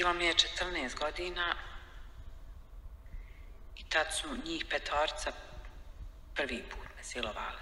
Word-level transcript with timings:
Bilo 0.00 0.12
mi 0.14 0.24
je 0.24 0.34
14 0.34 0.98
godina 0.98 1.54
i 3.76 3.84
tad 3.88 4.06
su 4.12 4.28
njih 4.46 4.66
petorca 4.70 5.32
prvi 6.34 6.62
put 6.70 6.88
me 6.96 7.02
silovali. 7.02 7.58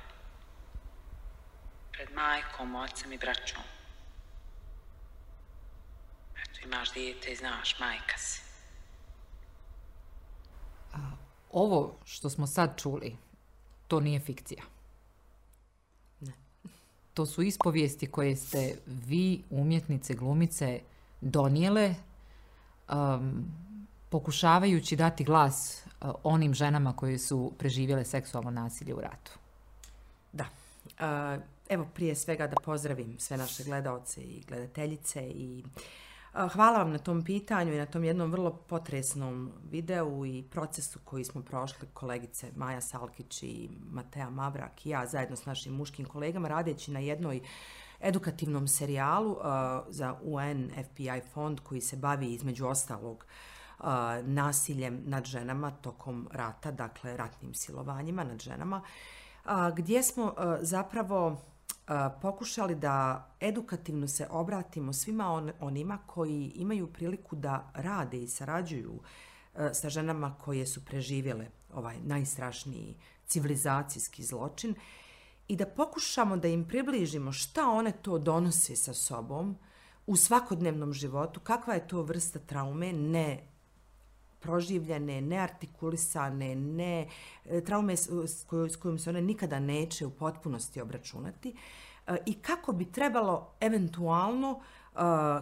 Pred 1.92 2.08
majkom, 2.14 2.74
ocem 2.74 3.12
i 3.12 3.18
braćom. 3.18 3.62
Eto, 6.42 6.60
imaš 6.64 6.92
dijete 6.92 7.32
i 7.32 7.36
znaš, 7.36 7.78
majka 7.78 8.18
si. 8.18 8.40
Ovo 11.52 11.98
što 12.04 12.30
smo 12.30 12.46
sad 12.46 12.80
čuli, 12.80 13.16
to 13.88 14.00
nije 14.00 14.20
fikcija. 14.20 14.62
Ne. 16.20 16.32
To 17.14 17.26
su 17.26 17.42
ispovijesti 17.42 18.10
koje 18.10 18.36
ste 18.36 18.78
vi, 18.86 19.42
umjetnice, 19.50 20.14
glumice, 20.14 20.80
donijele 21.20 21.94
um, 22.92 23.44
pokušavajući 24.08 24.96
dati 24.96 25.24
glas 25.24 25.86
uh, 26.00 26.10
onim 26.22 26.54
ženama 26.54 26.96
koje 26.96 27.18
su 27.18 27.52
preživjele 27.58 28.04
seksualno 28.04 28.50
nasilje 28.50 28.94
u 28.94 29.00
ratu. 29.00 29.32
Da. 30.32 30.44
Uh, 30.84 31.42
evo 31.68 31.86
prije 31.94 32.14
svega 32.14 32.46
da 32.46 32.56
pozdravim 32.64 33.18
sve 33.18 33.36
naše 33.36 33.64
gledaoce 33.64 34.20
i 34.20 34.44
gledateljice 34.48 35.22
i 35.30 35.64
uh, 36.34 36.52
hvala 36.52 36.78
vam 36.78 36.90
na 36.90 36.98
tom 36.98 37.24
pitanju 37.24 37.74
i 37.74 37.78
na 37.78 37.86
tom 37.86 38.04
jednom 38.04 38.32
vrlo 38.32 38.50
potresnom 38.50 39.52
videu 39.70 40.26
i 40.26 40.44
procesu 40.50 40.98
koji 41.04 41.24
smo 41.24 41.42
prošli 41.42 41.88
kolegice 41.94 42.50
Maja 42.56 42.80
Salkić 42.80 43.42
i 43.42 43.68
Matea 43.90 44.30
Mavrak 44.30 44.86
i 44.86 44.90
ja 44.90 45.06
zajedno 45.06 45.36
s 45.36 45.46
našim 45.46 45.74
muškim 45.74 46.06
kolegama 46.06 46.48
radeći 46.48 46.90
na 46.90 47.00
jednoj 47.00 47.36
uh, 47.36 47.44
edukativnom 48.00 48.68
serijalu 48.68 49.30
uh, 49.30 49.38
za 49.88 50.14
UN 50.22 50.70
FBI 50.84 51.20
fond 51.34 51.60
koji 51.60 51.80
se 51.80 51.96
bavi 51.96 52.32
između 52.32 52.66
ostalog 52.66 53.24
uh, 53.78 53.86
nasiljem 54.22 55.02
nad 55.06 55.24
ženama 55.24 55.70
tokom 55.70 56.28
rata, 56.32 56.70
dakle 56.70 57.16
ratnim 57.16 57.54
silovanjima 57.54 58.24
nad 58.24 58.40
ženama, 58.40 58.82
uh, 59.44 59.50
gdje 59.76 60.02
smo 60.02 60.24
uh, 60.24 60.32
zapravo 60.60 61.26
uh, 61.28 61.36
pokušali 62.22 62.74
da 62.74 63.26
edukativno 63.40 64.08
se 64.08 64.26
obratimo 64.30 64.92
svima 64.92 65.32
on, 65.32 65.52
onima 65.60 65.98
koji 66.06 66.52
imaju 66.54 66.92
priliku 66.92 67.36
da 67.36 67.70
rade 67.74 68.22
i 68.22 68.28
sarađuju 68.28 68.92
uh, 68.92 69.00
sa 69.72 69.88
ženama 69.88 70.34
koje 70.34 70.66
su 70.66 70.84
preživjele 70.84 71.46
ovaj 71.74 71.96
najstrašniji 72.00 72.96
civilizacijski 73.26 74.22
zločin 74.22 74.74
i 75.48 75.56
da 75.56 75.66
pokušamo 75.66 76.36
da 76.36 76.48
im 76.48 76.64
približimo 76.68 77.32
šta 77.32 77.70
one 77.70 77.92
to 78.02 78.18
donose 78.18 78.76
sa 78.76 78.94
sobom 78.94 79.56
u 80.06 80.16
svakodnevnom 80.16 80.92
životu, 80.92 81.40
kakva 81.40 81.74
je 81.74 81.88
to 81.88 82.02
vrsta 82.02 82.38
traume, 82.38 82.92
ne 82.92 83.44
proživljene, 84.40 85.20
neartikulisane, 85.20 86.54
ne 86.54 87.08
e, 87.44 87.64
traume 87.64 87.96
s, 87.96 88.08
s 88.68 88.76
kojom 88.76 88.98
se 88.98 89.10
one 89.10 89.22
nikada 89.22 89.60
neće 89.60 90.06
u 90.06 90.10
potpunosti 90.10 90.80
obračunati 90.80 91.54
e, 92.06 92.16
i 92.26 92.34
kako 92.34 92.72
bi 92.72 92.92
trebalo 92.92 93.54
eventualno 93.60 94.60
e, 94.60 94.98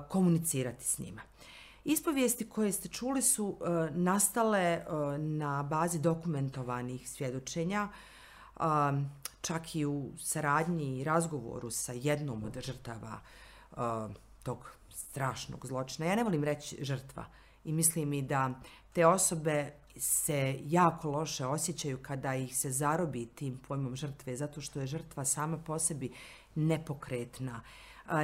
komunicirati 0.09 0.85
s 0.85 0.99
njima. 0.99 1.23
Ispovijesti 1.85 2.49
koje 2.49 2.73
ste 2.73 2.89
čuli 2.89 3.23
su 3.23 3.59
nastale 3.91 4.85
na 5.19 5.63
bazi 5.63 5.99
dokumentovanih 5.99 7.11
svjedočenja 7.11 7.85
uh, 7.85 8.16
čak 9.41 9.75
i 9.75 9.87
u 9.87 10.11
saradnji 10.19 10.99
i 10.99 11.05
razgovoru 11.05 11.71
sa 11.71 11.93
jednom 11.93 12.45
od 12.45 12.61
žrtava 12.61 13.21
um, 13.77 14.15
tog 14.43 14.71
strašnog 14.91 15.67
zločina. 15.67 16.07
Ja 16.07 16.17
ne 16.17 16.25
volim 16.25 16.45
reći 16.45 16.85
žrtva 16.85 17.25
i 17.65 17.73
mislim 17.73 18.13
i 18.13 18.23
da 18.23 18.51
te 18.93 19.07
osobe 19.07 19.73
se 19.97 20.59
jako 20.65 21.11
loše 21.11 21.47
osjećaju 21.47 21.99
kada 22.03 22.35
ih 22.35 22.57
se 22.57 22.71
zarobi 22.71 23.27
tim 23.27 23.59
pojmom 23.69 23.97
žrtve, 23.97 24.37
zato 24.37 24.61
što 24.61 24.81
je 24.81 24.87
žrtva 24.87 25.25
sama 25.25 25.59
po 25.59 25.79
sebi 25.79 26.13
nepokretna, 26.55 27.61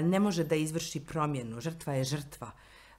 ne 0.02 0.20
može 0.20 0.44
da 0.44 0.54
izvrši 0.54 1.00
promjenu, 1.06 1.60
žrtva 1.60 1.94
je 1.94 2.04
žrtva. 2.04 2.50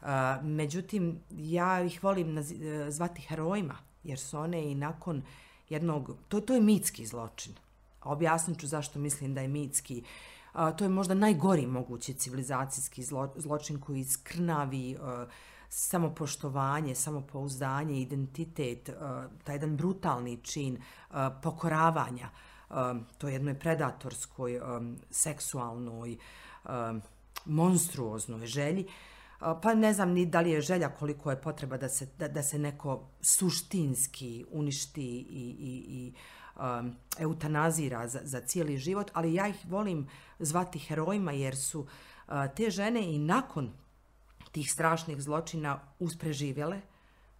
Uh, 0.01 0.07
međutim, 0.43 1.19
ja 1.29 1.81
ih 1.81 2.03
volim 2.03 2.37
e, 2.37 2.43
zvati 2.89 3.21
herojima, 3.21 3.77
jer 4.03 4.19
su 4.19 4.37
one 4.37 4.71
i 4.71 4.75
nakon 4.75 5.23
jednog, 5.69 6.15
to, 6.27 6.41
to 6.41 6.53
je 6.53 6.61
mitski 6.61 7.05
zločin, 7.05 7.53
Objasnit 8.03 8.59
ću 8.59 8.67
zašto 8.67 8.99
mislim 8.99 9.33
da 9.33 9.41
je 9.41 9.47
mitski. 9.47 10.03
A, 10.53 10.71
to 10.71 10.85
je 10.85 10.89
možda 10.89 11.13
najgori 11.13 11.67
mogući 11.67 12.13
civilizacijski 12.13 13.03
zlo, 13.03 13.33
zločin 13.35 13.79
koji 13.79 13.99
iskrnavi 13.99 14.97
a, 15.01 15.25
samopoštovanje, 15.69 16.95
samopouzdanje, 16.95 18.01
identitet, 18.01 18.89
a, 18.89 19.27
taj 19.43 19.55
jedan 19.55 19.77
brutalni 19.77 20.37
čin 20.37 20.77
a, 21.09 21.29
pokoravanja 21.29 22.29
a, 22.69 22.95
to 23.17 23.27
jednoj 23.27 23.59
predatorskoj, 23.59 24.59
a, 24.59 24.81
seksualnoj, 25.09 26.17
a, 26.63 26.99
monstruoznoj 27.45 28.45
želji. 28.45 28.87
Pa 29.39 29.73
ne 29.73 29.93
znam 29.93 30.11
ni 30.11 30.25
da 30.25 30.41
li 30.41 30.51
je 30.51 30.61
želja 30.61 30.89
koliko 30.89 31.31
je 31.31 31.41
potreba 31.41 31.77
da 31.77 31.89
se, 31.89 32.07
da, 32.19 32.27
da 32.27 32.43
se 32.43 32.59
neko 32.59 33.09
suštinski 33.21 34.45
uništi 34.51 35.01
i, 35.01 35.55
i, 35.59 35.83
i 35.87 36.13
um, 36.55 36.95
eutanazira 37.19 38.07
za, 38.07 38.19
za 38.23 38.41
cijeli 38.41 38.77
život, 38.77 39.11
ali 39.13 39.33
ja 39.33 39.47
ih 39.47 39.65
volim 39.69 40.07
zvati 40.39 40.79
herojima 40.79 41.31
jer 41.31 41.55
su 41.55 41.79
uh, 41.79 41.87
te 42.55 42.69
žene 42.69 43.13
i 43.15 43.19
nakon 43.19 43.73
tih 44.51 44.71
strašnih 44.71 45.21
zločina 45.21 45.79
uspreživjele, 45.99 46.81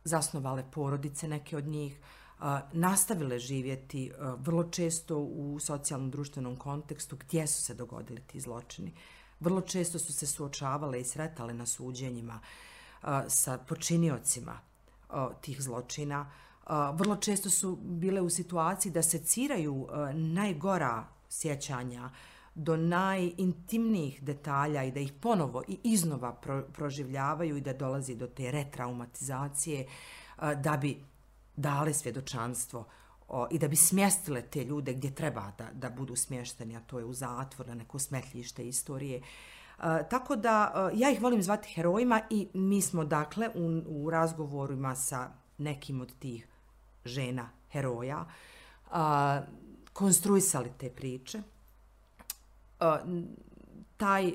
zasnovale 0.04 0.64
porodice 0.72 1.28
neke 1.28 1.58
od 1.58 1.68
njih, 1.68 2.00
uh, 2.40 2.46
nastavile 2.74 3.40
živjeti 3.40 4.12
uh, 4.12 4.40
vrlo 4.46 4.64
često 4.64 5.18
u 5.18 5.60
socijalnom 5.60 6.12
društvenom 6.12 6.56
kontekstu 6.56 7.16
gdje 7.16 7.48
su 7.48 7.62
se 7.62 7.74
dogodili 7.74 8.22
ti 8.22 8.40
zločini. 8.40 8.94
Vrlo 9.44 9.62
često 9.62 10.00
su 10.00 10.14
se 10.14 10.28
suočavale 10.28 11.02
i 11.02 11.04
sretale 11.04 11.54
na 11.54 11.66
suđenjima 11.66 12.40
sa 13.28 13.58
počiniocima 13.58 14.60
tih 15.42 15.62
zločina, 15.62 16.32
vrlo 16.94 17.16
često 17.16 17.50
su 17.50 17.76
bile 17.82 18.22
u 18.22 18.30
situaciji 18.30 18.92
da 18.92 19.04
se 19.04 19.20
ciraju 19.20 19.88
najgora 20.14 21.06
sjećanja 21.30 22.10
do 22.56 22.78
najintimnijih 22.78 24.24
detalja 24.24 24.84
i 24.84 24.92
da 24.92 25.00
ih 25.00 25.14
ponovo 25.22 25.64
i 25.68 25.80
iznova 25.84 26.42
proživljavaju 26.74 27.58
i 27.58 27.62
da 27.62 27.74
dolazi 27.74 28.16
do 28.16 28.28
te 28.28 28.52
retraumatizacije 28.52 29.88
da 30.38 30.78
bi 30.82 31.04
dale 31.56 31.94
svjedočanstvo 31.94 32.86
o, 33.28 33.48
i 33.52 33.60
da 33.60 33.68
bi 33.68 33.76
smjestile 33.76 34.42
te 34.42 34.64
ljude 34.64 34.94
gdje 34.94 35.16
treba 35.16 35.52
da, 35.58 35.70
da 35.74 35.90
budu 35.90 36.16
smješteni, 36.16 36.78
a 36.78 36.80
to 36.80 37.00
je 37.00 37.06
u 37.06 37.14
zatvor, 37.14 37.68
na 37.68 37.76
neko 37.76 38.00
smetljište 38.00 38.68
istorije. 38.68 39.18
E, 39.18 39.22
tako 40.10 40.36
da 40.36 40.74
e, 40.76 40.98
ja 40.98 41.12
ih 41.12 41.22
volim 41.22 41.42
zvati 41.42 41.74
herojima 41.74 42.22
i 42.30 42.48
mi 42.54 42.82
smo 42.82 43.06
dakle 43.06 43.50
u, 43.56 43.82
u 43.88 44.10
razgovorima 44.10 44.96
sa 44.96 45.32
nekim 45.58 46.02
od 46.02 46.20
tih 46.20 46.48
žena, 47.06 47.50
heroja, 47.72 48.26
a, 48.92 49.42
konstruisali 49.94 50.72
te 50.78 50.90
priče. 50.90 51.42
A, 52.80 53.00
taj 53.98 54.34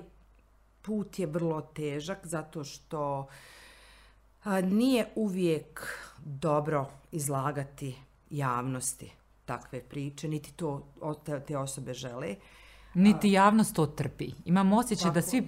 put 0.83 1.19
je 1.19 1.27
vrlo 1.27 1.61
težak 1.61 2.27
zato 2.27 2.65
što 2.65 3.29
a, 4.45 4.61
nije 4.61 5.09
uvijek 5.15 5.87
dobro 6.25 6.87
izlagati 7.13 8.08
javnosti 8.31 9.11
takve 9.45 9.81
priče, 9.81 10.29
niti 10.29 10.53
to 10.53 10.93
te 11.47 11.59
osobe 11.59 11.95
žele. 11.95 12.35
Niti 12.95 13.33
javnost 13.33 13.75
to 13.75 13.87
trpi. 13.87 14.31
Imam 14.45 14.73
osjećaj 14.73 15.11
da 15.11 15.23
svi 15.23 15.43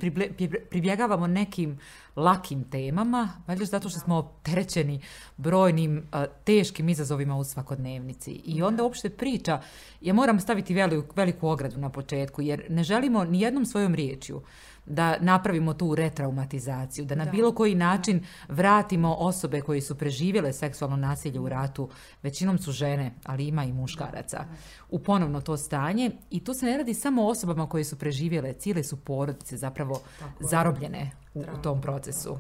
pribjegavamo 0.71 1.27
nekim 1.27 1.79
lakim 2.17 2.65
temama, 2.65 3.29
valjda 3.47 3.65
zato 3.65 3.89
što 3.89 4.01
smo 4.01 4.35
terećeni 4.43 5.01
brojnim 5.37 6.03
teškim 6.45 6.89
izazovima 6.89 7.37
u 7.37 7.45
svakodnevnici. 7.45 8.31
I 8.31 8.63
onda 8.63 8.83
uopšte 8.83 9.11
priča, 9.11 9.61
ja 10.01 10.15
moram 10.15 10.41
staviti 10.41 10.75
veliku, 10.75 11.15
veliku 11.17 11.49
ogradu 11.49 11.79
na 11.79 11.91
početku, 11.91 12.43
jer 12.43 12.67
ne 12.69 12.85
želimo 12.85 13.25
ni 13.25 13.41
jednom 13.41 13.67
svojom 13.67 13.95
riječju 13.95 14.37
uh, 14.37 14.43
da 14.87 15.17
napravimo 15.21 15.75
tu 15.75 15.95
retraumatizaciju, 15.95 17.05
da 17.05 17.15
na 17.15 17.25
da. 17.25 17.31
bilo 17.31 17.55
koji 17.55 17.75
način 17.75 18.25
vratimo 18.49 19.15
osobe 19.15 19.61
koji 19.61 19.81
su 19.81 19.95
preživjele 19.95 20.53
seksualno 20.53 20.97
nasilje 20.97 21.41
u 21.41 21.49
ratu, 21.49 21.89
većinom 22.23 22.59
su 22.59 22.73
žene, 22.73 23.15
ali 23.25 23.47
ima 23.47 23.65
i 23.65 23.73
muškaraca, 23.73 24.45
u 24.91 24.99
ponovno 24.99 25.41
to 25.41 25.57
stanje. 25.57 26.11
I 26.31 26.45
to 26.45 26.55
se 26.55 26.67
ne 26.67 26.77
radi 26.77 26.95
samo 26.95 27.23
o 27.23 27.29
osobama 27.29 27.69
koje 27.69 27.85
su 27.85 27.99
preživjele, 27.99 28.53
cijele 28.53 28.85
su 28.85 28.97
porodice 28.97 29.57
zapravo 29.57 30.01
Tako 30.19 30.47
zarobljene 30.47 31.11
u, 31.35 31.41
u 31.41 31.63
tom 31.63 31.81
procesu. 31.81 32.37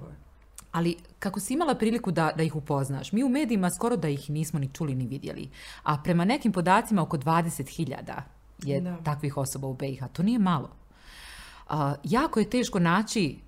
Ali 0.72 0.96
kako 1.18 1.40
si 1.40 1.54
imala 1.54 1.74
priliku 1.74 2.10
da, 2.10 2.32
da 2.36 2.42
ih 2.42 2.56
upoznaš, 2.56 3.12
mi 3.12 3.24
u 3.24 3.28
medijima 3.28 3.70
skoro 3.70 3.96
da 3.96 4.08
ih 4.08 4.30
nismo 4.30 4.58
ni 4.58 4.68
čuli 4.68 4.94
ni 4.94 5.06
vidjeli. 5.06 5.50
A 5.82 5.98
prema 6.04 6.24
nekim 6.24 6.52
podacima 6.52 7.02
oko 7.02 7.16
20.000 7.16 8.22
je 8.62 8.80
da. 8.80 8.96
takvih 9.04 9.36
osoba 9.36 9.68
u 9.68 9.74
BiH. 9.74 10.04
To 10.12 10.22
nije 10.22 10.38
malo. 10.38 10.79
A, 11.70 11.94
jako 12.04 12.40
je 12.40 12.50
teško 12.50 12.78
naći 12.78 13.38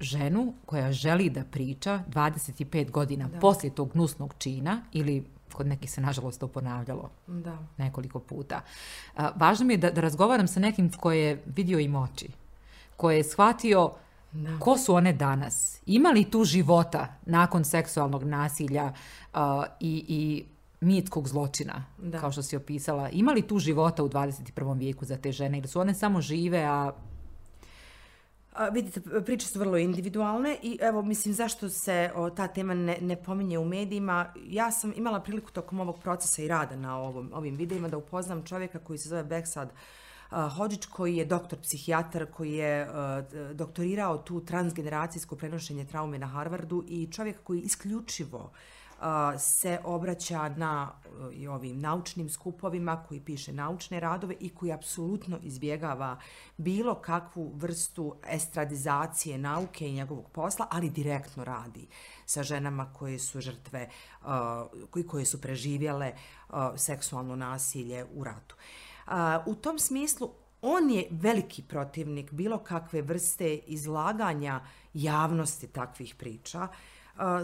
ženu 0.00 0.54
koja 0.66 0.92
želi 0.92 1.30
da 1.30 1.44
priča 1.44 2.02
25 2.08 2.90
godina 2.90 3.28
da. 3.28 3.38
poslije 3.38 3.74
tog 3.74 3.92
gnusnog 3.92 4.34
čina 4.38 4.80
ili 4.92 5.24
kod 5.52 5.66
nekih 5.66 5.90
se 5.90 6.00
nažalost 6.00 6.40
to 6.40 6.48
ponavljalo 6.48 7.10
da. 7.26 7.58
nekoliko 7.76 8.18
puta. 8.18 8.60
A, 9.16 9.30
važno 9.36 9.66
mi 9.66 9.72
je 9.72 9.76
da, 9.76 9.90
da 9.90 10.00
razgovaram 10.00 10.48
sa 10.48 10.60
nekim 10.60 10.92
koji 10.92 11.20
je 11.20 11.42
vidio 11.46 11.78
im 11.78 11.94
oči, 11.94 12.28
koji 12.96 13.16
je 13.16 13.24
shvatio 13.24 13.90
da. 14.32 14.58
ko 14.58 14.78
su 14.78 14.94
one 14.94 15.12
danas, 15.12 15.80
ima 15.86 16.08
li 16.08 16.30
tu 16.30 16.44
života 16.44 17.14
nakon 17.26 17.64
seksualnog 17.64 18.24
nasilja 18.24 18.92
uh, 19.34 19.40
i, 19.80 20.04
i 20.08 20.44
mitskog 20.80 21.28
zločina, 21.28 21.84
da. 21.98 22.20
kao 22.20 22.32
što 22.32 22.42
si 22.42 22.56
opisala. 22.56 23.08
Ima 23.08 23.32
li 23.32 23.42
tu 23.42 23.58
života 23.58 24.04
u 24.04 24.08
21. 24.08 24.78
vijeku 24.78 25.04
za 25.04 25.16
te 25.16 25.32
žene 25.32 25.58
ili 25.58 25.68
su 25.68 25.80
one 25.80 25.94
samo 25.94 26.20
žive, 26.20 26.64
a 26.64 26.92
A, 28.54 28.68
vidite, 28.68 29.00
priče 29.24 29.46
su 29.46 29.58
vrlo 29.58 29.78
individualne 29.78 30.56
i 30.62 30.78
evo, 30.80 31.02
mislim, 31.02 31.34
zašto 31.34 31.68
se 31.68 32.10
o, 32.14 32.30
ta 32.30 32.48
tema 32.48 32.74
ne, 32.74 32.98
ne 33.00 33.16
pominje 33.16 33.58
u 33.58 33.64
medijima. 33.64 34.32
Ja 34.46 34.70
sam 34.70 34.92
imala 34.96 35.20
priliku 35.20 35.52
tokom 35.52 35.80
ovog 35.80 35.98
procesa 35.98 36.42
i 36.42 36.48
rada 36.48 36.76
na 36.76 36.98
ovom, 36.98 37.30
ovim 37.34 37.56
videima 37.56 37.88
da 37.88 37.96
upoznam 37.96 38.44
čovjeka 38.46 38.78
koji 38.78 38.98
se 38.98 39.08
zove 39.08 39.24
Beksad 39.24 39.72
Hođić, 40.56 40.86
koji 40.86 41.16
je 41.16 41.24
doktor 41.24 41.58
psihijatar, 41.58 42.26
koji 42.26 42.52
je 42.52 42.88
uh, 42.88 42.94
doktorirao 43.54 44.18
tu 44.18 44.40
transgeneracijsko 44.40 45.36
prenošenje 45.36 45.84
traume 45.84 46.18
na 46.18 46.26
Harvardu 46.26 46.84
i 46.88 47.08
čovjek 47.12 47.42
koji 47.42 47.60
isključivo 47.60 48.38
uh, 48.38 48.50
se 49.38 49.78
obraća 49.84 50.48
na 50.48 50.92
e, 51.04 51.34
i 51.34 51.48
ovim 51.48 51.80
naučnim 51.80 52.30
skupovima 52.30 53.04
koji 53.08 53.20
piše 53.20 53.52
naučne 53.52 54.00
radove 54.00 54.34
i 54.40 54.48
koji 54.48 54.72
apsolutno 54.72 55.38
izbjegava 55.42 56.20
bilo 56.56 56.94
kakvu 56.94 57.52
vrstu 57.54 58.16
estradizacije 58.28 59.38
nauke 59.38 59.88
i 59.88 59.92
njegovog 59.92 60.30
posla, 60.30 60.66
ali 60.70 60.90
direktno 60.90 61.44
radi 61.44 61.86
sa 62.26 62.42
ženama 62.42 62.92
koje 62.92 63.18
su 63.18 63.40
žrtve, 63.40 63.90
koji 64.90 65.06
koje 65.06 65.24
su 65.24 65.40
preživjele 65.40 66.12
seksualno 66.76 67.36
nasilje 67.36 68.04
u 68.14 68.24
ratu. 68.24 68.56
U 69.46 69.54
tom 69.54 69.78
smislu 69.78 70.30
on 70.62 70.90
je 70.90 71.08
veliki 71.10 71.62
protivnik 71.62 72.32
bilo 72.32 72.58
kakve 72.58 73.02
vrste 73.02 73.54
izlaganja 73.54 74.60
javnosti 74.94 75.66
takvih 75.66 76.14
priča 76.14 76.68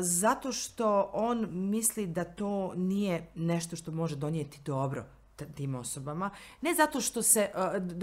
zato 0.00 0.52
što 0.52 1.10
on 1.12 1.48
misli 1.50 2.06
da 2.06 2.24
to 2.24 2.72
nije 2.76 3.26
nešto 3.34 3.76
što 3.76 3.92
može 3.92 4.16
donijeti 4.16 4.60
dobro 4.64 5.04
tim 5.54 5.74
osobama. 5.74 6.30
Ne 6.60 6.74
zato 6.74 7.00
što 7.00 7.22
se 7.22 7.50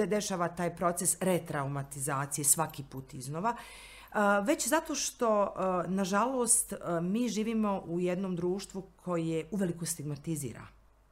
dešava 0.07 0.47
taj 0.47 0.75
proces 0.75 1.17
retraumatizacije 1.21 2.45
svaki 2.45 2.83
put 2.83 3.13
iznova, 3.13 3.55
već 4.43 4.67
zato 4.67 4.95
što, 4.95 5.53
nažalost, 5.87 6.73
mi 7.01 7.29
živimo 7.29 7.83
u 7.85 7.99
jednom 7.99 8.35
društvu 8.35 8.83
koje 8.95 9.47
uveliko 9.51 9.85
stigmatizira 9.85 10.67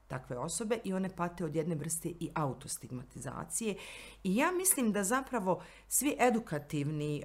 takve 0.08 0.38
osobe 0.38 0.80
i 0.84 0.94
one 0.94 1.10
pate 1.16 1.46
od 1.46 1.56
jedne 1.56 1.76
vrste 1.76 2.10
i 2.10 2.30
autostigmatizacije. 2.34 3.76
I 4.24 4.36
ja 4.36 4.52
mislim 4.52 4.92
da 4.92 5.04
zapravo 5.04 5.64
svi 5.88 6.16
edukativni 6.20 7.24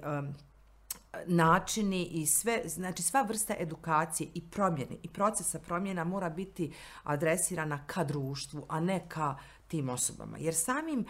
načini 1.25 2.05
i 2.05 2.25
sve, 2.25 2.61
znači 2.65 3.03
sva 3.03 3.21
vrsta 3.21 3.55
edukacije 3.59 4.29
i 4.33 4.41
promjene 4.41 4.97
i 5.03 5.07
procesa 5.07 5.59
promjena 5.59 6.03
mora 6.03 6.29
biti 6.29 6.73
adresirana 7.03 7.83
ka 7.87 8.03
društvu, 8.03 8.65
a 8.69 8.79
ne 8.79 9.05
ka 9.09 9.35
tim 9.67 9.89
osobama. 9.89 10.37
Jer 10.37 10.55
samim, 10.55 11.05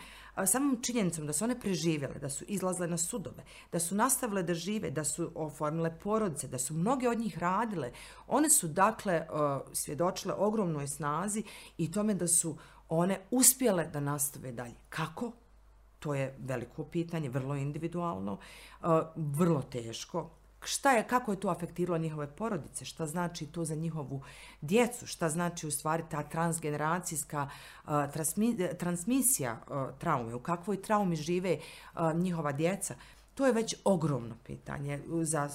samim 0.45 0.81
činjenicom 0.81 1.27
da 1.27 1.33
su 1.33 1.44
one 1.44 1.59
preživjele, 1.59 2.19
da 2.19 2.30
su 2.30 2.45
izlazle 2.48 2.88
na 2.88 2.98
sudove, 2.98 3.44
da 3.71 3.80
su 3.80 3.95
nastavile 3.95 4.44
da 4.44 4.53
žive, 4.53 4.92
da 4.92 5.03
su 5.03 5.31
oformile 5.36 6.00
porodice, 6.00 6.48
da 6.48 6.59
su 6.59 6.74
mnoge 6.74 7.09
od 7.09 7.19
njih 7.19 7.38
radile, 7.38 7.92
one 8.27 8.50
su 8.50 8.68
dakle 8.68 9.27
svjedočile 9.74 10.33
ogromnoj 10.33 10.88
snazi 10.88 11.44
i 11.77 11.92
tome 11.92 12.13
da 12.13 12.27
su 12.27 12.57
one 12.89 13.21
uspjele 13.31 13.86
da 13.86 14.00
nastave 14.00 14.51
dalje. 14.51 14.75
Kako? 14.89 15.31
To 16.01 16.13
je 16.13 16.36
veliko 16.39 16.83
pitanje, 16.83 17.30
vrlo 17.30 17.56
individualno, 17.56 18.38
vrlo 19.15 19.62
teško. 19.62 20.30
Šta 20.63 20.92
je, 20.92 21.07
kako 21.07 21.31
je 21.31 21.39
to 21.39 21.50
afektiralo 21.50 21.98
njihove 21.98 22.27
porodice? 22.27 22.86
Šta 22.86 23.06
znači 23.06 23.45
to 23.48 23.65
za 23.65 23.75
njihovu 23.75 24.21
djecu? 24.62 25.07
Šta 25.07 25.30
znači 25.30 25.68
u 25.68 25.71
stvari 25.71 26.03
ta 26.09 26.24
transgeneracijska 26.24 27.50
transmi, 27.86 28.57
transmisija 28.80 29.59
traume? 30.00 30.36
U 30.36 30.39
kakvoj 30.39 30.81
traumi 30.81 31.15
žive 31.15 31.59
njihova 32.15 32.51
djeca? 32.51 32.95
To 33.33 33.45
je 33.45 33.53
već 33.53 33.75
ogromno 33.86 34.36
pitanje 34.45 35.00
za 35.21 35.50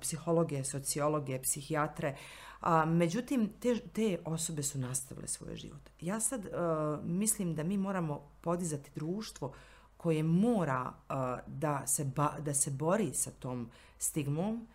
psihologe, 0.00 0.64
sociologe, 0.64 1.42
psihijatre. 1.42 2.16
A, 2.60 2.84
međutim, 2.84 3.52
te, 3.60 3.78
te 3.78 4.18
osobe 4.24 4.62
su 4.62 4.78
nastavile 4.78 5.28
svoje 5.28 5.56
život. 5.56 5.90
Ja 6.00 6.20
sad 6.20 6.44
uh, 6.44 7.04
mislim 7.04 7.54
da 7.54 7.62
mi 7.62 7.76
moramo 7.76 8.20
podizati 8.40 8.90
društvo 8.94 9.48
uh, 9.48 9.54
koje 10.02 10.22
mora 10.22 10.92
uh, 11.08 11.14
da, 11.46 11.86
se 11.86 12.04
ba, 12.04 12.34
da 12.38 12.54
se 12.54 12.70
bori 12.70 13.14
sa 13.14 13.30
tom 13.30 13.70
stigmom 13.98 14.66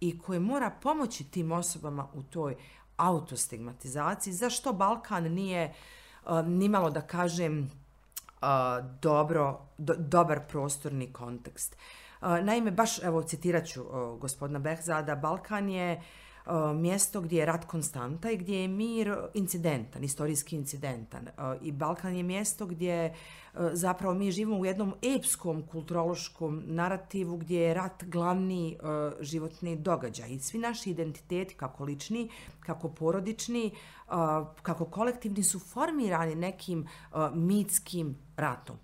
i 0.00 0.18
koje 0.18 0.40
mora 0.40 0.70
pomoći 0.82 1.24
tim 1.24 1.52
osobama 1.52 2.06
u 2.14 2.22
toj 2.22 2.56
autostigmatizaciji. 2.96 4.32
Zašto 4.32 4.72
Balkan 4.72 5.24
nije 5.24 5.74
uh, 6.24 6.46
nimalo 6.46 6.90
da 6.90 7.00
kažem 7.00 7.60
uh, 7.60 8.48
dobro, 9.00 9.60
do, 9.78 9.94
dobar 9.98 10.40
prostorni 10.48 11.12
kontekst? 11.12 11.76
Uh, 12.20 12.28
naime, 12.44 12.70
baš, 12.70 13.02
evo, 13.02 13.22
citirat 13.22 13.66
ću 13.66 13.82
uh, 13.82 14.18
gospodina 14.18 14.58
Behzada, 14.58 15.16
Balkan 15.16 15.68
je 15.68 15.96
uh, 15.96 16.02
E, 16.46 16.74
mjesto 16.74 17.20
gdje 17.20 17.38
je 17.38 17.46
rat 17.46 17.64
konstanta 17.64 18.30
i 18.30 18.36
gdje 18.36 18.62
je 18.62 18.68
mir 18.68 19.16
incidentan, 19.34 20.04
istorijski 20.04 20.56
incidentan. 20.56 21.28
E, 21.28 21.32
I 21.60 21.72
Balkan 21.72 22.16
je 22.16 22.22
mjesto 22.22 22.66
gdje 22.66 22.94
e, 22.94 23.12
zapravo 23.72 24.14
mi 24.14 24.30
živimo 24.30 24.58
u 24.58 24.66
jednom 24.66 24.94
epskom 25.16 25.66
kulturološkom 25.66 26.62
narativu 26.66 27.36
gdje 27.36 27.60
je 27.60 27.74
rat 27.74 28.04
glavni 28.04 28.78
životni 29.20 29.76
događaj. 29.76 30.30
I 30.30 30.40
svi 30.40 30.58
naši 30.58 30.90
identiteti, 30.90 31.54
kako 31.54 31.84
lični, 31.84 32.30
kako 32.60 32.88
porodični, 32.88 33.70
kako 34.62 34.84
kolektivni, 34.84 35.42
su 35.42 35.58
formirani 35.58 36.34
nekim 36.34 36.86
mitskim 37.34 38.16
ratom. 38.36 38.76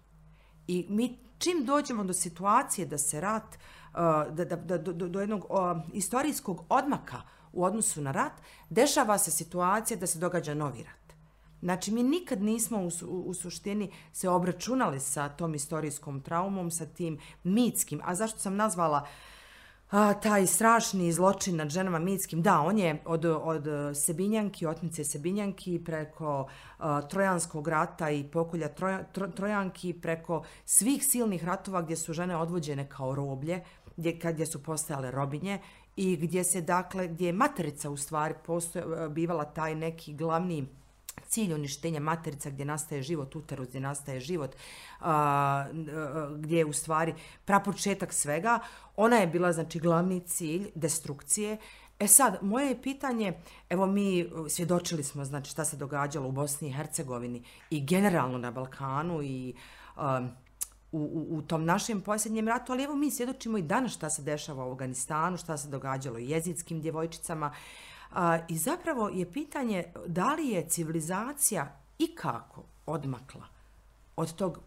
I 0.66 0.86
mi 0.88 1.18
čim 1.38 1.64
dođemo 1.64 2.04
do 2.04 2.12
situacije 2.12 2.86
da 2.86 2.98
se 2.98 3.20
rat, 3.20 3.58
da, 4.30 4.44
da, 4.44 4.56
da, 4.56 4.78
do, 4.78 5.08
do 5.08 5.20
jednog 5.20 5.46
istorijskog 5.92 6.64
odmaka, 6.68 7.22
u 7.58 7.64
odnosu 7.64 8.00
na 8.00 8.12
rat, 8.12 8.32
dešava 8.70 9.18
se 9.18 9.30
situacija 9.30 9.96
da 9.98 10.06
se 10.06 10.18
događa 10.18 10.54
novi 10.54 10.82
rat. 10.82 11.14
Znači, 11.62 11.92
mi 11.92 12.02
nikad 12.02 12.42
nismo 12.42 12.78
u, 12.78 12.90
u, 13.06 13.20
u 13.26 13.34
suštini 13.34 13.90
se 14.12 14.28
obračunali 14.28 15.00
sa 15.00 15.28
tom 15.28 15.54
istorijskom 15.54 16.20
traumom, 16.20 16.70
sa 16.70 16.86
tim 16.86 17.18
mitskim. 17.44 18.00
A 18.04 18.14
zašto 18.14 18.38
sam 18.38 18.56
nazvala 18.56 19.06
a, 19.90 20.14
taj 20.14 20.46
strašni 20.46 21.12
zločin 21.12 21.56
nad 21.56 21.68
ženama 21.68 21.98
mitskim? 21.98 22.42
Da, 22.42 22.60
on 22.60 22.78
je 22.78 23.02
od, 23.04 23.24
od 23.24 23.64
Sebinjanki, 23.94 24.66
otnice 24.66 25.04
Sebinjanki, 25.04 25.82
preko 25.84 26.48
a, 26.78 27.02
Trojanskog 27.02 27.68
rata 27.68 28.10
i 28.10 28.24
pokolja 28.24 28.68
troja, 28.68 29.02
tro, 29.12 29.28
Trojanki, 29.28 29.92
preko 29.92 30.44
svih 30.64 31.04
silnih 31.04 31.44
ratova 31.44 31.82
gdje 31.82 31.96
su 31.96 32.12
žene 32.12 32.36
odvođene 32.36 32.88
kao 32.88 33.14
roblje, 33.14 33.64
gdje, 33.96 34.18
kad, 34.18 34.34
gdje 34.34 34.46
su 34.46 34.62
postajale 34.62 35.10
robinje 35.10 35.58
i 35.98 36.16
gdje 36.16 36.44
se 36.44 36.60
dakle 36.60 37.08
gdje 37.08 37.26
je 37.26 37.32
materica 37.32 37.90
u 37.90 37.96
stvari 37.96 38.34
postoje, 38.46 38.84
e, 38.84 39.08
bivala 39.08 39.44
taj 39.44 39.74
neki 39.74 40.12
glavni 40.12 40.66
cilj 41.28 41.54
uništenja 41.54 42.00
materica 42.00 42.50
gdje 42.50 42.64
nastaje 42.64 43.02
život, 43.02 43.36
uterus 43.36 43.68
gdje 43.68 43.80
nastaje 43.80 44.20
život, 44.20 44.56
a, 45.00 45.66
e, 45.72 45.74
e, 45.74 46.38
gdje 46.38 46.58
je 46.58 46.64
u 46.64 46.72
stvari 46.72 47.14
prapočetak 47.44 48.12
svega, 48.12 48.58
ona 48.96 49.16
je 49.16 49.26
bila 49.26 49.52
znači 49.52 49.78
glavni 49.78 50.20
cilj 50.20 50.70
destrukcije. 50.74 51.56
E 51.98 52.06
sad, 52.06 52.38
moje 52.42 52.68
je 52.68 52.82
pitanje, 52.82 53.32
evo 53.68 53.86
mi 53.86 54.30
svjedočili 54.48 55.04
smo 55.04 55.24
znači 55.24 55.50
šta 55.50 55.64
se 55.64 55.76
događalo 55.76 56.28
u 56.28 56.32
Bosni 56.32 56.68
i 56.68 56.72
Hercegovini 56.72 57.42
i 57.70 57.86
generalno 57.86 58.38
na 58.38 58.50
Balkanu 58.50 59.22
i 59.22 59.54
a, 59.96 60.28
u, 60.92 60.98
u, 60.98 61.36
u 61.38 61.42
tom 61.42 61.64
našem 61.64 62.00
posljednjem 62.00 62.48
ratu, 62.48 62.72
ali 62.72 62.82
evo 62.82 62.96
mi 62.96 63.10
svjedočimo 63.10 63.58
i 63.58 63.62
danas 63.62 63.92
šta 63.92 64.10
se 64.10 64.22
dešava 64.22 64.66
u 64.66 64.70
Afganistanu, 64.70 65.36
šta 65.36 65.56
se 65.56 65.68
događalo 65.68 66.18
i 66.18 66.30
jezitskim 66.30 66.80
djevojčicama. 66.80 67.54
A, 68.12 68.38
I 68.48 68.58
zapravo 68.58 69.08
je 69.08 69.32
pitanje 69.32 69.84
da 70.06 70.34
li 70.34 70.48
je 70.48 70.68
civilizacija 70.68 71.80
i 71.98 72.14
kako 72.14 72.62
odmakla 72.86 73.46
od 74.16 74.34
tog 74.34 74.58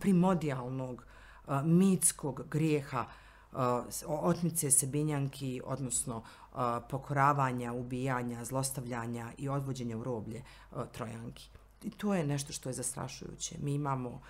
primodijalnog 0.00 1.04
a, 1.46 1.62
mitskog 1.62 2.42
grijeha 2.50 3.04
a, 3.52 3.84
otmice 4.06 4.70
sebinjanki, 4.70 5.60
odnosno 5.64 6.22
a, 6.52 6.80
pokoravanja, 6.90 7.72
ubijanja, 7.72 8.44
zlostavljanja 8.44 9.32
i 9.38 9.48
odvođenja 9.48 9.98
u 9.98 10.04
roblje 10.04 10.42
a, 10.70 10.86
trojanki. 10.86 11.48
I 11.82 11.90
to 11.90 12.14
je 12.14 12.26
nešto 12.26 12.52
što 12.52 12.68
je 12.68 12.72
zastrašujuće. 12.72 13.56
Mi 13.62 13.74
imamo 13.74 14.20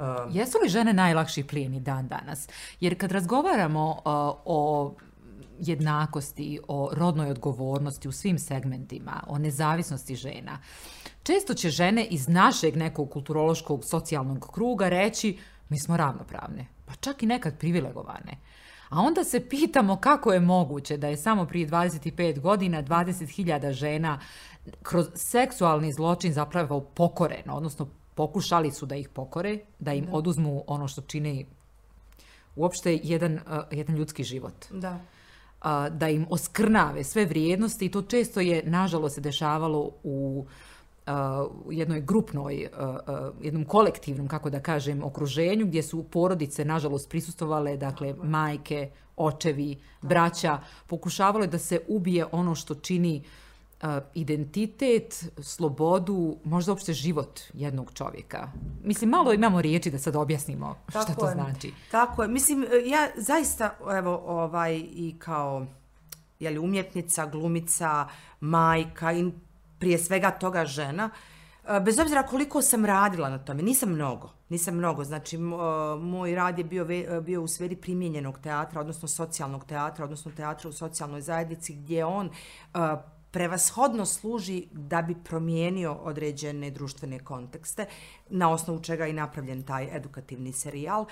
Ehm. 0.00 0.30
Jesu 0.32 0.58
li 0.62 0.68
žene 0.68 0.92
najlakši 0.92 1.44
plijeni 1.44 1.80
dan 1.80 2.08
danas? 2.08 2.48
Jer 2.80 2.98
kad 2.98 3.12
razgovaramo 3.12 3.90
uh, 3.90 4.02
o 4.44 4.94
jednakosti, 5.58 6.58
o 6.68 6.90
rodnoj 6.92 7.30
odgovornosti 7.30 8.08
u 8.08 8.12
svim 8.12 8.38
segmentima, 8.38 9.24
o 9.26 9.38
nezavisnosti 9.38 10.16
žena, 10.16 10.58
često 11.22 11.54
će 11.54 11.70
žene 11.70 12.04
iz 12.04 12.28
našeg 12.28 12.76
nekog 12.76 13.10
kulturološkog 13.10 13.84
socijalnog 13.84 14.48
kruga 14.52 14.88
reći 14.88 15.38
mi 15.68 15.80
smo 15.80 15.96
ravnopravne, 15.96 16.66
pa 16.86 16.94
čak 16.94 17.22
i 17.22 17.26
nekad 17.26 17.58
privilegovane. 17.58 18.38
A 18.88 19.00
onda 19.00 19.24
se 19.24 19.48
pitamo 19.48 19.96
kako 19.96 20.32
je 20.32 20.40
moguće 20.40 20.96
da 20.96 21.08
je 21.08 21.16
samo 21.16 21.46
prije 21.46 21.68
25 21.68 22.40
godina 22.40 22.82
20.000 22.82 23.72
žena 23.72 24.20
kroz 24.82 25.06
seksualni 25.14 25.92
zločin 25.92 26.32
zapravo 26.32 26.80
pokoreno, 26.80 27.54
odnosno 27.54 27.88
pokušali 28.20 28.70
su 28.70 28.86
da 28.86 28.96
ih 28.96 29.08
pokore, 29.08 29.58
da 29.78 29.92
im 29.92 30.04
da. 30.06 30.12
oduzmu 30.12 30.64
ono 30.66 30.88
što 30.88 31.00
čini 31.00 31.46
uopšte 32.56 32.98
jedan, 33.02 33.34
uh, 33.34 33.62
jedan 33.70 33.96
ljudski 33.96 34.24
život. 34.24 34.66
Da. 34.70 34.90
Uh, 34.90 35.88
da 35.96 36.08
im 36.08 36.26
oskrnave 36.30 37.04
sve 37.04 37.24
vrijednosti 37.24 37.86
i 37.86 37.90
to 37.90 38.02
često 38.02 38.40
je, 38.40 38.62
nažalost, 38.66 39.14
se 39.14 39.20
dešavalo 39.20 39.90
u 40.02 40.44
uh, 40.44 41.14
jednoj 41.70 42.00
grupnoj, 42.00 42.66
uh, 42.66 42.88
uh, 42.88 43.44
jednom 43.44 43.64
kolektivnom, 43.64 44.28
kako 44.28 44.50
da 44.50 44.60
kažem, 44.60 45.02
okruženju 45.02 45.66
gdje 45.66 45.82
su 45.82 46.02
porodice, 46.02 46.64
nažalost, 46.64 47.08
prisustovale, 47.08 47.76
dakle, 47.76 48.14
majke, 48.22 48.90
očevi, 49.16 49.78
braća, 50.02 50.60
pokušavale 50.86 51.46
da 51.46 51.58
se 51.58 51.80
ubije 51.88 52.26
ono 52.32 52.54
što 52.54 52.74
čini 52.74 53.22
uh, 53.24 53.49
identitet, 54.14 55.24
slobodu, 55.42 56.36
možda 56.44 56.72
uopšte 56.72 56.92
život 56.92 57.40
jednog 57.54 57.92
čovjeka. 57.94 58.48
Mislim, 58.84 59.10
malo 59.10 59.32
imamo 59.32 59.62
riječi 59.62 59.90
da 59.90 59.98
sad 59.98 60.16
objasnimo 60.16 60.76
šta 60.88 61.04
tako 61.04 61.20
to 61.20 61.28
je, 61.28 61.34
znači. 61.34 61.72
Tako 61.90 62.22
je. 62.22 62.28
Mislim, 62.28 62.66
ja 62.86 63.08
zaista, 63.16 63.76
evo, 63.98 64.22
ovaj, 64.26 64.76
i 64.76 65.14
kao 65.18 65.66
jeli, 66.40 66.58
umjetnica, 66.58 67.26
glumica, 67.26 68.08
majka 68.40 69.12
i 69.12 69.32
prije 69.78 69.98
svega 69.98 70.30
toga 70.30 70.64
žena, 70.64 71.10
bez 71.84 71.98
obzira 71.98 72.22
koliko 72.22 72.62
sam 72.62 72.84
radila 72.84 73.28
na 73.30 73.38
tome, 73.38 73.62
nisam 73.62 73.88
mnogo, 73.88 74.30
nisam 74.48 74.74
mnogo, 74.74 75.04
znači 75.04 75.38
moj 76.00 76.34
rad 76.34 76.58
je 76.58 76.64
bio, 76.64 76.86
bio 77.22 77.42
u 77.42 77.48
sferi 77.48 77.76
primjenjenog 77.76 78.38
teatra, 78.38 78.80
odnosno 78.80 79.08
socijalnog 79.08 79.64
teatra, 79.64 80.04
odnosno 80.04 80.32
teatra 80.36 80.68
u 80.68 80.72
socijalnoj 80.72 81.20
zajednici, 81.20 81.74
gdje 81.74 82.04
on 82.04 82.30
prevashodno 83.30 84.06
služi 84.06 84.66
da 84.72 85.02
bi 85.02 85.14
promijenio 85.24 85.92
određene 85.92 86.70
društvene 86.70 87.18
kontekste, 87.18 87.86
na 88.28 88.50
osnovu 88.50 88.80
čega 88.80 89.06
je 89.06 89.12
napravljen 89.12 89.62
taj 89.62 89.96
edukativni 89.96 90.52
serijal. 90.52 91.06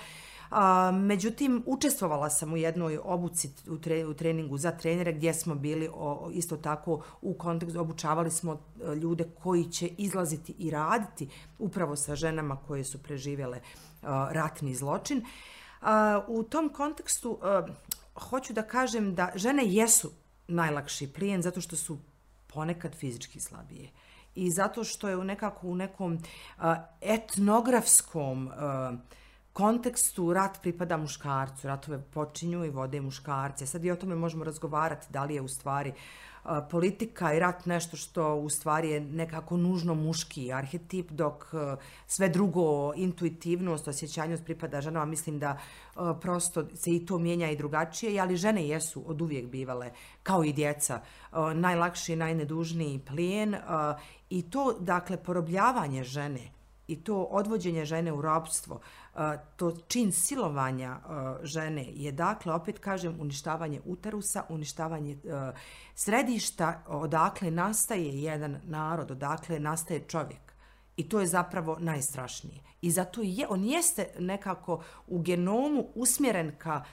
A, 0.51 0.91
međutim, 0.91 1.63
učestvovala 1.65 2.29
sam 2.29 2.53
u 2.53 2.57
jednoj 2.57 2.99
obuci 3.03 3.49
u, 3.67 3.77
tre, 3.77 4.05
u 4.05 4.13
treningu 4.13 4.57
za 4.57 4.71
trenere 4.71 5.13
gdje 5.13 5.33
smo 5.33 5.55
bili 5.55 5.89
o, 5.93 6.29
isto 6.33 6.57
tako 6.57 7.03
u 7.21 7.33
kontekstu, 7.33 7.79
obučavali 7.79 8.31
smo 8.31 8.53
e, 8.53 8.95
ljude 8.95 9.25
koji 9.43 9.65
će 9.65 9.87
izlaziti 9.87 10.55
i 10.57 10.69
raditi 10.69 11.29
upravo 11.59 11.95
sa 11.95 12.15
ženama 12.15 12.55
koje 12.55 12.83
su 12.83 13.03
preživjele 13.03 13.59
a, 14.01 14.29
ratni 14.31 14.75
zločin. 14.75 15.25
A, 15.81 16.21
u 16.27 16.43
tom 16.43 16.69
kontekstu 16.69 17.39
a, 17.41 17.67
hoću 18.15 18.53
da 18.53 18.61
kažem 18.61 19.15
da 19.15 19.31
žene 19.35 19.63
jesu 19.65 20.11
najlakši 20.47 21.13
plijen 21.13 21.41
zato 21.41 21.61
što 21.61 21.75
su 21.75 21.97
ponekad 22.53 22.95
fizički 22.95 23.39
slabije. 23.39 23.89
I 24.35 24.51
zato 24.51 24.83
što 24.83 25.09
je 25.09 25.17
u 25.17 25.23
nekako 25.23 25.67
u 25.67 25.75
nekom 25.75 26.13
uh, 26.13 26.63
etnografskom 27.01 28.47
uh, 28.47 28.99
kontekstu 29.53 30.33
rat 30.33 30.61
pripada 30.61 30.97
muškarcu, 30.97 31.67
ratove 31.67 32.01
počinju 32.01 32.65
i 32.65 32.69
vode 32.69 33.01
muškarce. 33.01 33.65
Sad 33.65 33.85
i 33.85 33.91
o 33.91 33.95
tome 33.95 34.15
možemo 34.15 34.43
razgovarati 34.43 35.07
da 35.09 35.23
li 35.23 35.35
je 35.35 35.41
u 35.41 35.47
stvari 35.47 35.89
uh, 35.89 35.95
politika 36.69 37.33
i 37.33 37.39
rat 37.39 37.65
nešto 37.65 37.97
što 37.97 38.35
u 38.35 38.49
stvari 38.49 38.89
je 38.89 38.99
nekako 38.99 39.57
nužno 39.57 39.95
muški 39.95 40.53
arhetip, 40.53 41.11
dok 41.11 41.45
e, 41.53 41.75
sve 42.07 42.29
drugo, 42.29 42.93
intuitivnost, 42.95 43.87
osjećanjost 43.87 44.43
pripada 44.43 44.81
ženama, 44.81 45.05
mislim 45.05 45.39
da 45.39 45.57
e, 45.57 45.99
prosto 46.21 46.65
se 46.75 46.91
i 46.91 47.05
to 47.05 47.17
mijenja 47.17 47.49
i 47.49 47.57
drugačije, 47.57 48.21
ali 48.21 48.37
žene 48.37 48.67
jesu 48.67 49.03
od 49.07 49.21
uvijek 49.21 49.45
bivale, 49.45 49.91
kao 50.23 50.43
i 50.43 50.53
djeca, 50.53 51.01
e, 51.01 51.35
najlakši 51.53 52.13
i 52.13 52.15
najnedužniji 52.15 52.99
plijen 52.99 53.55
i 54.29 54.49
to, 54.49 54.73
dakle, 54.79 55.23
porobljavanje 55.23 56.03
žene 56.03 56.51
i 56.87 57.03
to 57.03 57.23
odvođenje 57.23 57.85
žene 57.85 58.13
u 58.13 58.21
robstvo, 58.21 58.79
to 59.55 59.71
čin 59.87 60.11
silovanja 60.11 60.99
žene 61.43 61.85
je 61.93 62.11
dakle, 62.11 62.53
opet 62.53 62.79
kažem, 62.79 63.17
uništavanje 63.21 63.81
uterusa, 63.85 64.43
uništavanje 64.49 65.17
središta 65.95 66.83
odakle 66.87 67.51
nastaje 67.51 68.21
jedan 68.21 68.61
narod, 68.63 69.11
odakle 69.11 69.59
nastaje 69.59 69.99
čovjek. 70.07 70.53
I 70.97 71.09
to 71.09 71.19
je 71.19 71.27
zapravo 71.27 71.77
najstrašnije. 71.79 72.61
I 72.81 72.91
zato 72.91 73.21
je, 73.21 73.47
on 73.49 73.65
jeste 73.65 74.07
nekako 74.19 74.83
u 75.07 75.19
genomu 75.19 75.87
usmjeren 75.95 76.55
ka 76.57 76.83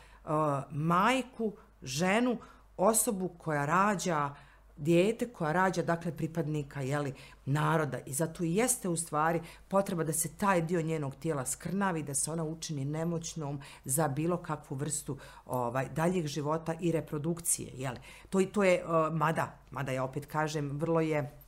majku, 0.70 1.52
ženu, 1.82 2.38
osobu 2.76 3.28
koja 3.28 3.66
rađa 3.66 4.30
uh, 4.30 4.45
dijete 4.76 5.28
koja 5.28 5.52
rađa 5.52 5.82
dakle 5.82 6.16
pripadnika 6.16 6.80
jeli, 6.80 7.14
naroda 7.44 7.98
i 8.06 8.12
zato 8.12 8.44
i 8.44 8.54
jeste 8.54 8.88
u 8.88 8.96
stvari 8.96 9.40
potreba 9.68 10.04
da 10.04 10.12
se 10.12 10.28
taj 10.28 10.62
dio 10.62 10.82
njenog 10.82 11.14
tijela 11.14 11.46
skrnavi, 11.46 12.02
da 12.02 12.14
se 12.14 12.32
ona 12.32 12.44
učini 12.44 12.84
nemoćnom 12.84 13.60
za 13.84 14.08
bilo 14.08 14.36
kakvu 14.36 14.76
vrstu 14.76 15.18
ovaj 15.46 15.88
daljeg 15.88 16.26
života 16.26 16.74
i 16.80 16.92
reprodukcije. 16.92 17.70
Jeli. 17.74 17.98
To, 18.30 18.42
to 18.42 18.64
je, 18.64 18.84
uh, 18.84 19.14
mada, 19.14 19.58
mada 19.70 19.92
ja 19.92 20.04
opet 20.04 20.26
kažem, 20.26 20.70
vrlo 20.70 21.00
je 21.00 21.45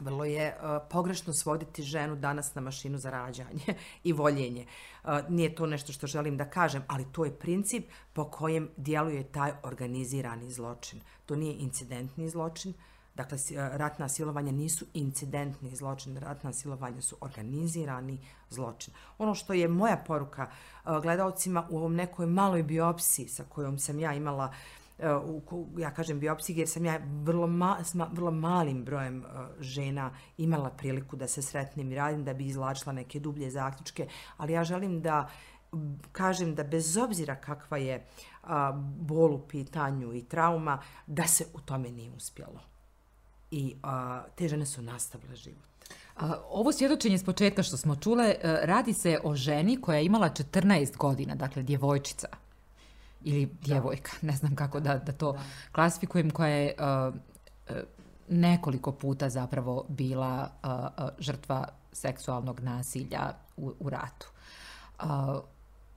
vrlo 0.00 0.24
je 0.24 0.56
uh, 0.56 0.82
pogrešno 0.90 1.32
svoditi 1.32 1.82
ženu 1.82 2.16
danas 2.16 2.54
na 2.54 2.60
mašinu 2.60 2.98
za 2.98 3.10
rađanje 3.10 3.74
i 4.04 4.12
voljenje. 4.12 4.66
Uh, 5.04 5.10
nije 5.28 5.54
to 5.54 5.66
nešto 5.66 5.92
što 5.92 6.06
želim 6.06 6.36
da 6.36 6.50
kažem, 6.50 6.82
ali 6.86 7.06
to 7.12 7.24
je 7.24 7.38
princip 7.38 7.84
po 8.12 8.30
kojem 8.30 8.70
djeluje 8.76 9.32
taj 9.32 9.52
organizirani 9.62 10.50
zločin. 10.50 11.00
To 11.26 11.36
nije 11.36 11.54
incidentni 11.58 12.28
zločin, 12.28 12.74
dakle 13.14 13.38
e, 13.38 13.78
ratna 13.78 14.08
silovanja 14.08 14.52
nisu 14.52 14.84
incidentni 14.94 15.76
zločin, 15.76 16.16
ratna 16.16 16.52
silovanja 16.52 17.02
su 17.02 17.16
organizirani 17.20 18.18
zločin. 18.50 18.94
Ono 19.18 19.34
što 19.34 19.52
je 19.52 19.68
moja 19.68 19.96
poruka 20.06 20.50
gledalcima 21.02 21.66
u 21.70 21.78
ovom 21.78 21.94
nekoj 21.94 22.26
maloj 22.26 22.62
biopsiji 22.62 23.28
sa 23.28 23.44
kojom 23.44 23.78
sam 23.78 23.98
ja 23.98 24.14
imala 24.14 24.44
uh, 24.44 24.77
u, 25.24 25.68
ja 25.78 25.90
kažem 25.90 26.20
biopsiji, 26.20 26.58
jer 26.58 26.68
sam 26.68 26.84
ja 26.84 27.00
vrlo, 27.22 27.46
ma, 27.46 27.84
sma, 27.84 28.10
vrlo 28.12 28.30
malim 28.30 28.84
brojem 28.84 29.18
uh, 29.18 29.30
žena 29.60 30.10
imala 30.36 30.70
priliku 30.70 31.16
da 31.16 31.28
se 31.28 31.42
sretnem 31.42 31.92
i 31.92 31.94
radim, 31.94 32.24
da 32.24 32.34
bi 32.34 32.46
izlačila 32.46 32.92
neke 32.92 33.20
dublje 33.20 33.50
zaključke, 33.50 34.08
ali 34.36 34.52
ja 34.52 34.64
želim 34.64 35.00
da 35.02 35.28
kažem 36.12 36.54
da 36.54 36.64
bez 36.64 36.96
obzira 36.96 37.36
kakva 37.36 37.76
je 37.76 38.06
a, 38.42 38.72
bol 39.00 39.34
u 39.34 39.48
pitanju 39.48 40.14
i 40.14 40.22
trauma, 40.22 40.82
da 41.06 41.26
se 41.26 41.46
u 41.54 41.60
tome 41.60 41.90
nije 41.90 42.10
uspjelo. 42.10 42.60
I 43.50 43.76
a, 43.82 44.22
te 44.34 44.48
žene 44.48 44.66
su 44.66 44.82
nastavile 44.82 45.36
život. 45.36 45.64
A, 46.16 46.34
ovo 46.50 46.72
svjedočenje 46.72 47.18
s 47.18 47.24
početka 47.24 47.62
što 47.62 47.76
smo 47.76 47.96
čule, 47.96 48.24
e, 48.24 48.60
radi 48.62 48.92
se 48.92 49.20
o 49.24 49.34
ženi 49.34 49.80
koja 49.80 49.98
je 49.98 50.04
imala 50.04 50.30
14 50.30 50.96
godina, 50.96 51.34
dakle 51.34 51.62
djevojčica 51.62 52.28
ili 53.28 53.48
djevojka, 53.62 54.12
da. 54.22 54.26
ne 54.26 54.36
znam 54.36 54.56
kako 54.56 54.80
da, 54.80 54.98
da 54.98 55.12
to 55.12 55.32
da. 55.32 55.38
klasifikujem, 55.72 56.30
koja 56.30 56.48
je 56.48 56.74
uh, 56.78 57.14
uh, 57.14 57.76
nekoliko 58.28 58.92
puta 58.92 59.28
zapravo 59.28 59.84
bila 59.88 60.50
uh, 60.64 60.70
uh, 60.70 61.10
žrtva 61.18 61.68
seksualnog 61.92 62.60
nasilja 62.60 63.32
u, 63.56 63.72
u 63.80 63.90
ratu. 63.90 64.28
Uh, 65.02 65.06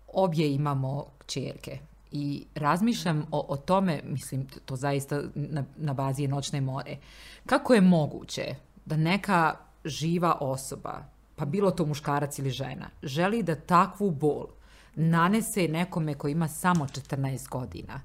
obje 0.07 0.53
imamo 0.53 1.05
čerke 1.25 1.79
i 2.11 2.45
razmišljam 2.55 3.25
o, 3.31 3.45
o 3.49 3.57
tome, 3.57 4.01
mislim, 4.03 4.47
to 4.65 4.75
zaista 4.75 5.21
na, 5.35 5.63
na 5.77 5.93
bazi 5.93 6.21
je 6.21 6.27
noćne 6.27 6.61
more, 6.61 6.97
kako 7.45 7.73
je 7.73 7.81
moguće 7.81 8.55
da 8.85 8.97
neka 8.97 9.55
živa 9.85 10.37
osoba, 10.39 11.03
pa 11.35 11.45
bilo 11.45 11.71
to 11.71 11.85
muškarac 11.85 12.39
ili 12.39 12.49
žena, 12.49 12.89
želi 13.03 13.43
da 13.43 13.55
takvu 13.55 14.11
bol 14.11 14.47
nanese 14.95 15.67
nekome 15.67 16.13
ko 16.13 16.27
ima 16.27 16.47
samo 16.47 16.87
14 16.87 17.49
godina. 17.49 18.01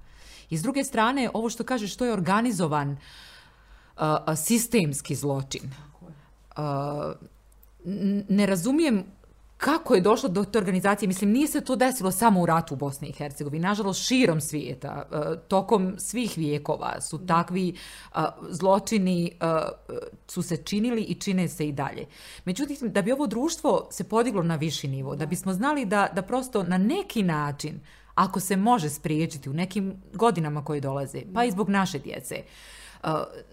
I 0.50 0.58
s 0.58 0.62
druge 0.62 0.84
strane, 0.84 1.30
ovo 1.34 1.50
što 1.50 1.64
kažeš, 1.64 1.96
to 1.96 2.04
je 2.04 2.12
organizovan 2.12 2.90
uh, 3.96 4.02
sistemski 4.36 5.14
zločin. 5.14 5.70
Uh, 6.56 6.64
ne 8.28 8.46
razumijem 8.46 9.04
kako 9.56 9.94
je 9.94 10.00
došlo 10.00 10.28
do 10.28 10.44
te 10.44 10.58
organizacije? 10.58 11.06
Mislim, 11.06 11.30
nije 11.30 11.46
se 11.48 11.60
to 11.60 11.76
desilo 11.76 12.10
samo 12.10 12.40
u 12.40 12.46
ratu 12.46 12.74
u 12.74 12.76
Bosni 12.76 13.08
i 13.08 13.12
Hercegovini. 13.12 13.62
Nažalost, 13.62 14.06
širom 14.06 14.40
svijeta, 14.40 15.02
e, 15.12 15.16
tokom 15.48 15.94
svih 15.98 16.32
vijekova 16.36 17.00
su 17.00 17.26
takvi 17.26 17.68
e, 17.68 18.18
zločini 18.48 19.26
e, 19.26 19.46
su 20.28 20.42
se 20.42 20.56
činili 20.56 21.02
i 21.02 21.14
čine 21.14 21.48
se 21.48 21.68
i 21.68 21.72
dalje. 21.72 22.06
Međutim, 22.44 22.76
da 22.82 23.02
bi 23.02 23.12
ovo 23.12 23.26
društvo 23.26 23.88
se 23.90 24.04
podiglo 24.04 24.42
na 24.42 24.56
viši 24.56 24.88
nivo, 24.88 25.16
da 25.16 25.26
bismo 25.26 25.52
znali 25.52 25.84
da, 25.84 26.08
da 26.14 26.22
prosto 26.22 26.62
na 26.62 26.78
neki 26.78 27.22
način, 27.22 27.80
ako 28.14 28.40
se 28.40 28.56
može 28.56 28.90
spriječiti 28.90 29.50
u 29.50 29.52
nekim 29.52 30.02
godinama 30.12 30.64
koje 30.64 30.80
dolaze, 30.80 31.22
pa 31.34 31.44
i 31.44 31.50
zbog 31.50 31.68
naše 31.68 31.98
djece, 31.98 32.42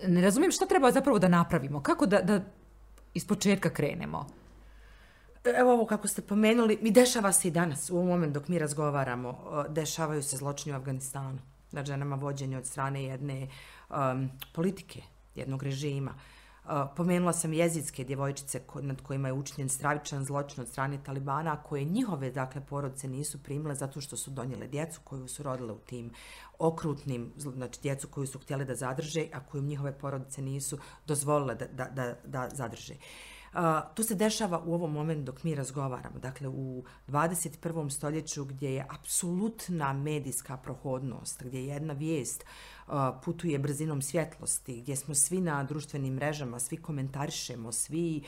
ne 0.07 0.21
razumijem 0.21 0.51
šta 0.51 0.65
treba 0.65 0.91
zapravo 0.91 1.19
da 1.19 1.27
napravimo, 1.27 1.81
kako 1.81 2.05
da, 2.05 2.21
da 2.21 2.41
iz 3.13 3.27
početka 3.27 3.69
krenemo 3.69 4.27
evo 5.43 5.73
ovo 5.73 5.85
kako 5.85 6.07
ste 6.07 6.21
pomenuli, 6.21 6.79
mi 6.81 6.91
dešava 6.91 7.31
se 7.31 7.47
i 7.47 7.51
danas, 7.51 7.89
u 7.89 7.95
ovom 7.95 8.07
momentu 8.07 8.39
dok 8.39 8.47
mi 8.47 8.59
razgovaramo, 8.59 9.39
dešavaju 9.69 10.23
se 10.23 10.37
zločini 10.37 10.73
u 10.73 10.77
Afganistanu 10.77 11.39
na 11.71 11.85
ženama 11.85 12.15
vođenje 12.15 12.57
od 12.57 12.65
strane 12.65 13.03
jedne 13.03 13.47
um, 13.89 14.29
politike, 14.53 15.01
jednog 15.35 15.63
režima. 15.63 16.13
Uh, 16.63 16.69
pomenula 16.95 17.33
sam 17.33 17.53
jezidske 17.53 18.03
djevojčice 18.03 18.59
ko, 18.59 18.81
nad 18.81 19.01
kojima 19.01 19.27
je 19.27 19.33
učinjen 19.33 19.69
stravičan 19.69 20.25
zločin 20.25 20.61
od 20.61 20.69
strane 20.69 21.03
Talibana, 21.03 21.63
koje 21.63 21.83
njihove 21.83 22.31
dakle, 22.31 22.61
porodice 22.69 23.07
nisu 23.07 23.43
primile 23.43 23.75
zato 23.75 24.01
što 24.01 24.17
su 24.17 24.31
donijele 24.31 24.67
djecu 24.67 24.99
koju 25.03 25.27
su 25.27 25.43
rodile 25.43 25.73
u 25.73 25.79
tim 25.79 26.11
okrutnim, 26.59 27.33
znači 27.37 27.81
djecu 27.81 28.07
koju 28.07 28.27
su 28.27 28.39
htjeli 28.39 28.65
da 28.65 28.75
zadrže, 28.75 29.25
a 29.33 29.39
koju 29.39 29.63
njihove 29.63 29.97
porodice 29.97 30.41
nisu 30.41 30.77
dozvolile 31.07 31.55
da, 31.55 31.65
da, 31.65 31.85
da, 31.85 32.15
da 32.25 32.49
zadrže. 32.53 32.93
Uh, 32.93 33.32
to 33.93 34.03
se 34.03 34.15
dešava 34.15 34.61
u 34.65 34.73
ovom 34.73 34.91
momentu 34.91 35.23
dok 35.23 35.43
mi 35.43 35.55
razgovaramo. 35.55 36.19
Dakle, 36.19 36.47
u 36.47 36.83
21. 37.07 37.89
stoljeću 37.89 38.45
gdje 38.45 38.73
je 38.73 38.85
apsolutna 38.89 39.93
medijska 39.93 40.57
prohodnost, 40.57 41.43
gdje 41.43 41.65
jedna 41.65 41.93
vijest 41.93 42.45
putuje 43.23 43.59
brzinom 43.59 44.01
svjetlosti, 44.01 44.81
gdje 44.81 44.95
smo 44.95 45.15
svi 45.15 45.41
na 45.41 45.63
društvenim 45.63 46.13
mrežama, 46.13 46.59
svi 46.59 46.77
komentarišemo, 46.77 47.71
svi 47.71 48.23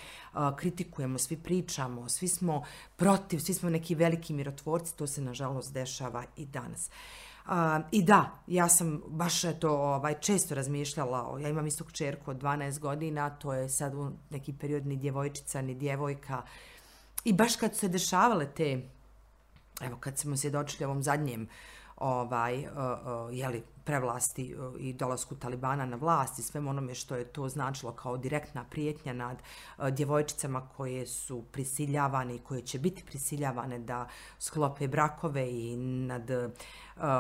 kritikujemo, 0.56 1.18
svi 1.18 1.38
pričamo, 1.38 2.10
svi 2.10 2.28
smo 2.28 2.64
protiv, 2.96 3.40
svi 3.40 3.54
smo 3.54 3.70
neki 3.70 3.96
veliki 3.96 4.34
mirotvorci, 4.34 4.98
to 4.98 5.08
se 5.08 5.22
nažalost 5.22 5.74
dešava 5.74 6.24
i 6.36 6.46
danas. 6.46 6.88
Uh, 6.90 7.35
Uh, 7.46 7.52
I 7.92 8.04
da, 8.04 8.32
ja 8.48 8.70
sam 8.70 9.02
baš 9.08 9.42
to 9.60 9.70
ovaj, 9.70 10.20
često 10.20 10.56
razmišljala, 10.56 11.40
ja 11.40 11.50
imam 11.50 11.68
istog 11.68 11.92
čerku 11.92 12.32
od 12.32 12.38
12 12.38 12.80
godina, 12.80 13.30
to 13.30 13.54
je 13.54 13.70
sad 13.70 13.94
u 13.94 14.12
neki 14.30 14.54
period 14.54 14.86
ni 14.86 14.96
djevojčica, 14.96 15.62
ni 15.62 15.76
djevojka. 15.76 16.42
I 17.26 17.34
baš 17.34 17.56
kad 17.56 17.74
su 17.74 17.80
se 17.80 17.88
dešavale 17.88 18.46
te, 18.46 18.82
evo 19.82 19.98
kad 20.00 20.18
smo 20.18 20.38
se 20.38 20.52
ovom 20.86 21.04
zadnjem, 21.04 21.42
uh, 21.42 21.50
ovaj, 21.98 22.68
jeli, 23.32 23.64
prevlasti 23.84 24.56
i 24.80 24.94
dolasku 24.94 25.36
Talibana 25.36 25.86
na 25.86 25.96
vlast 25.96 26.40
i 26.40 26.42
sve 26.42 26.60
onome 26.60 26.96
što 26.96 27.16
je 27.16 27.26
to 27.26 27.50
značilo 27.50 27.92
kao 27.92 28.18
direktna 28.18 28.64
prijetnja 28.64 29.14
nad 29.14 29.38
djevojčicama 29.92 30.70
koje 30.78 31.08
su 31.08 31.44
prisiljavane 31.52 32.36
i 32.36 32.40
koje 32.40 32.62
će 32.62 32.80
biti 32.80 33.04
prisiljavane 33.06 33.80
da 33.80 34.08
sklope 34.40 34.88
brakove 34.88 35.52
i 35.52 35.78
nad 35.78 36.32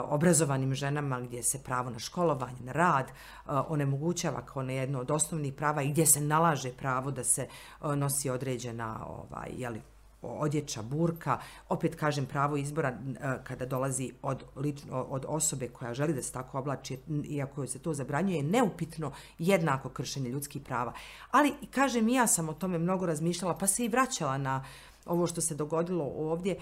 obrazovanim 0.03 0.75
ženama 0.75 1.19
gdje 1.19 1.43
se 1.43 1.63
pravo 1.63 1.89
na 1.89 1.99
školovanje, 1.99 2.59
na 2.59 2.71
rad 2.71 3.11
onemogućava 3.45 4.41
kao 4.45 4.63
na 4.63 4.73
jedno 4.73 4.99
od 4.99 5.11
osnovnih 5.11 5.53
prava 5.53 5.81
i 5.81 5.89
gdje 5.89 6.05
se 6.05 6.21
nalaže 6.21 6.71
pravo 6.71 7.11
da 7.11 7.23
se 7.23 7.47
nosi 7.81 8.29
određena 8.29 9.05
ovaj, 9.07 9.49
jeli, 9.57 9.81
odjeća, 10.25 10.81
burka, 10.81 11.39
opet 11.69 11.95
kažem 11.95 12.25
pravo 12.25 12.57
izbora 12.57 12.89
e, 12.89 13.37
kada 13.43 13.65
dolazi 13.65 14.11
od, 14.21 14.43
lično, 14.55 15.03
od 15.03 15.25
osobe 15.27 15.67
koja 15.67 15.93
želi 15.93 16.13
da 16.13 16.21
se 16.21 16.31
tako 16.31 16.59
oblači, 16.59 16.99
iako 17.29 17.67
se 17.67 17.79
to 17.79 17.93
zabranjuje, 17.93 18.43
neupitno 18.43 19.11
jednako 19.39 19.89
kršenje 19.89 20.29
ljudskih 20.29 20.61
prava. 20.61 20.93
Ali, 21.31 21.53
kažem, 21.71 22.09
ja 22.09 22.27
sam 22.27 22.49
o 22.49 22.53
tome 22.53 22.77
mnogo 22.77 23.05
razmišljala, 23.05 23.57
pa 23.57 23.67
se 23.67 23.85
i 23.85 23.89
vraćala 23.89 24.37
na 24.37 24.63
ovo 25.05 25.27
što 25.27 25.41
se 25.41 25.55
dogodilo 25.55 26.05
ovdje. 26.05 26.53
E, 26.53 26.57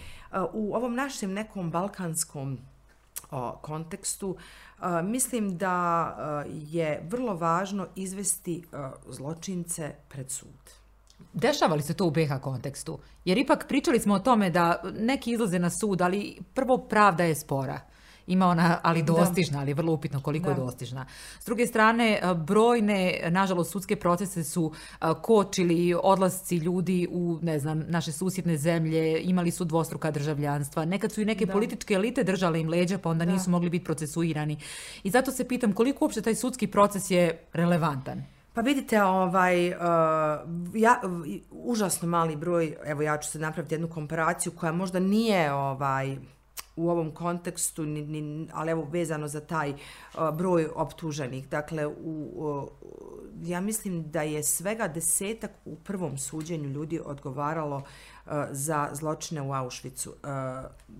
u 0.53 0.75
ovom 0.75 0.95
našem 0.95 1.33
nekom 1.33 1.71
balkanskom 1.71 2.59
kontekstu, 3.61 4.35
e, 4.37 5.01
mislim 5.01 5.57
da 5.57 6.45
je 6.47 7.07
vrlo 7.09 7.35
važno 7.35 7.87
izvesti 7.95 8.63
zločince 9.07 9.95
pred 10.09 10.31
sud. 10.31 10.82
Dešava 11.33 11.75
li 11.75 11.81
se 11.81 11.93
to 11.93 12.05
u 12.05 12.11
BH 12.11 12.39
kontekstu? 12.41 12.99
Jer 13.25 13.37
ipak 13.37 13.65
pričali 13.67 13.99
smo 13.99 14.13
o 14.13 14.19
tome 14.19 14.49
da 14.49 14.81
neki 14.99 15.31
izlaze 15.31 15.59
na 15.59 15.69
sud, 15.69 16.01
ali 16.01 16.37
prvo 16.53 16.77
pravda 16.77 17.23
je 17.23 17.35
spora. 17.35 17.79
Ima 18.27 18.47
ona, 18.47 18.79
ali 18.83 19.03
dostižna, 19.03 19.59
ali 19.59 19.73
vrlo 19.73 19.93
upitno 19.93 20.21
koliko 20.21 20.45
da. 20.45 20.51
je 20.51 20.57
dostižna. 20.57 21.05
S 21.39 21.45
druge 21.45 21.67
strane, 21.67 22.21
brojne, 22.35 23.19
nažalost, 23.29 23.71
sudske 23.71 23.95
procese 23.95 24.43
su 24.43 24.71
kočili 25.21 25.95
odlasci 26.03 26.57
ljudi 26.57 27.07
u, 27.11 27.39
ne 27.41 27.59
znam, 27.59 27.83
naše 27.87 28.11
susjedne 28.11 28.57
zemlje, 28.57 29.21
imali 29.23 29.51
su 29.51 29.65
dvostruka 29.65 30.11
državljanstva. 30.11 30.85
Nekad 30.85 31.11
su 31.11 31.21
i 31.21 31.25
neke 31.25 31.45
da. 31.45 31.53
političke 31.53 31.93
elite 31.93 32.23
držale 32.23 32.61
im 32.61 32.69
leđa, 32.69 32.97
pa 32.97 33.09
onda 33.09 33.25
da. 33.25 33.31
nisu 33.31 33.49
mogli 33.49 33.69
biti 33.69 33.85
procesuirani. 33.85 34.57
I 35.03 35.09
zato 35.09 35.31
se 35.31 35.47
pitam 35.47 35.73
koliko 35.73 36.05
uopšte 36.05 36.21
taj 36.21 36.35
sudski 36.35 36.67
proces 36.67 37.11
je 37.11 37.45
relevantan. 37.53 38.23
Pa 38.53 38.61
vidite, 38.61 39.03
ovaj, 39.03 39.69
uh, 39.69 39.75
ja, 40.75 41.01
užasno 41.51 42.07
mali 42.07 42.35
broj, 42.35 42.77
evo 42.85 43.01
ja 43.01 43.17
ću 43.17 43.29
se 43.29 43.39
napraviti 43.39 43.73
jednu 43.73 43.89
komparaciju 43.89 44.51
koja 44.51 44.71
možda 44.71 44.99
nije 44.99 45.53
ovaj, 45.53 46.17
u 46.75 46.89
ovom 46.89 47.11
kontekstu, 47.11 47.85
ni, 47.85 48.01
ni, 48.01 48.47
ali 48.53 48.71
evo 48.71 48.87
vezano 48.91 49.27
za 49.27 49.41
taj 49.41 49.71
uh, 49.71 49.79
broj 50.37 50.69
optuženih. 50.75 51.49
Dakle, 51.49 51.87
u, 51.87 52.31
uh, 52.35 52.69
ja 53.41 53.61
mislim 53.61 54.11
da 54.11 54.21
je 54.21 54.43
svega 54.43 54.87
desetak 54.87 55.51
u 55.65 55.75
prvom 55.75 56.17
suđenju 56.17 56.69
ljudi 56.69 56.99
odgovaralo 57.05 57.77
uh, 57.77 58.31
za 58.51 58.89
zločine 58.93 59.41
u 59.41 59.49
Auschwitzu. 59.49 60.09
Uh, 60.09 60.15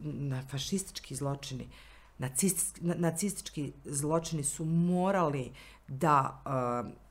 na 0.04 0.42
fašistički 0.52 1.16
zločini, 1.16 1.70
nacistički, 2.18 2.82
nacistički 2.82 3.74
zločini 3.86 4.44
su 4.44 4.66
morali 4.66 5.52
da 5.88 6.42
uh, 6.46 7.03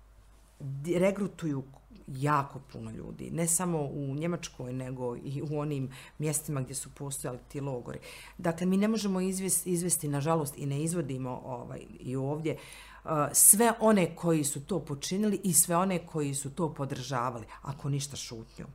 regrutuju 0.99 1.63
jako 2.07 2.61
puno 2.73 2.91
ljudi, 2.91 3.31
ne 3.31 3.47
samo 3.47 3.83
u 3.83 4.15
Njemačkoj, 4.15 4.73
nego 4.73 5.17
i 5.17 5.43
u 5.51 5.59
onim 5.59 5.91
mjestima 6.19 6.61
gdje 6.61 6.75
su 6.75 6.91
postojali 6.95 7.39
ti 7.49 7.61
logori. 7.61 7.99
Dakle, 8.39 8.67
mi 8.67 8.77
ne 8.77 8.89
možemo 8.89 9.21
izvesti, 9.21 9.71
izvesti 9.71 10.09
nažalost, 10.09 10.59
i 10.59 10.67
ne 10.67 10.83
izvodimo 10.83 11.43
ovaj, 11.45 11.81
i 12.01 12.17
ovdje, 12.17 12.57
uh, 13.05 13.11
sve 13.33 13.73
one 13.81 14.17
koji 14.17 14.45
su 14.45 14.67
to 14.67 14.81
počinili 14.81 15.41
i 15.45 15.53
sve 15.53 15.77
one 15.77 16.07
koji 16.07 16.35
su 16.35 16.51
to 16.51 16.75
podržavali, 16.75 17.47
ako 17.63 17.89
ništa 17.89 18.17
šutnju. 18.17 18.67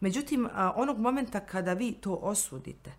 Međutim, 0.00 0.44
uh, 0.44 0.50
onog 0.76 0.98
momenta 0.98 1.40
kada 1.40 1.72
vi 1.72 1.92
to 1.92 2.14
osudite, 2.14 2.92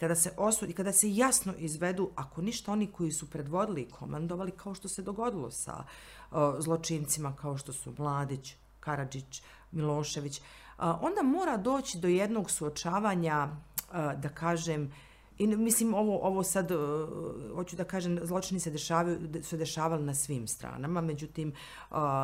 kada 0.00 0.14
se 0.14 0.32
osudi, 0.36 0.72
kada 0.72 0.92
se 0.92 1.14
jasno 1.14 1.54
izvedu, 1.58 2.10
ako 2.14 2.42
ništa 2.42 2.72
oni 2.72 2.86
koji 2.86 3.12
su 3.12 3.30
predvodili 3.30 3.82
i 3.82 3.90
komandovali, 3.90 4.50
kao 4.50 4.74
što 4.74 4.88
se 4.88 5.02
dogodilo 5.02 5.50
sa 5.50 5.84
uh, 5.84 6.38
zločincima 6.58 7.36
kao 7.36 7.58
što 7.58 7.72
su 7.72 7.94
Mladić, 7.98 8.54
Karadžić, 8.80 9.42
Milošević, 9.72 10.38
uh, 10.38 10.44
onda 10.78 11.22
mora 11.22 11.56
doći 11.56 11.98
do 11.98 12.08
jednog 12.08 12.50
suočavanja, 12.50 13.48
uh, 13.48 14.20
da 14.20 14.28
kažem, 14.28 14.92
I 15.40 15.46
mislim, 15.46 15.94
ovo, 15.94 16.18
ovo 16.22 16.42
sad, 16.42 16.70
uh, 16.70 17.08
hoću 17.54 17.76
da 17.76 17.84
kažem, 17.84 18.18
zločini 18.22 18.60
se 18.60 18.70
dešavaju, 18.70 19.42
su 19.42 19.56
dešavali 19.56 20.04
na 20.04 20.14
svim 20.14 20.44
stranama, 20.48 21.00
međutim, 21.00 21.52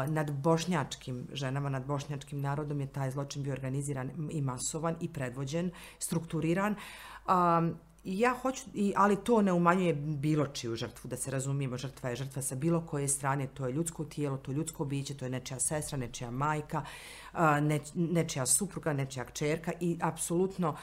nad 0.09 0.33
bošnjačkim 0.33 1.23
ženama, 1.33 1.69
nad 1.69 1.87
bošnjačkim 1.87 2.41
narodom 2.41 2.81
je 2.81 2.87
taj 2.93 3.11
zločin 3.11 3.43
bio 3.43 3.53
organiziran 3.53 4.11
i 4.31 4.43
masovan 4.43 4.97
i 5.01 5.09
predvođen, 5.12 5.71
strukturiran. 5.99 6.77
Um, 7.29 7.75
ja 8.07 8.35
hoću, 8.43 8.62
i, 8.75 8.93
ali 8.97 9.17
to 9.17 9.43
ne 9.43 9.53
umanjuje 9.53 9.95
bilo 9.95 10.47
čiju 10.47 10.77
žrtvu, 10.77 11.09
da 11.09 11.17
se 11.17 11.31
razumijemo, 11.31 11.77
žrtva 11.77 12.11
je 12.11 12.17
žrtva 12.17 12.43
sa 12.43 12.55
bilo 12.55 12.81
koje 12.87 13.09
strane, 13.09 13.47
to 13.47 13.67
je 13.67 13.73
ljudsko 13.73 14.05
tijelo, 14.05 14.37
to 14.37 14.51
je 14.51 14.55
ljudsko 14.55 14.85
biće, 14.85 15.17
to 15.17 15.25
je 15.25 15.31
nečija 15.31 15.61
sestra, 15.61 15.99
nečija 15.99 16.31
majka, 16.31 16.83
ne, 17.61 17.81
nečija 17.95 18.47
supruga, 18.47 18.93
nečija 18.93 19.25
kćerka 19.25 19.73
i 19.81 19.99
apsolutno 20.03 20.77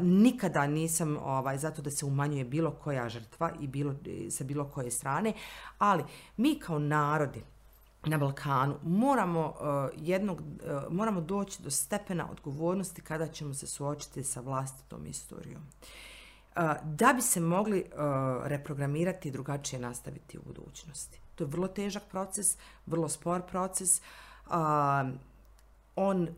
nikada 0.00 0.66
nisam 0.66 1.16
ovaj, 1.16 1.58
zato 1.58 1.82
da 1.82 1.90
se 1.90 2.06
umanjuje 2.06 2.44
bilo 2.44 2.70
koja 2.70 3.08
žrtva 3.08 3.52
i 3.60 3.66
bilo, 3.66 3.94
sa 4.30 4.44
bilo 4.44 4.64
koje 4.64 4.90
strane, 4.90 5.32
ali 5.78 6.04
mi 6.36 6.58
kao 6.58 6.78
narodi, 6.78 7.42
na 8.06 8.18
Balkanu 8.18 8.78
moramo 8.82 9.46
uh, 9.46 9.90
jednog 9.96 10.40
uh, 10.40 10.92
moramo 10.92 11.20
doći 11.20 11.62
do 11.62 11.70
stepena 11.70 12.30
odgovornosti 12.30 13.02
kada 13.02 13.28
ćemo 13.28 13.54
se 13.54 13.66
suočiti 13.66 14.24
sa 14.24 14.40
vlastitom 14.40 15.06
istorijom. 15.06 15.62
Uh, 16.56 16.62
da 16.84 17.12
bi 17.12 17.22
se 17.22 17.40
mogli 17.40 17.84
reprogramirati 18.44 19.28
i 19.28 19.32
drugačije 19.32 19.80
nastaviti 19.80 20.38
u 20.38 20.42
budućnosti. 20.42 21.20
To 21.34 21.44
je 21.44 21.48
vrlo 21.48 21.68
težak 21.68 22.02
proces, 22.10 22.46
vrlo 22.86 23.08
spor 23.08 23.42
proces. 23.42 23.88
On 25.96 26.28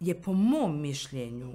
je 0.00 0.22
po 0.22 0.32
mom 0.32 0.80
mišljenju 0.80 1.52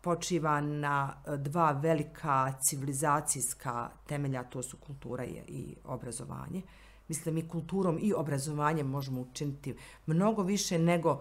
počiva 0.00 0.60
na 0.60 1.14
dva 1.36 1.72
velika 1.72 2.52
civilizacijska 2.68 3.90
temelja, 4.06 4.44
to 4.44 4.62
su 4.62 4.76
kultura 4.76 5.24
i, 5.24 5.40
i 5.48 5.76
obrazovanje. 5.84 6.62
Mislim, 7.08 7.34
mi 7.34 7.48
kulturom 7.48 7.98
i 8.02 8.12
obrazovanjem 8.12 8.86
možemo 8.86 9.20
učiniti 9.20 9.76
mnogo 10.06 10.42
više 10.42 10.78
nego 10.78 11.20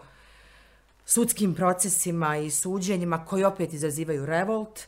sudskim 1.06 1.56
procesima 1.56 2.38
i 2.38 2.52
suđenjima 2.52 3.26
koji 3.26 3.44
opet 3.44 3.74
izazivaju 3.74 4.26
revolt. 4.26 4.80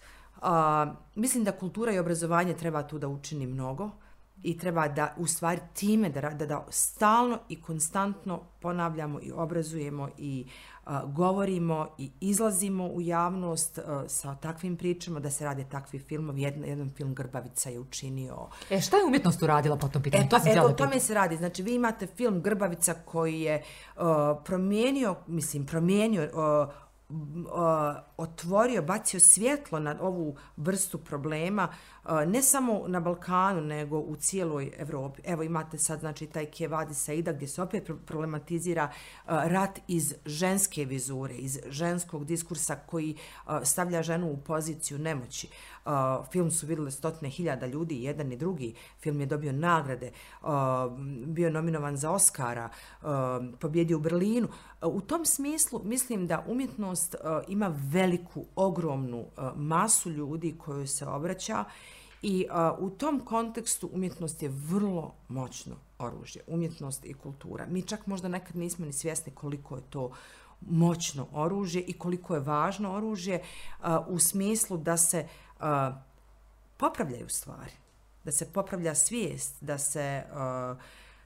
A, 0.41 0.93
mislim 1.15 1.43
da 1.43 1.51
kultura 1.51 1.91
i 1.91 1.99
obrazovanje 1.99 2.53
treba 2.53 2.87
tu 2.87 2.99
da 2.99 3.07
učini 3.07 3.47
mnogo 3.47 3.89
i 4.43 4.57
treba 4.57 4.87
da 4.87 5.15
u 5.17 5.27
stvari 5.27 5.61
time 5.73 6.09
da, 6.09 6.21
da, 6.21 6.45
da 6.45 6.65
stalno 6.69 7.39
i 7.49 7.61
konstantno 7.61 8.41
ponavljamo 8.59 9.19
i 9.21 9.31
obrazujemo 9.31 10.09
i 10.17 10.45
uh, 10.45 10.74
govorimo 11.05 11.87
i 11.97 12.11
izlazimo 12.19 12.87
u 12.87 13.01
javnost 13.01 13.77
uh, 13.77 13.83
sa 14.07 14.35
takvim 14.35 14.77
pričama 14.77 15.19
da 15.19 15.31
se 15.31 15.45
rade 15.45 15.65
takvi 15.71 15.99
filmovi. 15.99 16.41
Jedan, 16.41 16.63
jedan 16.63 16.89
film 16.89 17.15
Grbavica 17.15 17.69
je 17.69 17.79
učinio. 17.79 18.47
E 18.69 18.81
šta 18.81 18.97
je 18.97 19.05
umjetnost 19.05 19.43
uradila 19.43 19.77
po 19.77 19.87
tom 19.87 20.01
pitanju? 20.01 20.23
E, 20.23 20.29
to 20.29 20.39
eto, 20.45 20.61
o 20.61 20.71
tome 20.71 20.99
se 20.99 21.13
radi. 21.13 21.37
Znači, 21.37 21.63
vi 21.63 21.75
imate 21.75 22.07
film 22.07 22.41
Grbavica 22.41 22.93
koji 22.93 23.41
je 23.41 23.63
uh, 23.95 24.03
promijenio, 24.45 25.15
mislim, 25.27 25.65
promijenio 25.65 26.23
uh, 26.23 26.73
otvorio, 28.17 28.81
bacio 28.81 29.19
svjetlo 29.19 29.79
na 29.79 29.95
ovu 30.01 30.35
vrstu 30.57 30.97
problema, 30.97 31.67
ne 32.27 32.41
samo 32.41 32.83
na 32.87 32.99
Balkanu, 32.99 33.61
nego 33.61 33.99
u 33.99 34.15
cijeloj 34.15 34.71
Evropi. 34.77 35.21
Evo 35.25 35.43
imate 35.43 35.77
sad 35.77 35.99
znači, 35.99 36.27
taj 36.27 36.45
Kjevadi 36.45 36.93
Saida 36.93 37.31
gdje 37.31 37.47
se 37.47 37.61
opet 37.61 37.89
problematizira 38.05 38.91
rat 39.27 39.79
iz 39.87 40.13
ženske 40.25 40.85
vizure, 40.85 41.35
iz 41.35 41.59
ženskog 41.67 42.25
diskursa 42.25 42.75
koji 42.75 43.17
stavlja 43.63 44.03
ženu 44.03 44.31
u 44.31 44.37
poziciju 44.37 44.99
nemoći. 44.99 45.47
Film 46.31 46.51
su 46.51 46.67
vidjeli 46.67 46.91
stotne 46.91 47.29
hiljada 47.29 47.65
ljudi, 47.65 48.03
jedan 48.03 48.31
i 48.31 48.37
drugi. 48.37 48.75
Film 48.99 49.19
je 49.19 49.25
dobio 49.25 49.51
nagrade, 49.51 50.11
bio 51.25 51.49
nominovan 51.49 51.97
za 51.97 52.11
Oscara, 52.11 52.69
pobjedio 53.59 53.97
u 53.97 54.01
Berlinu. 54.01 54.47
U 54.81 55.01
tom 55.01 55.25
smislu 55.25 55.81
mislim 55.83 56.27
da 56.27 56.45
umjetnost 56.47 57.15
ima 57.47 57.75
veliku, 57.91 58.45
ogromnu 58.55 59.25
masu 59.55 60.09
ljudi 60.09 60.55
koju 60.57 60.87
se 60.87 61.05
obraća 61.05 61.63
I 62.27 62.47
a, 62.49 62.75
u 62.79 62.89
tom 62.89 63.19
kontekstu 63.19 63.89
umjetnost 63.93 64.43
je 64.43 64.49
vrlo 64.49 65.13
moćno 65.27 65.75
oružje, 65.99 66.41
umjetnost 66.47 67.05
i 67.05 67.13
kultura. 67.13 67.65
Mi 67.69 67.81
čak 67.81 68.07
možda 68.07 68.27
nekad 68.27 68.55
nismo 68.55 68.85
ni 68.85 68.93
svjesni 68.93 69.31
koliko 69.31 69.75
je 69.75 69.81
to 69.89 70.11
moćno 70.61 71.27
oružje 71.31 71.81
i 71.81 71.93
koliko 71.93 72.33
je 72.33 72.39
važno 72.39 72.93
oružje 72.93 73.43
a, 73.81 73.99
u 74.07 74.19
smislu 74.19 74.77
da 74.77 74.97
se 74.97 75.27
a, 75.59 76.01
popravljaju 76.77 77.29
stvari, 77.29 77.73
da 78.23 78.31
se 78.31 78.53
popravlja 78.53 78.95
svijest, 78.95 79.55
da 79.61 79.77
se, 79.77 80.23
a, 80.33 80.75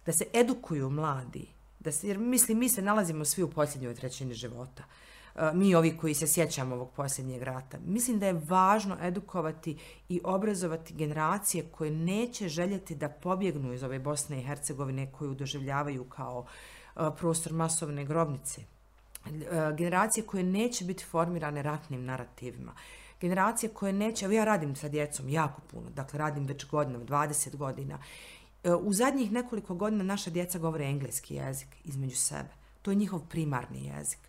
da 0.06 0.12
se 0.12 0.26
edukuju 0.34 0.90
mladi, 0.90 1.48
da 1.80 1.92
se, 1.92 2.08
jer 2.08 2.18
mislim, 2.18 2.60
mi 2.60 2.70
se 2.70 2.82
nalazimo 2.82 3.26
svi 3.26 3.44
u 3.44 3.50
posljednjoj 3.50 3.96
trećini 3.96 4.34
života. 4.34 4.84
Uh, 4.84 5.10
mi 5.54 5.76
ovi 5.76 5.98
koji 5.98 6.14
se 6.14 6.28
sjećamo 6.28 6.76
ovog 6.76 6.92
posljednjeg 6.96 7.42
rata. 7.42 7.78
Mislim 7.86 8.20
da 8.20 8.28
je 8.28 8.42
važno 8.48 8.98
edukovati 9.02 9.78
i 10.10 10.22
obrazovati 10.24 10.94
generacije 10.94 11.64
koje 11.72 11.92
neće 11.92 12.48
željeti 12.48 12.96
da 12.96 13.10
pobjegnu 13.10 13.74
iz 13.74 13.84
ove 13.84 14.00
Bosne 14.00 14.40
i 14.40 14.44
Hercegovine 14.44 15.12
koju 15.12 15.34
doživljavaju 15.34 16.04
kao 16.04 16.46
prostor 17.18 17.54
masovne 17.54 18.06
grobnice. 18.06 18.62
Generacije 19.78 20.26
koje 20.26 20.44
neće 20.44 20.86
biti 20.86 21.06
formirane 21.06 21.62
ratnim 21.62 22.06
narativima. 22.06 22.74
Generacije 23.22 23.70
koje 23.70 23.94
neće, 23.94 24.26
evo 24.26 24.34
ja 24.34 24.46
radim 24.46 24.76
sa 24.76 24.90
djecom 24.90 25.30
jako 25.30 25.62
puno, 25.62 25.90
dakle 25.90 26.20
radim 26.20 26.46
već 26.46 26.66
godinama, 26.66 27.06
20 27.06 27.56
godina. 27.56 28.00
E, 28.64 28.74
u 28.74 28.94
zadnjih 28.94 29.32
nekoliko 29.32 29.76
godina 29.76 30.04
naša 30.04 30.30
djeca 30.30 30.60
govore 30.60 30.86
engleski 30.86 31.36
jezik 31.36 31.68
između 31.84 32.16
sebe. 32.16 32.50
To 32.82 32.92
je 32.92 32.96
njihov 32.96 33.22
primarni 33.30 33.86
jezik 33.86 34.29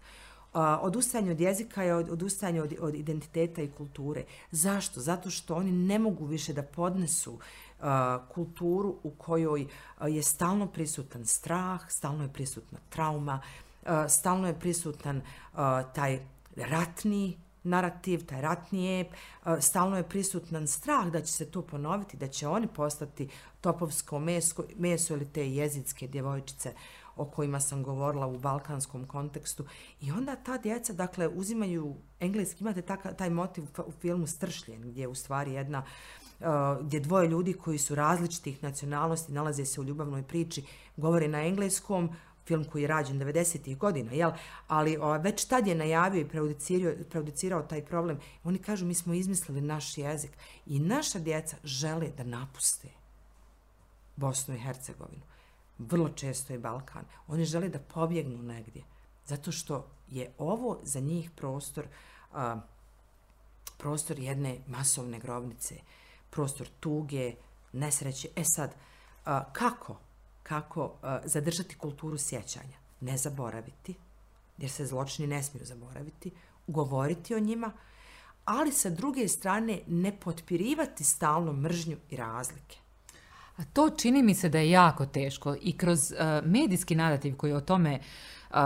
odustajanje 0.53 1.31
od 1.31 1.41
jezika 1.41 1.83
je 1.83 1.95
odustajanje 1.95 2.63
od, 2.63 2.75
od 2.81 2.95
identiteta 2.95 3.63
i 3.63 3.71
kulture. 3.71 4.25
Zašto? 4.51 5.01
Zato 5.01 5.31
što 5.31 5.55
oni 5.55 5.73
ne 5.73 5.99
mogu 5.99 6.27
više 6.27 6.53
da 6.53 6.63
podnesu 6.63 7.39
a, 7.81 8.19
kulturu 8.35 8.97
u 9.03 9.11
kojoj 9.11 9.67
a, 9.99 10.09
je 10.09 10.23
stalno 10.23 10.67
prisutan 10.67 11.27
strah, 11.27 11.81
stalno 11.89 12.23
je 12.23 12.33
prisutna 12.33 12.79
trauma, 12.89 13.41
a, 13.87 14.09
stalno 14.09 14.47
je 14.47 14.59
prisutan 14.59 15.23
a, 15.55 15.83
taj 15.83 16.21
ratni 16.57 17.39
narativ, 17.63 18.27
taj 18.27 18.41
ratni 18.41 19.01
ep, 19.01 19.13
stalno 19.61 19.97
je 19.97 20.09
prisutan 20.09 20.67
strah 20.67 21.07
da 21.07 21.21
će 21.21 21.33
se 21.33 21.51
to 21.51 21.63
ponoviti, 21.63 22.17
da 22.17 22.29
će 22.29 22.49
oni 22.49 22.67
postati 22.67 23.29
topovsko 23.61 24.19
meso, 24.19 24.65
meso 24.79 25.15
ili 25.15 25.29
te 25.33 25.51
jezitske 25.51 26.07
djevojčice 26.07 26.69
uh, 26.69 27.00
o 27.21 27.25
kojima 27.25 27.61
sam 27.61 27.83
govorila 27.83 28.27
u 28.27 28.39
balkanskom 28.39 29.07
kontekstu. 29.07 29.65
I 30.01 30.13
onda 30.13 30.37
ta 30.37 30.59
djeca, 30.59 30.93
dakle, 30.93 31.29
uzimaju 31.29 31.97
engleski, 32.21 32.61
imate 32.61 32.83
taka, 32.83 33.13
taj 33.13 33.31
motiv 33.31 33.65
u 33.87 33.93
filmu 33.93 34.27
Stršljen, 34.27 34.83
gdje 34.83 35.01
je 35.01 35.09
u 35.09 35.15
stvari 35.15 35.53
jedna, 35.53 35.83
uh, 36.41 36.47
gdje 36.81 37.01
dvoje 37.01 37.29
ljudi 37.29 37.53
koji 37.53 37.79
su 37.79 37.95
različitih 37.95 38.63
nacionalnosti, 38.63 39.33
nalaze 39.33 39.65
se 39.65 39.81
u 39.81 39.85
ljubavnoj 39.85 40.23
priči, 40.23 40.65
govore 40.97 41.29
na 41.29 41.47
engleskom, 41.47 42.11
film 42.47 42.65
koji 42.65 42.83
je 42.83 42.89
rađen 42.89 43.21
90. 43.21 43.77
godina, 43.77 44.13
jel? 44.13 44.31
ali 44.69 44.97
o, 44.97 45.19
već 45.19 45.45
tad 45.45 45.67
je 45.67 45.75
najavio 45.75 46.21
i 46.21 46.29
prejudicirao, 46.29 46.95
prejudicirao 47.11 47.63
taj 47.63 47.85
problem. 47.85 48.19
Oni 48.45 48.59
kažu, 48.59 48.87
mi 48.87 48.95
smo 48.95 49.15
izmislili 49.15 49.61
naš 49.61 49.99
jezik 49.99 50.31
i 50.67 50.81
naša 50.81 51.19
djeca 51.19 51.57
žele 51.65 52.09
da 52.17 52.25
napuste 52.25 52.89
Bosnu 54.17 54.55
i 54.55 54.59
Hercegovinu 54.59 55.30
vrlo 55.81 56.09
često 56.09 56.53
je 56.53 56.59
Balkan. 56.59 57.05
Oni 57.27 57.45
žele 57.45 57.69
da 57.69 57.79
pobjegnu 57.79 58.43
negdje. 58.43 58.85
Zato 59.27 59.53
što 59.53 59.87
je 60.09 60.33
ovo 60.39 60.79
za 60.83 61.01
njih 61.01 61.31
prostor, 61.31 61.87
a, 62.33 62.61
prostor 63.79 64.19
jedne 64.19 64.59
masovne 64.67 65.19
grobnice, 65.19 65.75
prostor 66.31 66.69
tuge, 66.81 67.35
nesreće. 67.73 68.29
E 68.37 68.45
sad, 68.45 68.75
a, 69.25 69.53
kako? 69.53 69.99
Kako 70.43 70.95
a, 71.03 71.21
zadržati 71.25 71.75
kulturu 71.75 72.19
sjećanja? 72.19 72.79
Ne 73.01 73.17
zaboraviti, 73.17 73.95
jer 74.59 74.71
se 74.71 74.87
zločini 74.87 75.29
ne 75.29 75.43
smiju 75.43 75.65
zaboraviti, 75.65 76.31
govoriti 76.67 77.35
o 77.35 77.41
njima, 77.41 77.73
ali 78.45 78.73
sa 78.73 78.91
druge 78.91 79.29
strane 79.29 79.81
ne 79.87 80.21
potpirivati 80.21 81.05
stalno 81.05 81.53
mržnju 81.53 81.97
i 82.11 82.17
razlike. 82.17 82.79
A 83.61 83.65
to 83.73 83.91
čini 83.91 84.23
mi 84.23 84.35
se 84.35 84.49
da 84.49 84.59
je 84.59 84.71
jako 84.71 85.07
teško 85.07 85.57
i 85.63 85.77
kroz 85.77 86.13
uh, 86.13 86.47
medijski 86.47 86.95
narativ 86.95 87.37
koji 87.37 87.53
o 87.53 87.61
tome 87.61 87.99
uh, 88.51 88.57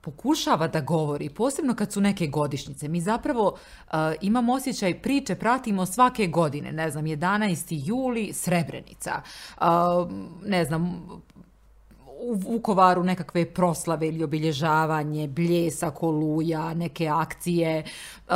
pokušava 0.00 0.68
da 0.68 0.80
govori, 0.80 1.28
posebno 1.28 1.74
kad 1.74 1.92
su 1.92 2.00
neke 2.00 2.26
godišnjice. 2.26 2.88
Mi 2.88 3.00
zapravo 3.00 3.46
uh, 3.48 3.94
imamo 4.20 4.52
osjećaj 4.54 4.98
priče, 5.02 5.34
pratimo 5.34 5.86
svake 5.86 6.26
godine, 6.26 6.72
ne 6.72 6.90
znam, 6.90 7.04
11. 7.04 7.80
juli, 7.86 8.32
Srebrenica, 8.32 9.22
uh, 9.60 9.64
ne 10.44 10.64
znam, 10.64 11.08
u 12.20 12.34
Vukovaru 12.34 13.04
nekakve 13.04 13.54
proslave 13.54 14.08
ili 14.08 14.24
obilježavanje, 14.24 15.28
bljesa, 15.28 15.90
koluja, 15.90 16.74
neke 16.74 17.08
akcije. 17.08 17.84
Uh, 18.28 18.34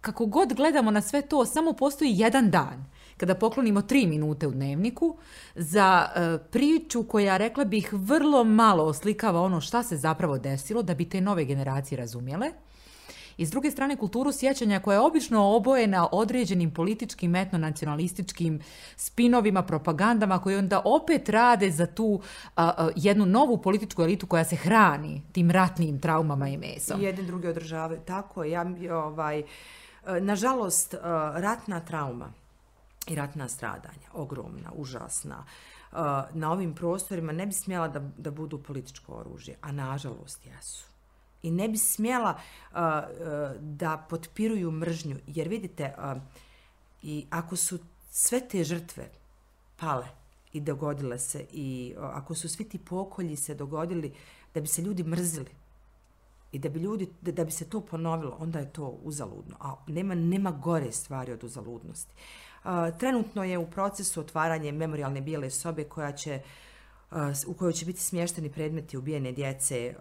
kako 0.00 0.26
god 0.26 0.52
gledamo 0.52 0.90
na 0.90 1.00
sve 1.00 1.22
to, 1.22 1.46
samo 1.46 1.72
postoji 1.72 2.12
jedan 2.14 2.50
dan 2.50 2.91
kada 3.22 3.34
poklonimo 3.34 3.82
tri 3.82 4.06
minute 4.06 4.46
u 4.46 4.50
dnevniku 4.50 5.16
za 5.54 6.08
e, 6.14 6.38
priču 6.50 7.02
koja, 7.02 7.36
rekla 7.36 7.64
bih, 7.64 7.88
vrlo 7.92 8.44
malo 8.44 8.84
oslikava 8.84 9.40
ono 9.40 9.60
šta 9.60 9.82
se 9.82 9.96
zapravo 9.96 10.38
desilo 10.38 10.82
da 10.82 10.94
bi 10.94 11.08
te 11.08 11.20
nove 11.20 11.44
generacije 11.44 11.98
razumjele. 11.98 12.50
I 13.36 13.46
s 13.46 13.50
druge 13.50 13.70
strane, 13.70 13.96
kulturu 13.96 14.32
sjećanja 14.32 14.80
koja 14.80 14.94
je 14.94 15.00
obično 15.00 15.56
obojena 15.56 16.08
određenim 16.12 16.74
političkim, 16.74 17.36
etnonacionalističkim 17.36 18.60
spinovima, 18.96 19.62
propagandama 19.62 20.38
koje 20.38 20.58
onda 20.58 20.82
opet 20.84 21.28
rade 21.28 21.70
za 21.70 21.86
tu 21.86 22.20
a, 22.56 22.66
a, 22.66 22.90
jednu 22.96 23.26
novu 23.26 23.62
političku 23.62 24.02
elitu 24.02 24.26
koja 24.26 24.44
se 24.44 24.56
hrani 24.56 25.22
tim 25.32 25.50
ratnim 25.50 26.00
traumama 26.00 26.48
i 26.48 26.56
mesom. 26.56 27.00
I 27.00 27.04
jedni 27.04 27.26
drugi 27.26 27.48
održavaju. 27.48 28.00
Tako, 28.06 28.44
ja, 28.44 28.66
ovaj, 28.90 29.38
e, 29.38 29.44
nažalost, 30.20 30.94
e, 30.94 30.98
ratna 31.34 31.80
trauma 31.80 32.41
i 33.06 33.14
ratna 33.14 33.48
stradanja, 33.48 34.08
ogromna, 34.12 34.72
užasna, 34.74 35.44
uh, 35.92 35.98
na 36.32 36.52
ovim 36.52 36.74
prostorima 36.74 37.32
ne 37.32 37.46
bi 37.46 37.52
smjela 37.52 37.88
da, 37.88 38.00
da 38.18 38.30
budu 38.30 38.62
političko 38.62 39.12
oružje, 39.12 39.56
a 39.60 39.72
nažalost 39.72 40.46
jesu. 40.46 40.86
I 41.42 41.50
ne 41.50 41.68
bi 41.68 41.78
smjela 41.78 42.34
uh, 42.34 42.76
uh, 42.76 43.60
da 43.60 44.06
potpiruju 44.10 44.70
mržnju, 44.70 45.16
jer 45.26 45.48
vidite, 45.48 45.94
i 47.02 47.26
ako 47.30 47.56
su 47.56 47.78
sve 48.10 48.48
te 48.48 48.64
žrtve 48.64 49.10
pale 49.76 50.06
i 50.52 50.60
dogodile 50.60 51.18
se, 51.18 51.46
i 51.52 51.94
ako 51.98 52.34
su 52.34 52.48
svi 52.48 52.68
ti 52.68 52.78
pokolji 52.78 53.36
se 53.36 53.54
dogodili 53.54 54.14
da 54.54 54.60
bi 54.60 54.66
se 54.66 54.82
ljudi 54.82 55.02
mrzili, 55.02 55.50
i 56.52 56.58
da 56.58 56.68
bi 56.68 56.80
ljudi, 56.80 57.08
da, 57.20 57.32
da 57.32 57.44
bi 57.44 57.50
se 57.50 57.64
to 57.64 57.80
ponovilo, 57.80 58.36
onda 58.38 58.58
je 58.58 58.72
to 58.72 58.98
uzaludno. 59.02 59.56
A 59.60 59.74
nema, 59.86 60.14
nema 60.14 60.50
gore 60.50 60.92
stvari 60.92 61.32
od 61.32 61.44
uzaludnosti. 61.44 62.14
Uh, 62.14 62.51
trenutno 62.98 63.44
je 63.44 63.58
u 63.58 63.70
procesu 63.70 64.20
otvaranje 64.20 64.72
memorialne 64.72 65.20
bijele 65.20 65.50
sobe 65.50 65.84
koja 65.84 66.12
će, 66.12 66.40
u 67.46 67.54
kojoj 67.54 67.72
će 67.72 67.86
biti 67.86 68.00
smješteni 68.00 68.52
predmeti 68.52 68.96
ubijene 68.96 69.32
djece 69.32 69.94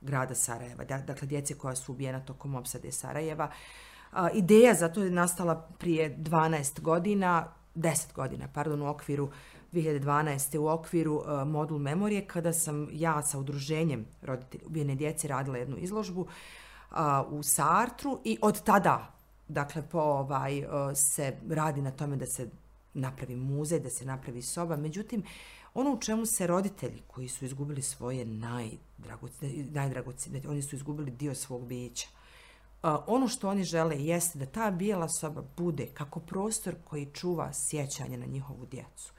grada 0.00 0.34
Sarajeva, 0.34 0.84
da, 0.84 0.98
dakle 0.98 1.28
djece 1.28 1.54
koja 1.54 1.76
su 1.76 1.92
ubijena 1.92 2.20
tokom 2.20 2.54
opsade 2.54 2.92
Sarajeva. 2.92 3.50
Ideja 4.34 4.74
za 4.74 4.88
to 4.88 5.02
je 5.02 5.10
nastala 5.10 5.68
prije 5.78 6.16
12 6.18 6.80
godina, 6.80 7.48
10 7.74 8.14
godina, 8.14 8.48
pardon, 8.54 8.82
u 8.82 8.88
okviru 8.88 9.30
2012. 9.72 10.58
u 10.58 10.68
okviru 10.68 11.22
modul 11.46 11.78
memorije 11.78 12.26
kada 12.26 12.52
sam 12.52 12.88
ja 12.92 13.22
sa 13.22 13.38
udruženjem 13.38 14.06
roditelja 14.22 14.66
ubijene 14.66 14.94
djece 14.94 15.28
radila 15.28 15.58
jednu 15.58 15.76
izložbu 15.76 16.26
u 17.28 17.42
Sartru 17.42 18.20
i 18.24 18.38
od 18.42 18.62
tada 18.62 19.17
dakle 19.48 19.88
po 19.88 19.98
ovaj 19.98 20.58
e, 20.58 20.66
se 20.94 21.36
radi 21.48 21.82
na 21.82 21.90
tome 21.90 22.16
da 22.16 22.26
se 22.26 22.48
napravi 22.94 23.36
muzej, 23.36 23.80
da 23.80 23.90
se 23.90 24.04
napravi 24.04 24.42
soba. 24.42 24.76
Međutim, 24.76 25.22
ono 25.74 25.92
u 25.92 26.00
čemu 26.00 26.26
se 26.26 26.46
roditelji 26.46 27.02
koji 27.06 27.28
su 27.28 27.44
izgubili 27.44 27.82
svoje 27.82 28.24
najdragocine, 28.24 30.40
znači, 30.40 30.48
oni 30.48 30.62
su 30.62 30.76
izgubili 30.76 31.10
dio 31.10 31.34
svog 31.34 31.66
bića. 31.66 32.08
Uh, 32.82 32.90
ono 33.06 33.28
što 33.28 33.48
oni 33.48 33.64
žele 33.64 34.04
jeste 34.04 34.38
da 34.38 34.46
ta 34.46 34.70
bijela 34.70 35.08
soba 35.08 35.42
bude 35.56 35.86
kako 35.94 36.20
prostor 36.20 36.74
koji 36.84 37.06
čuva 37.06 37.52
sjećanje 37.52 38.16
na 38.16 38.26
njihovu 38.26 38.66
djecu 38.66 39.12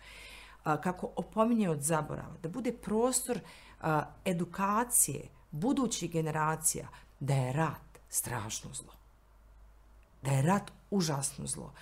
e, 0.66 0.82
kako 0.84 1.12
opominje 1.16 1.70
od 1.70 1.82
zaborava, 1.82 2.36
da 2.44 2.50
bude 2.50 2.72
prostor 2.72 3.40
edukacije 4.26 5.28
budućih 5.52 6.12
generacija 6.12 6.88
da 7.20 7.34
je 7.34 7.54
rat 7.54 8.00
strašno 8.10 8.74
zlo. 8.74 8.99
Da 10.22 10.32
je 10.32 10.42
rat 10.42 10.72
užasno 10.92 11.48
zlo. 11.48 11.74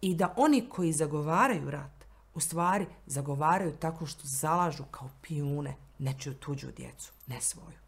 I 0.00 0.14
da 0.14 0.34
oni 0.36 0.68
koji 0.68 0.92
zagovaraju 0.92 1.70
rat, 1.70 2.04
u 2.34 2.40
stvari 2.40 2.86
zagovaraju 3.06 3.76
tako 3.76 4.06
što 4.06 4.22
zalažu 4.24 4.84
kao 4.90 5.10
pijune 5.22 5.76
nečiju 5.98 6.34
tuđu 6.34 6.72
djecu, 6.76 7.12
ne 7.26 7.40
svoju. 7.40 7.78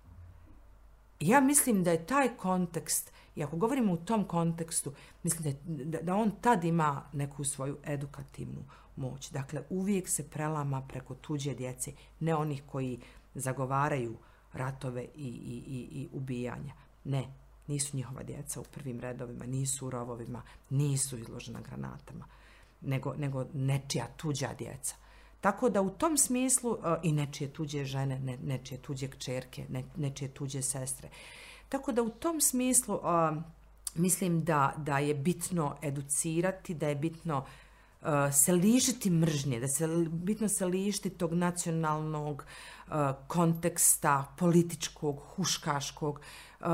I 1.20 1.28
ja 1.28 1.40
mislim 1.40 1.84
da 1.84 1.90
je 1.90 2.06
taj 2.06 2.36
kontekst, 2.36 3.12
i 3.36 3.44
ako 3.44 3.56
govorimo 3.56 3.92
u 3.92 3.96
tom 3.96 4.24
kontekstu, 4.24 4.92
mislim 5.22 5.42
da, 5.42 5.48
je, 5.48 5.84
da, 5.84 6.02
da 6.02 6.14
on 6.14 6.30
tad 6.40 6.64
ima 6.64 7.02
neku 7.12 7.44
svoju 7.44 7.78
edukativnu 7.84 8.64
moć. 8.96 9.30
Dakle, 9.30 9.62
uvijek 9.70 10.08
se 10.08 10.30
prelama 10.30 10.86
preko 10.88 11.14
tuđe 11.14 11.54
djece, 11.54 11.92
ne 12.20 12.34
onih 12.34 12.62
koji 12.66 13.00
zagovaraju 13.34 14.16
ratove 14.52 15.04
i, 15.04 15.26
i, 15.26 15.62
i, 15.66 16.00
i 16.00 16.08
ubijanja. 16.12 16.74
Ne, 17.04 17.24
nisu 17.66 17.96
njihova 17.96 18.22
djeca 18.22 18.60
u 18.60 18.64
prvim 18.64 19.00
redovima, 19.00 19.46
nisu 19.46 19.86
u 19.86 19.90
rovovima, 19.90 20.42
nisu 20.70 21.18
izložena 21.18 21.60
granatama, 21.60 22.24
nego, 22.80 23.14
nego 23.14 23.46
nečija 23.54 24.06
tuđa 24.16 24.48
djeca. 24.58 24.94
Tako 25.40 25.68
da 25.68 25.82
u 25.82 25.90
tom 25.90 26.18
smislu 26.18 26.70
uh, 26.70 26.78
i 27.02 27.12
nečije 27.12 27.52
tuđe 27.52 27.84
žene, 27.84 28.18
ne, 28.18 28.38
nečije 28.42 28.78
tuđe 28.78 29.08
kćerke, 29.08 29.66
ne, 29.68 29.84
nečije 29.96 30.28
tuđe 30.28 30.62
sestre. 30.62 31.08
Tako 31.68 31.92
da 31.92 32.02
u 32.02 32.10
tom 32.10 32.40
smislu 32.40 32.94
uh, 32.94 33.02
mislim 33.94 34.44
da, 34.44 34.74
da 34.76 34.98
je 34.98 35.14
bitno 35.14 35.76
educirati, 35.82 36.74
da 36.74 36.88
je 36.88 36.94
bitno 36.94 37.38
uh, 37.38 37.44
uh, 38.06 38.32
se 38.32 38.52
lišiti 38.52 39.10
mržnje, 39.10 39.60
da 39.60 39.68
se 39.68 39.88
bitno 40.08 40.48
se 40.48 40.66
lišiti 40.66 41.10
tog 41.10 41.32
nacionalnog 41.32 42.44
uh, 42.86 42.94
konteksta, 43.26 44.34
političkog, 44.38 45.22
huškaškog. 45.36 46.20
Uh, 46.60 46.66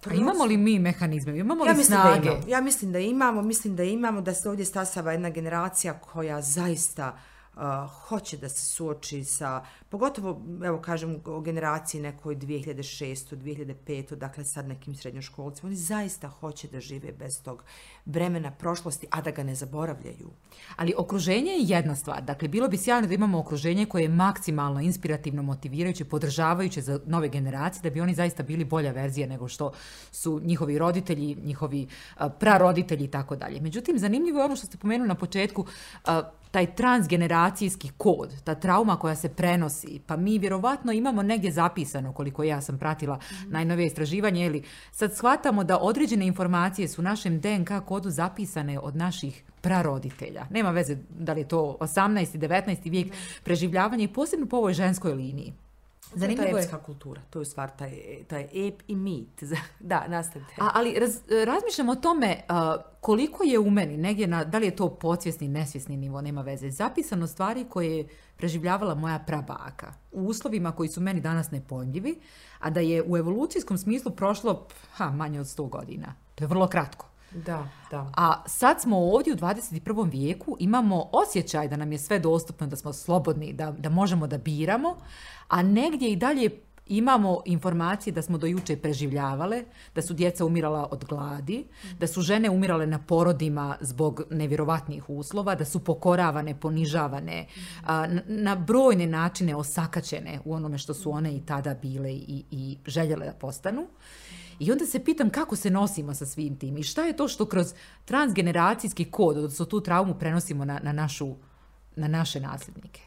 prost... 0.00 0.20
imamo 0.20 0.44
li 0.44 0.56
mi 0.56 0.78
mehanizme? 0.78 1.38
Imamo 1.38 1.66
ja 1.66 1.72
li 1.72 1.84
snage? 1.84 2.20
Da 2.20 2.32
imamo. 2.32 2.48
Ja 2.48 2.60
mislim 2.60 2.92
da 2.92 2.98
imamo, 2.98 3.42
mislim 3.42 3.76
da 3.76 3.84
imamo, 3.84 4.20
da 4.20 4.34
se 4.34 4.48
ovdje 4.48 4.64
stasava 4.64 5.12
jedna 5.12 5.30
generacija 5.30 5.98
koja 5.98 6.42
zaista 6.42 7.18
uh, 7.56 7.62
hoće 8.08 8.36
da 8.36 8.48
se 8.48 8.66
suoči 8.66 9.24
sa, 9.24 9.64
pogotovo, 9.88 10.42
evo 10.64 10.80
kažem, 10.80 11.20
o 11.24 11.40
generaciji 11.40 12.00
nekoj 12.00 12.36
2006. 12.36 13.36
2005. 13.36 14.14
dakle 14.14 14.44
sad 14.44 14.68
nekim 14.68 14.94
srednjoškolcima, 14.94 15.66
oni 15.66 15.76
zaista 15.76 16.28
hoće 16.28 16.68
da 16.68 16.80
žive 16.80 17.12
bez 17.12 17.42
tog 17.42 17.64
bremena 18.04 18.50
prošlosti, 18.50 19.06
a 19.10 19.20
da 19.20 19.30
ga 19.30 19.42
ne 19.42 19.54
zaboravljaju. 19.54 20.30
Ali 20.76 20.94
okruženje 20.98 21.52
je 21.52 21.64
jedna 21.66 21.96
stvar. 21.96 22.22
Dakle, 22.22 22.48
bilo 22.48 22.68
bi 22.68 22.76
sjajno 22.76 23.08
da 23.08 23.14
imamo 23.14 23.38
okruženje 23.38 23.86
koje 23.86 24.02
je 24.02 24.08
maksimalno 24.08 24.80
inspirativno, 24.80 25.42
motivirajuće, 25.42 26.04
podržavajuće 26.04 26.80
za 26.80 27.00
nove 27.06 27.28
generacije, 27.28 27.82
da 27.82 27.90
bi 27.90 28.00
oni 28.00 28.14
zaista 28.14 28.42
bili 28.42 28.64
bolja 28.64 28.92
verzija 28.92 29.26
nego 29.26 29.48
što 29.48 29.72
su 30.12 30.40
njihovi 30.44 30.78
roditelji, 30.78 31.34
njihovi 31.34 31.86
uh, 31.86 32.26
praroditelji 32.40 33.04
i 33.04 33.10
tako 33.10 33.36
dalje. 33.36 33.60
Međutim, 33.60 33.98
zanimljivo 33.98 34.38
je 34.38 34.44
ono 34.44 34.56
što 34.56 34.66
ste 34.66 34.78
pomenuli 34.78 35.08
na 35.08 35.14
početku, 35.14 35.60
uh, 35.60 36.39
taj 36.50 36.74
transgeneracijski 36.74 37.90
kod, 37.96 38.42
ta 38.44 38.54
trauma 38.54 38.96
koja 38.96 39.14
se 39.14 39.28
prenosi, 39.28 40.00
pa 40.06 40.16
mi 40.16 40.38
vjerovatno 40.38 40.92
imamo 40.92 41.22
negdje 41.22 41.52
zapisano, 41.52 42.12
koliko 42.12 42.42
ja 42.42 42.60
sam 42.60 42.78
pratila 42.78 43.16
mm 43.16 43.18
-hmm. 43.18 43.52
najnovije 43.52 43.86
istraživanje, 43.86 44.46
ili 44.46 44.62
sad 44.92 45.14
shvatamo 45.16 45.64
da 45.64 45.78
određene 45.78 46.26
informacije 46.26 46.88
su 46.88 47.00
u 47.00 47.04
našem 47.04 47.40
DNK 47.40 47.70
kodu 47.86 48.10
zapisane 48.10 48.78
od 48.78 48.96
naših 48.96 49.44
praroditelja. 49.60 50.46
Nema 50.50 50.70
veze 50.70 50.96
da 51.18 51.32
li 51.32 51.40
je 51.40 51.48
to 51.48 51.76
18. 51.80 52.38
19. 52.38 52.90
vijek 52.90 53.12
preživljavanja 53.44 54.04
i 54.04 54.12
posebno 54.12 54.46
po 54.46 54.56
ovoj 54.56 54.72
ženskoj 54.72 55.14
liniji. 55.14 55.52
Zanimljivo 56.14 56.46
je. 56.46 56.52
To 56.52 56.58
je 56.58 56.62
epska 56.62 56.78
kultura, 56.78 57.20
to 57.30 57.38
je 57.38 57.44
stvar, 57.44 57.70
taj, 57.76 57.92
taj 58.28 58.48
ep 58.68 58.82
i 58.88 58.96
mit. 58.96 59.42
da, 59.80 60.08
nastavite. 60.08 60.54
A, 60.60 60.70
ali 60.74 60.98
raz, 60.98 61.20
razmišljam 61.46 61.88
o 61.88 61.94
tome 61.94 62.36
uh, 62.48 62.56
koliko 63.00 63.44
je 63.44 63.58
u 63.58 63.70
meni, 63.70 63.96
negdje 63.96 64.26
na, 64.26 64.44
da 64.44 64.58
li 64.58 64.66
je 64.66 64.76
to 64.76 64.88
podsvjesni, 64.88 65.48
nesvjesni 65.48 65.96
nivo, 65.96 66.20
nema 66.20 66.42
veze, 66.42 66.70
zapisano 66.70 67.26
stvari 67.26 67.64
koje 67.68 67.96
je 67.96 68.08
preživljavala 68.36 68.94
moja 68.94 69.18
prabaka 69.18 69.92
u 70.12 70.26
uslovima 70.26 70.72
koji 70.72 70.88
su 70.88 71.00
meni 71.00 71.20
danas 71.20 71.50
nepojmljivi, 71.50 72.20
a 72.58 72.70
da 72.70 72.80
je 72.80 73.02
u 73.06 73.16
evolucijskom 73.16 73.78
smislu 73.78 74.12
prošlo 74.12 74.66
ha, 74.92 75.10
manje 75.10 75.40
od 75.40 75.46
100 75.46 75.68
godina. 75.68 76.14
To 76.34 76.44
je 76.44 76.48
vrlo 76.48 76.66
kratko. 76.66 77.09
Da, 77.34 77.68
da. 77.90 78.12
A 78.16 78.42
sad 78.46 78.80
smo 78.80 78.98
ovdje 78.98 79.32
u 79.32 79.36
21. 79.36 80.10
vijeku, 80.10 80.56
imamo 80.58 81.08
osjećaj 81.12 81.68
da 81.68 81.76
nam 81.76 81.92
je 81.92 81.98
sve 81.98 82.18
dostupno, 82.18 82.66
da 82.66 82.76
smo 82.76 82.92
slobodni, 82.92 83.52
da, 83.52 83.70
da 83.70 83.88
možemo 83.88 84.26
da 84.26 84.38
biramo, 84.38 84.96
a 85.48 85.62
negdje 85.62 86.12
i 86.12 86.16
dalje 86.16 86.50
imamo 86.90 87.42
informacije 87.44 88.12
da 88.12 88.22
smo 88.22 88.38
do 88.38 88.46
juče 88.46 88.76
preživljavale, 88.76 89.64
da 89.94 90.02
su 90.02 90.14
djeca 90.14 90.44
umirala 90.44 90.88
od 90.90 91.04
gladi, 91.04 91.64
da 91.98 92.06
su 92.06 92.22
žene 92.22 92.50
umirale 92.50 92.86
na 92.86 92.98
porodima 92.98 93.76
zbog 93.80 94.22
nevjerovatnih 94.30 95.10
uslova, 95.10 95.54
da 95.54 95.64
su 95.64 95.84
pokoravane, 95.84 96.60
ponižavane, 96.60 97.46
na 98.26 98.56
brojne 98.56 99.06
načine 99.06 99.56
osakaćene 99.56 100.40
u 100.44 100.54
onome 100.54 100.78
što 100.78 100.94
su 100.94 101.10
one 101.10 101.36
i 101.36 101.40
tada 101.46 101.74
bile 101.74 102.12
i, 102.12 102.44
i 102.50 102.78
željele 102.86 103.26
da 103.26 103.32
postanu. 103.32 103.86
I 104.60 104.72
onda 104.72 104.86
se 104.86 105.04
pitam 105.04 105.30
kako 105.30 105.56
se 105.56 105.70
nosimo 105.70 106.14
sa 106.14 106.26
svim 106.26 106.58
tim 106.58 106.78
i 106.78 106.82
šta 106.82 107.04
je 107.04 107.16
to 107.16 107.28
što 107.28 107.46
kroz 107.46 107.74
transgeneracijski 108.04 109.04
kod, 109.04 109.36
odnosno 109.36 109.64
tu 109.64 109.80
traumu 109.80 110.14
prenosimo 110.14 110.64
na, 110.64 110.80
na, 110.82 110.92
našu, 110.92 111.34
na 111.96 112.08
naše 112.08 112.40
nasljednike. 112.40 113.00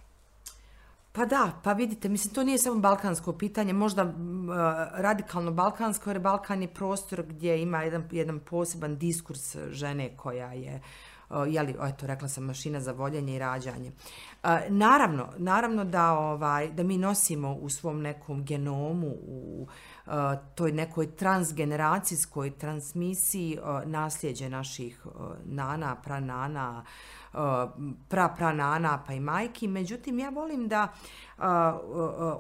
Pa 1.12 1.26
da, 1.26 1.52
pa 1.64 1.74
vidite, 1.74 2.10
mislim, 2.10 2.34
to 2.34 2.44
nije 2.44 2.58
samo 2.58 2.80
balkansko 2.80 3.34
pitanje, 3.34 3.74
možda 3.74 4.04
uh, 4.04 4.14
radikalno 4.94 5.52
balkansko, 5.52 6.10
jer 6.10 6.20
Balkan 6.20 6.62
je 6.62 6.74
prostor 6.74 7.24
gdje 7.24 7.62
ima 7.62 7.84
jedan, 7.84 8.04
jedan 8.12 8.40
poseban 8.40 8.98
diskurs 8.98 9.56
žene 9.70 10.18
koja 10.18 10.54
je, 10.54 10.74
e, 10.74 10.82
uh, 11.30 11.54
jeli, 11.54 11.76
eto, 11.84 12.08
rekla 12.08 12.28
sam, 12.28 12.44
mašina 12.44 12.80
za 12.80 12.92
voljenje 12.92 13.36
i 13.36 13.40
rađanje. 13.40 13.92
Uh, 14.44 14.50
naravno, 14.70 15.30
naravno 15.38 15.86
da, 15.86 16.12
ovaj, 16.12 16.72
da 16.72 16.84
mi 16.84 16.98
nosimo 16.98 17.54
u 17.54 17.70
svom 17.70 18.02
nekom 18.02 18.46
genomu, 18.46 19.08
u 19.08 19.62
uh, 19.62 19.70
toj 20.56 20.72
nekoj 20.72 21.16
transgeneracijskoj 21.16 22.58
transmisiji 22.58 23.58
uh, 23.58 23.90
nasljeđe 23.90 24.50
naših 24.50 25.06
uh, 25.06 25.12
nana, 25.46 25.96
pranana, 25.96 26.84
uh, 27.34 27.40
pra 28.10 28.36
pa 29.08 29.14
i 29.14 29.20
majki. 29.20 29.68
Međutim, 29.68 30.20
ja 30.20 30.30
volim 30.30 30.68
da 30.68 30.84
uh, 30.84 31.44
uh, 31.44 31.46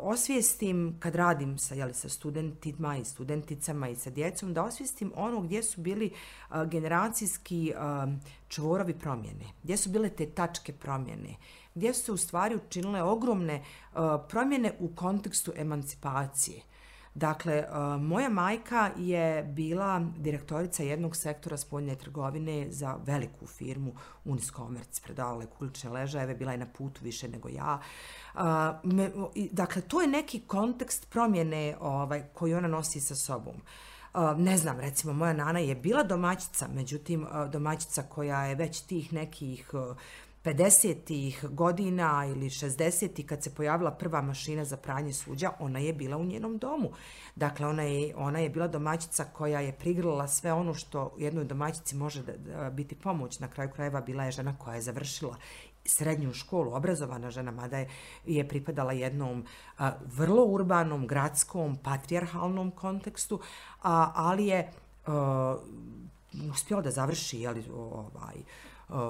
osvijestim 0.01 0.97
kad 0.99 1.15
radim 1.15 1.57
sa, 1.57 1.75
jeli, 1.75 1.93
sa 1.93 2.09
studentima 2.09 2.97
i 2.97 3.05
studenticama 3.05 3.89
i 3.89 3.95
sa 3.95 4.09
djecom, 4.09 4.53
da 4.53 4.63
osvijestim 4.63 5.11
ono 5.15 5.41
gdje 5.41 5.63
su 5.63 5.81
bili 5.81 6.11
uh, 6.49 6.63
generacijski 6.63 7.73
uh, 7.75 8.13
čvorovi 8.47 8.93
promjene, 8.93 9.45
gdje 9.63 9.77
su 9.77 9.89
bile 9.89 10.09
te 10.09 10.25
tačke 10.25 10.73
promjene, 10.73 11.35
gdje 11.75 11.93
su 11.93 12.03
se 12.03 12.11
u 12.11 12.17
stvari 12.17 12.55
učinile 12.55 13.03
ogromne 13.03 13.63
uh, 13.93 13.99
promjene 14.29 14.73
u 14.79 14.95
kontekstu 14.95 15.51
emancipacije. 15.55 16.72
Dakle, 17.15 17.65
uh, 17.69 18.01
moja 18.01 18.29
majka 18.29 18.91
je 18.97 19.43
bila 19.43 20.01
direktorica 20.17 20.83
jednog 20.83 21.15
sektora 21.15 21.57
spoljne 21.57 21.95
trgovine 21.95 22.67
za 22.71 22.97
veliku 23.05 23.47
firmu 23.47 23.93
Uniscomerc, 24.25 24.99
predavala 24.99 25.41
je 25.41 25.47
kulične 25.47 25.89
ležajeve, 25.89 26.35
bila 26.35 26.51
je 26.51 26.57
na 26.57 26.65
putu 26.77 27.01
više 27.03 27.27
nego 27.27 27.49
ja. 27.49 27.79
Uh, 28.33 28.41
me, 28.83 29.11
dakle, 29.51 29.81
to 29.81 30.01
je 30.01 30.07
neki 30.07 30.39
kontekst 30.39 31.09
promjene 31.09 31.75
ovaj, 31.79 32.23
koji 32.33 32.53
ona 32.53 32.67
nosi 32.67 32.99
sa 32.99 33.15
sobom. 33.15 33.55
Uh, 33.55 34.37
ne 34.37 34.57
znam, 34.57 34.79
recimo, 34.79 35.13
moja 35.13 35.33
nana 35.33 35.59
je 35.59 35.75
bila 35.75 36.03
domaćica, 36.03 36.67
međutim, 36.67 37.23
uh, 37.23 37.51
domaćica 37.51 38.03
koja 38.03 38.45
je 38.45 38.55
već 38.55 38.81
tih 38.81 39.13
nekih 39.13 39.73
uh, 39.73 39.97
50-ih 40.43 41.45
godina 41.49 42.25
ili 42.25 42.49
60-ih 42.49 43.25
kad 43.25 43.43
se 43.43 43.55
pojavila 43.55 43.91
prva 43.91 44.21
mašina 44.21 44.65
za 44.65 44.77
pranje 44.77 45.13
suđa, 45.13 45.51
ona 45.59 45.79
je 45.79 45.93
bila 45.93 46.17
u 46.17 46.23
njenom 46.23 46.57
domu. 46.57 46.91
Dakle, 47.35 47.67
ona 47.67 47.83
je, 47.83 48.15
ona 48.15 48.39
je 48.39 48.49
bila 48.49 48.67
domaćica 48.67 49.23
koja 49.23 49.59
je 49.59 49.71
prigrlila 49.71 50.27
sve 50.27 50.53
ono 50.53 50.73
što 50.73 51.15
jednoj 51.17 51.43
domaćici 51.43 51.95
može 51.95 52.23
da, 52.23 52.37
da 52.37 52.69
biti 52.69 52.95
pomoć. 52.95 53.39
Na 53.39 53.47
kraju 53.47 53.69
krajeva 53.69 54.01
bila 54.01 54.23
je 54.23 54.31
žena 54.31 54.57
koja 54.57 54.75
je 54.75 54.81
završila 54.81 55.37
srednju 55.85 56.33
školu, 56.33 56.73
obrazovana 56.73 57.31
žena, 57.31 57.51
mada 57.51 57.77
je, 57.77 57.89
je 58.25 58.47
pripadala 58.47 58.93
jednom 58.93 59.45
a, 59.77 59.91
vrlo 60.05 60.43
urbanom, 60.43 61.07
gradskom, 61.07 61.77
patrijarhalnom 61.83 62.71
kontekstu, 62.71 63.39
a, 63.81 64.11
ali 64.15 64.47
je 64.47 64.71
a, 65.05 65.57
uspjela 66.51 66.81
da 66.81 66.91
završi 66.91 67.39
jeli, 67.39 67.65
ovaj, 67.73 68.35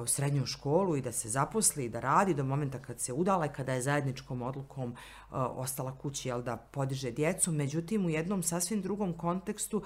srednju 0.07 0.45
školu 0.45 0.95
i 0.95 1.01
da 1.01 1.11
se 1.11 1.29
zaposli 1.29 1.85
i 1.85 1.89
da 1.89 1.99
radi 1.99 2.33
do 2.33 2.43
momenta 2.43 2.79
kad 2.79 2.99
se 2.99 3.13
udala 3.13 3.45
i 3.45 3.53
kada 3.53 3.73
je 3.73 3.81
zajedničkom 3.81 4.41
odlukom 4.41 4.95
ostala 5.31 5.97
kući 5.97 6.27
jel, 6.27 6.41
da 6.41 6.57
podiže 6.57 7.11
djecu. 7.11 7.51
Međutim, 7.51 8.05
u 8.05 8.09
jednom 8.09 8.43
sasvim 8.43 8.81
drugom 8.81 9.13
kontekstu, 9.13 9.83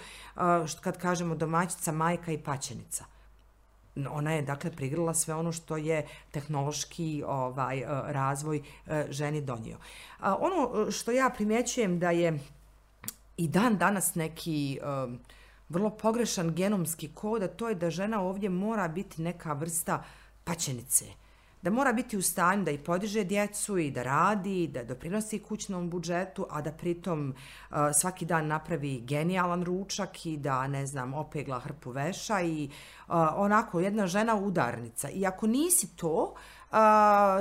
što 0.68 0.82
kad 0.82 0.98
kažemo 0.98 1.36
domaćica, 1.36 1.92
majka 1.92 2.32
i 2.32 2.38
paćenica. 2.38 3.06
Ona 4.10 4.34
je 4.34 4.42
dakle 4.42 4.72
prigrila 4.72 5.14
sve 5.14 5.36
ono 5.36 5.52
što 5.52 5.78
je 5.78 6.08
tehnološki 6.32 7.24
ovaj 7.28 7.84
razvoj 8.06 8.62
ženi 9.10 9.42
donio. 9.42 9.78
Ono 10.22 10.92
što 10.92 11.12
ja 11.12 11.30
primjećujem 11.30 12.00
da 12.00 12.12
je 12.12 12.40
i 13.38 13.48
dan 13.48 13.78
danas 13.78 14.16
neki 14.16 14.80
uh, 14.82 15.14
vrlo 15.70 15.90
pogrešan 15.90 16.56
genomski 16.56 17.08
kod, 17.14 17.44
a 17.44 17.48
to 17.48 17.70
je 17.70 17.76
da 17.76 17.90
žena 17.90 18.22
ovdje 18.22 18.50
mora 18.50 18.88
biti 18.88 19.22
neka 19.22 19.54
vrsta 19.54 20.04
paćenice. 20.44 21.06
Da 21.62 21.72
mora 21.72 21.94
biti 21.94 22.18
u 22.18 22.22
stanju 22.22 22.64
da 22.64 22.72
i 22.72 22.78
podiže 22.78 23.24
djecu 23.24 23.78
i 23.78 23.92
da 23.92 24.04
radi, 24.04 24.68
da 24.68 24.84
doprinosi 24.84 25.40
kućnom 25.40 25.90
budžetu, 25.90 26.46
a 26.50 26.62
da 26.62 26.72
pritom 26.72 27.34
uh, 27.70 27.78
svaki 27.94 28.26
dan 28.26 28.48
napravi 28.48 29.02
genijalan 29.02 29.64
ručak 29.64 30.26
i 30.26 30.38
da, 30.38 30.68
ne 30.68 30.86
znam, 30.86 31.14
opegla 31.14 31.60
hrpu 31.60 31.92
veša 31.92 32.42
i 32.42 32.70
uh, 33.08 33.16
onako 33.36 33.80
jedna 33.80 34.08
žena 34.08 34.36
udarnica. 34.36 35.10
I 35.10 35.26
ako 35.26 35.48
nisi 35.48 35.96
to, 35.96 36.34
uh, 36.72 36.78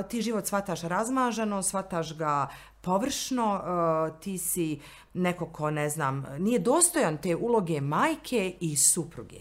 ti 0.09 0.21
život 0.21 0.45
shvataš 0.45 0.81
razmaženo, 0.81 1.63
shvataš 1.63 2.17
ga 2.17 2.47
površno, 2.87 3.45
uh, 3.55 4.19
ti 4.19 4.37
si 4.37 4.79
neko 5.13 5.45
ko, 5.45 5.71
ne 5.71 5.89
znam, 5.89 6.25
nije 6.39 6.59
dostojan 6.59 7.17
te 7.17 7.35
uloge 7.35 7.81
majke 7.81 8.53
i 8.59 8.77
supruge. 8.77 9.37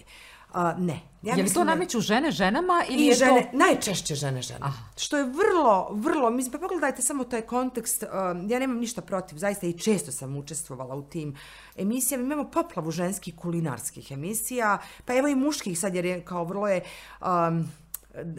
Uh, 0.50 0.62
ne. 0.78 1.00
Ja 1.22 1.34
je 1.34 1.42
li 1.42 1.52
to 1.52 1.64
nameću 1.64 2.00
žene 2.00 2.30
ženama 2.30 2.84
ili 2.88 3.02
I 3.02 3.06
je 3.06 3.14
žene, 3.14 3.48
to... 3.50 3.58
najčešće 3.58 4.14
žene 4.14 4.42
žene. 4.42 4.60
Aha. 4.62 4.82
Što 4.96 5.16
je 5.16 5.24
vrlo, 5.24 5.88
vrlo, 5.90 6.30
mislim, 6.30 6.52
pa 6.52 6.58
pogledajte 6.58 7.02
samo 7.02 7.24
taj 7.24 7.42
kontekst, 7.42 8.02
uh, 8.02 8.08
ja 8.50 8.58
nemam 8.58 8.78
ništa 8.78 9.02
protiv, 9.02 9.38
zaista 9.38 9.66
i 9.66 9.78
često 9.78 10.12
sam 10.12 10.36
učestvovala 10.36 10.94
u 10.94 11.02
tim 11.02 11.36
emisijama, 11.76 12.24
imamo 12.24 12.50
poplavu 12.50 12.90
ženskih 12.90 13.36
kulinarskih 13.36 14.10
emisija, 14.10 14.78
pa 15.04 15.14
evo 15.14 15.28
i 15.28 15.34
muških 15.34 15.78
sad, 15.78 15.94
jer 15.94 16.04
je 16.04 16.24
kao 16.24 16.44
vrlo 16.44 16.68
je... 16.68 16.82
Um, 17.20 17.68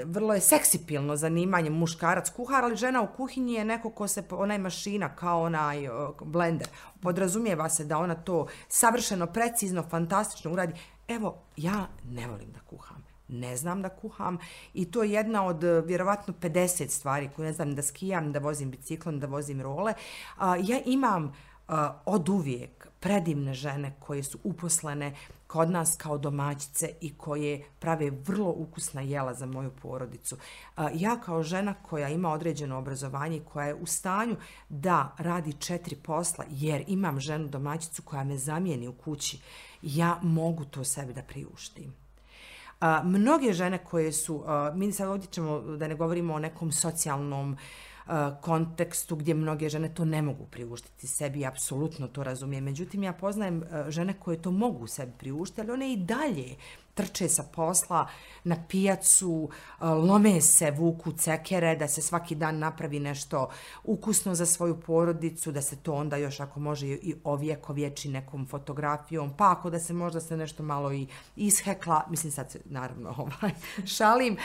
vrlo 0.06 0.34
je 0.34 0.42
seksipilno 0.42 1.16
zanimanje 1.16 1.70
muškarac 1.70 2.30
kuhar, 2.30 2.64
ali 2.64 2.76
žena 2.76 3.02
u 3.02 3.08
kuhinji 3.18 3.54
je 3.54 3.66
neko 3.66 3.90
ko 3.90 4.08
se, 4.08 4.24
onaj 4.32 4.58
mašina 4.58 5.16
kao 5.16 5.42
onaj 5.42 5.90
blender. 6.22 6.68
Podrazumijeva 7.02 7.70
se 7.70 7.86
da 7.86 7.98
ona 7.98 8.16
to 8.16 8.48
savršeno, 8.68 9.28
precizno, 9.28 9.84
fantastično 9.90 10.52
uradi. 10.52 10.74
Evo, 11.08 11.44
ja 11.58 11.88
ne 12.10 12.28
volim 12.28 12.52
da 12.52 12.60
kuham. 12.60 13.04
Ne 13.28 13.58
znam 13.58 13.82
da 13.82 13.90
kuham 13.90 14.38
i 14.74 14.92
to 14.92 15.04
je 15.04 15.12
jedna 15.12 15.46
od 15.46 15.64
e, 15.64 15.82
vjerovatno 15.82 16.34
50 16.42 16.90
stvari 16.90 17.30
koje 17.36 17.46
ne 17.46 17.54
znam 17.54 17.76
da 17.76 17.82
skijam, 17.82 18.32
da 18.32 18.40
vozim 18.40 18.72
biciklom, 18.72 19.20
da 19.20 19.28
vozim 19.28 19.62
role. 19.62 19.94
Ja 20.64 20.82
imam 20.86 21.26
e, 21.26 21.32
od 22.06 22.30
uvijek 22.30 22.88
predivne 23.00 23.54
žene 23.54 23.96
koje 24.00 24.24
su 24.24 24.40
uposlene 24.44 25.16
kod 25.48 25.70
nas 25.70 25.96
kao 25.98 26.18
domaćice 26.18 26.90
i 27.02 27.14
koje 27.14 27.66
prave 27.80 28.10
vrlo 28.10 28.50
ukusna 28.50 29.02
jela 29.02 29.34
za 29.34 29.46
moju 29.46 29.72
porodicu. 29.82 30.36
E, 30.36 30.82
ja 30.94 31.16
kao 31.16 31.44
žena 31.44 31.74
koja 31.74 32.10
ima 32.10 32.32
određeno 32.32 32.78
obrazovanje 32.78 33.38
i 33.38 33.44
koja 33.46 33.68
je 33.68 33.76
u 33.76 33.86
stanju 33.86 34.36
da 34.70 35.16
radi 35.18 35.54
četiri 35.54 35.96
posla 35.96 36.46
jer 36.50 36.84
imam 36.88 37.20
ženu 37.20 37.48
domaćicu 37.48 38.02
koja 38.02 38.24
me 38.24 38.38
zamijeni 38.38 38.88
u 38.88 38.94
kući, 38.94 39.40
ja 39.82 40.20
mogu 40.22 40.66
to 40.66 40.84
sebi 40.84 41.14
da 41.14 41.24
priuštim. 41.24 41.94
E, 42.82 42.86
mnoge 43.04 43.54
žene 43.54 43.78
koje 43.78 44.12
su, 44.12 44.44
e, 44.48 44.76
mi 44.76 44.92
sad 44.92 45.10
ovdje 45.10 45.28
ćemo 45.32 45.60
da 45.60 45.88
ne 45.88 45.96
govorimo 45.96 46.34
o 46.34 46.40
nekom 46.40 46.72
socijalnom 46.72 47.52
uh, 47.54 47.60
Eh, 48.10 48.32
kontekstu 48.42 49.16
gdje 49.16 49.34
mnoge 49.34 49.70
žene 49.70 49.90
to 49.94 50.06
ne 50.06 50.22
mogu 50.22 50.46
priuštiti 50.46 51.08
sebi, 51.08 51.46
apsolutno 51.46 52.08
to 52.08 52.24
razumijem. 52.24 52.64
Međutim, 52.64 53.04
ja 53.04 53.14
poznajem 53.14 53.64
eh, 53.64 53.92
žene 53.92 54.14
koje 54.14 54.42
to 54.42 54.52
mogu 54.52 54.88
sebi 54.88 55.12
priuštiti, 55.18 55.62
ali 55.62 55.72
one 55.72 55.94
i 55.94 55.98
dalje 55.98 56.56
trče 56.98 57.30
sa 57.30 57.44
posla 57.56 58.08
na 58.48 58.56
pijacu, 58.70 59.50
e, 59.82 59.86
lome 59.86 60.42
se, 60.42 60.72
vuku 60.72 61.12
cekere, 61.12 61.76
da 61.76 61.88
se 61.88 62.02
svaki 62.02 62.36
dan 62.36 62.60
napravi 62.60 63.00
nešto 63.00 63.50
ukusno 63.84 64.36
za 64.36 64.46
svoju 64.46 64.80
porodicu, 64.82 65.52
da 65.52 65.62
se 65.62 65.76
to 65.76 65.94
onda 65.94 66.18
još 66.18 66.40
ako 66.40 66.60
može 66.60 66.88
i 66.88 67.16
ovijeko 67.24 67.74
vječi 67.74 68.10
nekom 68.10 68.48
fotografijom, 68.48 69.34
pa 69.38 69.52
ako 69.52 69.70
da 69.70 69.80
se 69.80 69.94
možda 69.94 70.20
se 70.22 70.38
nešto 70.38 70.64
malo 70.64 70.94
i 70.94 71.08
ishekla, 71.36 72.04
mislim 72.10 72.32
sad 72.32 72.52
se 72.52 72.60
naravno 72.66 73.10
ovaj, 73.24 73.52
šalim. 73.86 74.38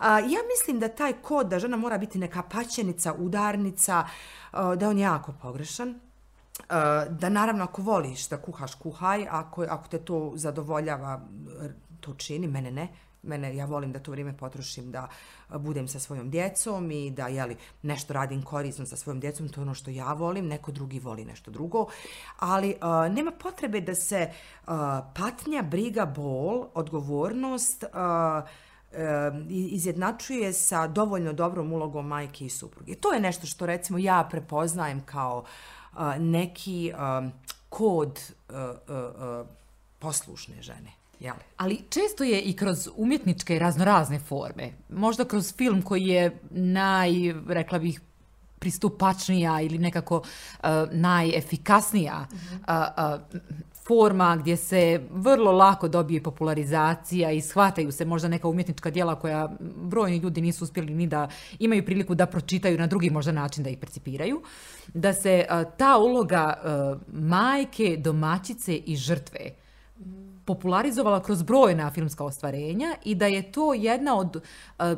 Ja 0.00 0.40
mislim 0.56 0.80
da 0.80 0.88
taj 0.88 1.12
kod 1.12 1.46
da 1.46 1.58
žena 1.58 1.76
mora 1.76 1.98
biti 1.98 2.18
neka 2.18 2.42
paćenica, 2.42 3.12
udarnica, 3.12 4.04
e, 4.52 4.76
da 4.76 4.88
on 4.88 4.98
je 4.98 5.02
jako 5.02 5.32
pogrešan, 5.42 5.88
e, 5.88 5.94
da 7.10 7.28
naravno 7.28 7.64
ako 7.64 7.82
voliš 7.82 8.28
da 8.28 8.36
kuhaš 8.36 8.74
kuhaj, 8.74 9.26
ako, 9.30 9.62
ako 9.62 9.88
te 9.88 9.98
to 9.98 10.32
zadovoljava 10.34 11.20
to 12.00 12.14
čini, 12.14 12.46
mene 12.46 12.70
ne. 12.70 12.88
Mene, 13.22 13.56
ja 13.56 13.66
volim 13.66 13.92
da 13.92 13.98
to 13.98 14.10
vrijeme 14.10 14.36
potrošim 14.36 14.90
da 14.90 15.08
e, 15.54 15.58
budem 15.58 15.88
sa 15.88 15.98
svojom 15.98 16.30
djecom 16.30 16.90
i 16.90 17.10
da 17.10 17.28
jeli, 17.28 17.56
nešto 17.82 18.12
radim 18.12 18.42
korisno 18.42 18.86
sa 18.86 18.96
svojom 18.96 19.20
djecom, 19.20 19.48
to 19.48 19.60
je 19.60 19.62
ono 19.62 19.74
što 19.74 19.90
ja 19.90 20.12
volim, 20.12 20.46
neko 20.46 20.72
drugi 20.72 20.98
voli 20.98 21.24
nešto 21.24 21.50
drugo. 21.50 21.86
Ali 22.38 22.68
uh, 22.70 23.14
nema 23.14 23.30
potrebe 23.30 23.80
da 23.80 23.94
se 23.94 24.30
uh, 24.30 24.72
patnja, 25.14 25.62
briga, 25.62 26.06
bol, 26.06 26.66
odgovornost 26.74 27.84
uh, 27.84 28.48
izjednačuje 29.50 30.52
sa 30.52 30.86
dovoljno 30.86 31.32
dobrom 31.32 31.72
ulogom 31.72 32.06
majke 32.06 32.46
i 32.46 32.50
supruge. 32.50 32.94
To 32.94 33.12
je 33.12 33.20
nešto 33.20 33.46
što 33.46 33.66
recimo 33.66 33.98
ja 33.98 34.28
prepoznajem 34.30 35.02
kao 35.06 35.44
neki 36.18 36.92
kod 37.68 38.32
poslušne 39.98 40.62
žene. 40.62 40.99
Ja. 41.20 41.34
Ali 41.56 41.80
često 41.90 42.24
je 42.24 42.40
i 42.40 42.52
kroz 42.56 42.88
umjetničke 42.96 43.58
raznorazne 43.58 44.18
forme. 44.18 44.72
Možda 44.88 45.24
kroz 45.24 45.54
film 45.56 45.82
koji 45.82 46.06
je 46.06 46.38
naj, 46.50 47.10
rekla 47.48 47.78
bih, 47.78 48.00
pristupačnija 48.58 49.60
ili 49.60 49.78
nekako 49.78 50.16
uh, 50.16 50.68
najefikasnija 50.92 52.26
uh 52.32 52.38
-huh. 52.38 53.16
uh, 53.16 53.30
uh, 53.34 53.40
forma 53.86 54.36
gdje 54.36 54.56
se 54.56 55.00
vrlo 55.10 55.52
lako 55.52 55.88
dobije 55.88 56.22
popularizacija 56.22 57.30
i 57.30 57.40
shvataju 57.40 57.92
se 57.92 58.04
možda 58.04 58.28
neka 58.28 58.48
umjetnička 58.48 58.90
dijela 58.90 59.14
koja 59.14 59.48
brojni 59.76 60.16
ljudi 60.16 60.40
nisu 60.40 60.64
uspjeli 60.64 60.94
ni 60.94 61.06
da 61.06 61.28
imaju 61.58 61.84
priliku 61.84 62.14
da 62.14 62.26
pročitaju 62.26 62.78
na 62.78 62.86
drugi 62.86 63.10
možda 63.10 63.32
način 63.32 63.64
da 63.64 63.70
ih 63.70 63.78
percipiraju, 63.78 64.42
da 64.94 65.12
se 65.12 65.46
uh, 65.50 65.72
ta 65.76 65.98
uloga 65.98 66.54
uh, 66.64 67.00
majke, 67.12 67.96
domaćice 67.96 68.76
i 68.76 68.96
žrtve 68.96 69.40
uh, 69.44 69.69
popularizovala 70.54 71.22
kroz 71.22 71.42
brojna 71.42 71.90
filmska 71.90 72.24
ostvarenja 72.24 72.94
i 73.04 73.14
da 73.14 73.26
je 73.26 73.52
to 73.52 73.74
jedna 73.74 74.16
od 74.18 74.36
uh, 74.36 74.42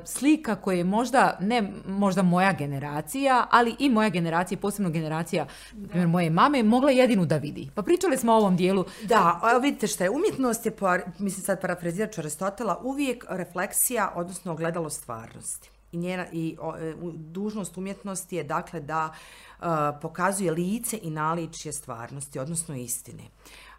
slika 0.04 0.56
koje 0.56 0.78
je 0.78 0.84
možda, 0.84 1.36
ne 1.40 1.72
možda 1.86 2.22
moja 2.22 2.52
generacija, 2.52 3.46
ali 3.50 3.76
i 3.78 3.90
moja 3.90 4.08
generacija, 4.08 4.58
posebno 4.58 4.90
generacija 4.90 5.46
primjer, 5.88 6.08
moje 6.08 6.30
mame, 6.30 6.62
mogla 6.62 6.90
jedinu 6.90 7.26
da 7.26 7.36
vidi. 7.36 7.68
Pa 7.74 7.82
pričali 7.82 8.16
smo 8.16 8.32
o 8.32 8.36
ovom 8.36 8.56
dijelu. 8.56 8.84
Da, 9.04 9.40
evo 9.50 9.60
vidite 9.60 9.86
šta 9.86 10.04
je, 10.04 10.10
umjetnost 10.10 10.66
je, 10.66 10.72
mislim 11.18 11.44
sad 11.44 11.60
parafrazirat 11.60 12.12
ću 12.14 12.20
Aristotela, 12.20 12.80
uvijek 12.82 13.24
refleksija, 13.28 14.12
odnosno 14.14 14.52
ogledalo 14.52 14.90
stvarnosti. 14.90 15.70
I, 15.92 15.96
njena, 15.96 16.26
i 16.32 16.56
o, 16.60 16.76
e, 16.76 16.94
dužnost 17.14 17.76
umjetnosti 17.76 18.36
je 18.36 18.44
dakle 18.44 18.80
da 18.80 19.12
uh, 19.12 19.66
pokazuje 20.02 20.50
lice 20.50 20.98
i 21.02 21.10
naličje 21.10 21.72
stvarnosti, 21.72 22.38
odnosno 22.38 22.74
istine. 22.76 23.22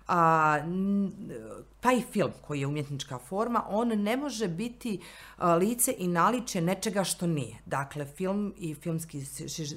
A, 0.07 0.57
taj 1.79 2.01
film 2.11 2.31
koji 2.41 2.59
je 2.59 2.67
umjetnička 2.67 3.17
forma, 3.17 3.63
on 3.69 3.87
ne 3.87 4.17
može 4.17 4.47
biti 4.47 5.01
a, 5.37 5.55
lice 5.55 5.95
i 5.97 6.07
naliče 6.07 6.61
nečega 6.61 7.03
što 7.03 7.27
nije. 7.27 7.57
Dakle, 7.65 8.05
film 8.05 8.53
i 8.57 8.75
filmski 8.75 9.25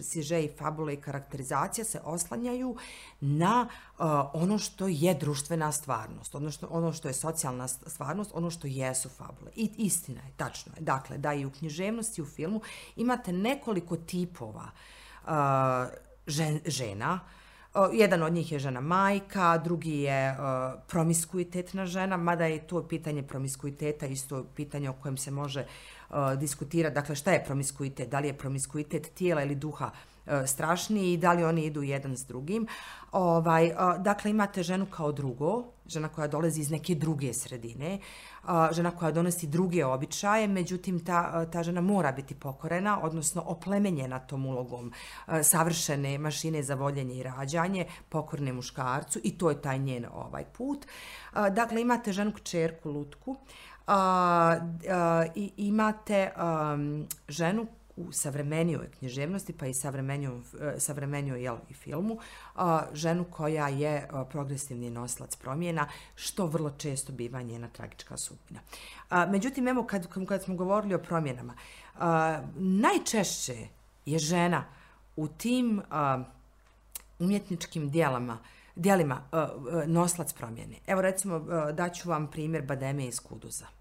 siže 0.03 0.45
i 0.45 0.51
fabula 0.59 0.93
i 0.93 0.97
karakterizacija 0.97 1.85
se 1.85 2.01
oslanjaju 2.05 2.77
na 3.21 3.69
a, 3.99 4.31
ono 4.35 4.59
što 4.59 4.89
je 4.89 5.15
društvena 5.15 5.73
stvarnost, 5.73 6.35
odnosno 6.35 6.69
ono 6.71 6.93
što 6.93 7.09
je 7.09 7.15
socijalna 7.15 7.69
stvarnost, 7.69 8.31
ono 8.35 8.51
što 8.51 8.67
jesu 8.67 9.09
fabule. 9.09 9.51
I 9.57 9.71
istina 9.77 10.21
je, 10.21 10.33
tačno 10.37 10.73
je. 10.77 10.83
Dakle, 10.83 11.19
da 11.19 11.35
i 11.35 11.47
u 11.47 11.51
književnosti 11.51 12.21
i 12.21 12.25
u 12.25 12.27
filmu 12.27 12.61
imate 12.97 13.33
nekoliko 13.33 13.97
tipova 13.97 14.71
a, 15.27 15.87
žen, 16.27 16.61
žena, 16.67 17.21
jedan 17.93 18.23
od 18.23 18.33
njih 18.33 18.53
je 18.53 18.59
žena 18.59 18.81
majka, 18.81 19.59
drugi 19.59 20.01
je 20.01 20.31
uh, 20.31 20.37
promiskuitetna 20.89 21.87
žena, 21.87 22.17
mada 22.17 22.47
je 22.47 22.67
to 22.67 22.83
pitanje 22.83 23.23
promiskuiteta 23.23 24.07
isto 24.07 24.45
pitanje 24.55 24.91
o 24.91 24.93
kojem 24.93 25.17
se 25.17 25.31
može 25.31 25.67
uh, 26.11 26.17
diskutirati. 26.39 26.95
Dakle, 26.95 27.15
šta 27.15 27.33
je 27.33 27.45
promiskuitet? 27.45 28.09
Da 28.09 28.19
li 28.19 28.29
je 28.29 28.39
promiskuitet 28.39 29.15
tijela 29.15 29.43
ili 29.43 29.55
duha 29.55 29.91
uh, 29.91 30.33
strašniji 30.47 31.13
i 31.13 31.17
da 31.17 31.33
li 31.33 31.45
oni 31.45 31.65
idu 31.65 31.83
jedan 31.83 32.17
s 32.17 32.27
drugim. 32.27 32.67
Ovaj, 33.13 33.67
uh, 33.67 34.03
dakle, 34.03 34.31
imate 34.31 34.63
ženu 34.63 34.87
kao 34.87 35.13
drugo, 35.13 35.76
žena 35.89 36.09
koja 36.09 36.29
dolazi 36.29 36.61
iz 36.61 36.71
neke 36.71 36.95
druge 36.95 37.35
sredine, 37.35 37.99
žena 38.73 38.91
koja 38.91 39.11
donosi 39.11 39.47
druge 39.47 39.85
običaje, 39.85 40.49
međutim 40.49 41.05
ta, 41.05 41.47
ta 41.51 41.63
žena 41.63 41.81
mora 41.81 42.13
biti 42.13 42.35
pokorena, 42.35 43.01
odnosno 43.03 43.43
oplemenjena 43.47 44.19
tom 44.19 44.47
ulogom 44.47 44.93
savršene 45.43 46.19
mašine 46.19 46.63
za 46.63 46.75
voljenje 46.75 47.15
i 47.15 47.23
rađanje, 47.23 47.87
pokorne 48.09 48.53
muškarcu 48.53 49.21
i 49.25 49.39
to 49.39 49.51
je 49.51 49.63
taj 49.63 49.79
njen 49.79 50.07
ovaj 50.15 50.45
put. 50.45 50.87
Dakle, 51.33 51.81
imate 51.81 52.13
ženu 52.13 52.33
čerku 52.43 52.91
Lutku, 52.91 53.37
a, 53.87 53.97
a, 54.91 55.25
i 55.35 55.53
imate 55.57 56.33
um, 56.37 57.07
ženu 57.29 57.67
u 57.97 58.13
savremenijoj 58.13 58.91
književnosti, 58.99 59.53
pa 59.53 59.67
i 59.67 59.75
savremenijoj, 59.75 60.39
eh, 60.61 60.75
savremenijoj 60.79 61.43
jel, 61.43 61.57
i 61.71 61.75
filmu, 61.75 62.19
a, 62.55 62.83
ženu 62.93 63.25
koja 63.25 63.69
je 63.69 64.09
a, 64.11 64.25
progresivni 64.25 64.91
noslac 64.91 65.37
promjena, 65.37 65.89
što 66.15 66.47
vrlo 66.47 66.71
često 66.71 67.13
biva 67.13 67.43
njena 67.43 67.69
tragička 67.69 68.17
sudbina. 68.17 68.61
A, 69.09 69.27
međutim, 69.27 69.69
evo, 69.69 69.87
kad, 69.87 70.27
kad 70.29 70.43
smo 70.43 70.55
govorili 70.55 70.95
o 70.95 70.99
promjenama, 70.99 71.55
a, 71.99 72.43
najčešće 72.57 73.69
je 74.07 74.19
žena 74.19 74.65
u 75.17 75.29
tim 75.29 75.83
a, 75.91 76.25
umjetničkim 77.19 77.91
dijelama, 77.91 78.39
dijelima 78.75 79.15
eh, 79.15 79.37
a, 79.37 79.41
a, 79.43 79.85
noslac 79.87 80.33
promjene. 80.33 80.77
Evo, 80.87 81.03
recimo, 81.03 81.35
a, 81.35 81.73
daću 81.73 82.09
vam 82.09 82.31
primjer 82.31 82.63
Bademe 82.63 83.07
iz 83.07 83.21
Kuduza 83.21 83.76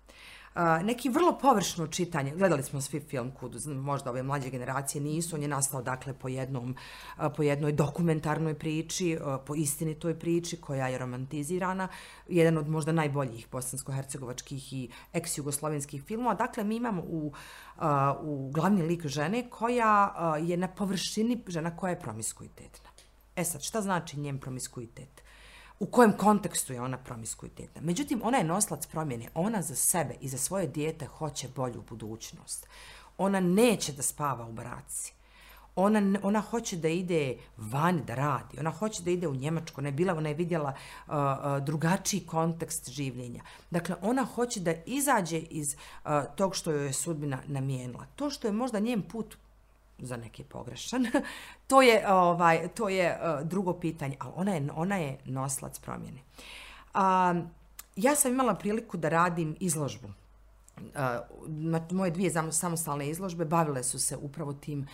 a, 0.55 0.83
neki 0.83 1.09
vrlo 1.09 1.37
površno 1.41 1.87
čitanje, 1.87 2.31
gledali 2.35 2.63
smo 2.63 2.81
svi 2.81 2.99
film 2.99 3.31
Kuduz, 3.31 3.67
možda 3.67 4.09
ove 4.09 4.23
mlađe 4.23 4.49
generacije 4.49 5.01
nisu, 5.01 5.35
on 5.35 5.41
je 5.41 5.47
nastao 5.47 5.81
dakle 5.81 6.13
po, 6.13 6.27
jednom, 6.27 6.75
po 7.35 7.43
jednoj 7.43 7.71
dokumentarnoj 7.71 8.53
priči, 8.53 9.17
uh, 9.21 9.35
po 9.45 9.55
istinitoj 9.55 10.19
priči 10.19 10.57
koja 10.57 10.87
je 10.87 10.97
romantizirana, 10.97 11.87
jedan 12.27 12.57
od 12.57 12.69
možda 12.69 12.91
najboljih 12.91 13.47
bosansko-hercegovačkih 13.51 14.73
i 14.73 14.89
ex-jugoslovenskih 15.13 16.03
filmova. 16.03 16.35
Dakle, 16.35 16.63
mi 16.63 16.75
imamo 16.75 17.01
u, 17.01 17.33
u 18.21 18.51
glavni 18.51 18.81
lik 18.81 19.07
žene 19.07 19.49
koja 19.49 20.13
je 20.41 20.57
na 20.57 20.67
površini 20.67 21.43
žena 21.47 21.77
koja 21.77 21.89
je 21.89 21.99
promiskuitetna. 21.99 22.89
E 23.35 23.43
sad, 23.43 23.61
šta 23.61 23.81
znači 23.81 24.19
njen 24.19 24.39
promiskuitet? 24.39 25.24
U 25.80 25.86
kojem 25.86 26.13
kontekstu 26.17 26.73
je 26.73 26.82
ona 26.82 26.97
promiskuitetna. 26.97 27.82
Međutim, 27.82 28.21
ona 28.23 28.38
je 28.38 28.43
noslac 28.43 28.88
promjene. 28.88 29.28
Ona 29.34 29.61
za 29.61 29.76
sebe 29.76 30.15
i 30.21 30.30
za 30.30 30.38
svoje 30.38 30.67
dijete 30.67 31.05
hoće 31.05 31.47
bolju 31.55 31.84
budućnost. 31.89 32.67
Ona 33.17 33.39
neće 33.39 33.93
da 33.93 34.01
spava 34.01 34.45
u 34.45 34.53
braci. 34.53 35.13
Ona, 35.76 36.19
ona 36.23 36.41
hoće 36.41 36.78
da 36.78 36.88
ide 36.88 37.38
van 37.57 38.01
da 38.07 38.15
radi. 38.15 38.59
Ona 38.59 38.71
hoće 38.71 39.03
da 39.03 39.11
ide 39.11 39.28
u 39.28 39.36
Njemačku. 39.36 39.82
Ona 39.82 39.88
je 39.88 39.93
bila, 39.93 40.13
ona 40.13 40.30
je 40.30 40.36
vidjela 40.36 40.73
uh, 41.07 41.13
uh, 41.13 41.63
drugačiji 41.63 42.26
kontekst 42.28 42.89
življenja. 42.89 43.43
Dakle, 43.71 43.95
ona 44.01 44.23
hoće 44.23 44.59
da 44.59 44.73
izađe 44.86 45.38
iz 45.39 45.76
uh, 45.76 46.11
tog 46.36 46.55
što 46.55 46.71
joj 46.71 46.86
je 46.86 46.93
sudbina 46.93 47.39
namijenila. 47.47 48.05
To 48.15 48.30
što 48.30 48.47
je 48.47 48.51
možda 48.51 48.80
njen 48.80 49.01
put 49.01 49.38
za 49.99 50.17
neki 50.17 50.43
pogrešan. 50.43 51.07
to 51.67 51.81
je 51.81 52.13
ovaj 52.13 52.67
to 52.67 52.89
je 52.89 53.19
uh, 53.21 53.47
drugo 53.47 53.73
pitanje, 53.73 54.15
ali 54.19 54.33
ona 54.35 54.51
je 54.51 54.69
ona 54.75 54.97
je 54.97 55.17
noslac 55.25 55.79
promjene. 55.79 56.19
Um, 56.95 57.49
ja 57.95 58.15
sam 58.15 58.31
imala 58.31 58.55
priliku 58.55 58.97
da 58.97 59.09
radim 59.09 59.55
izložbu. 59.59 60.07
Uh, 60.07 60.83
na 61.47 61.81
moje 61.91 62.11
dvije 62.11 62.31
samostalne 62.51 63.09
izložbe 63.09 63.45
bavile 63.45 63.83
su 63.83 63.99
se 63.99 64.17
upravo 64.17 64.53
tim 64.53 64.87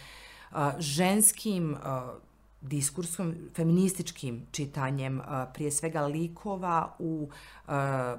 uh, 0.51 0.57
ženskim 0.79 1.73
uh, 1.73 1.79
diskursom, 2.61 3.35
feminističkim 3.55 4.45
čitanjem 4.51 5.21
prije 5.53 5.71
svega 5.71 6.01
likova 6.01 6.95
u 6.99 7.29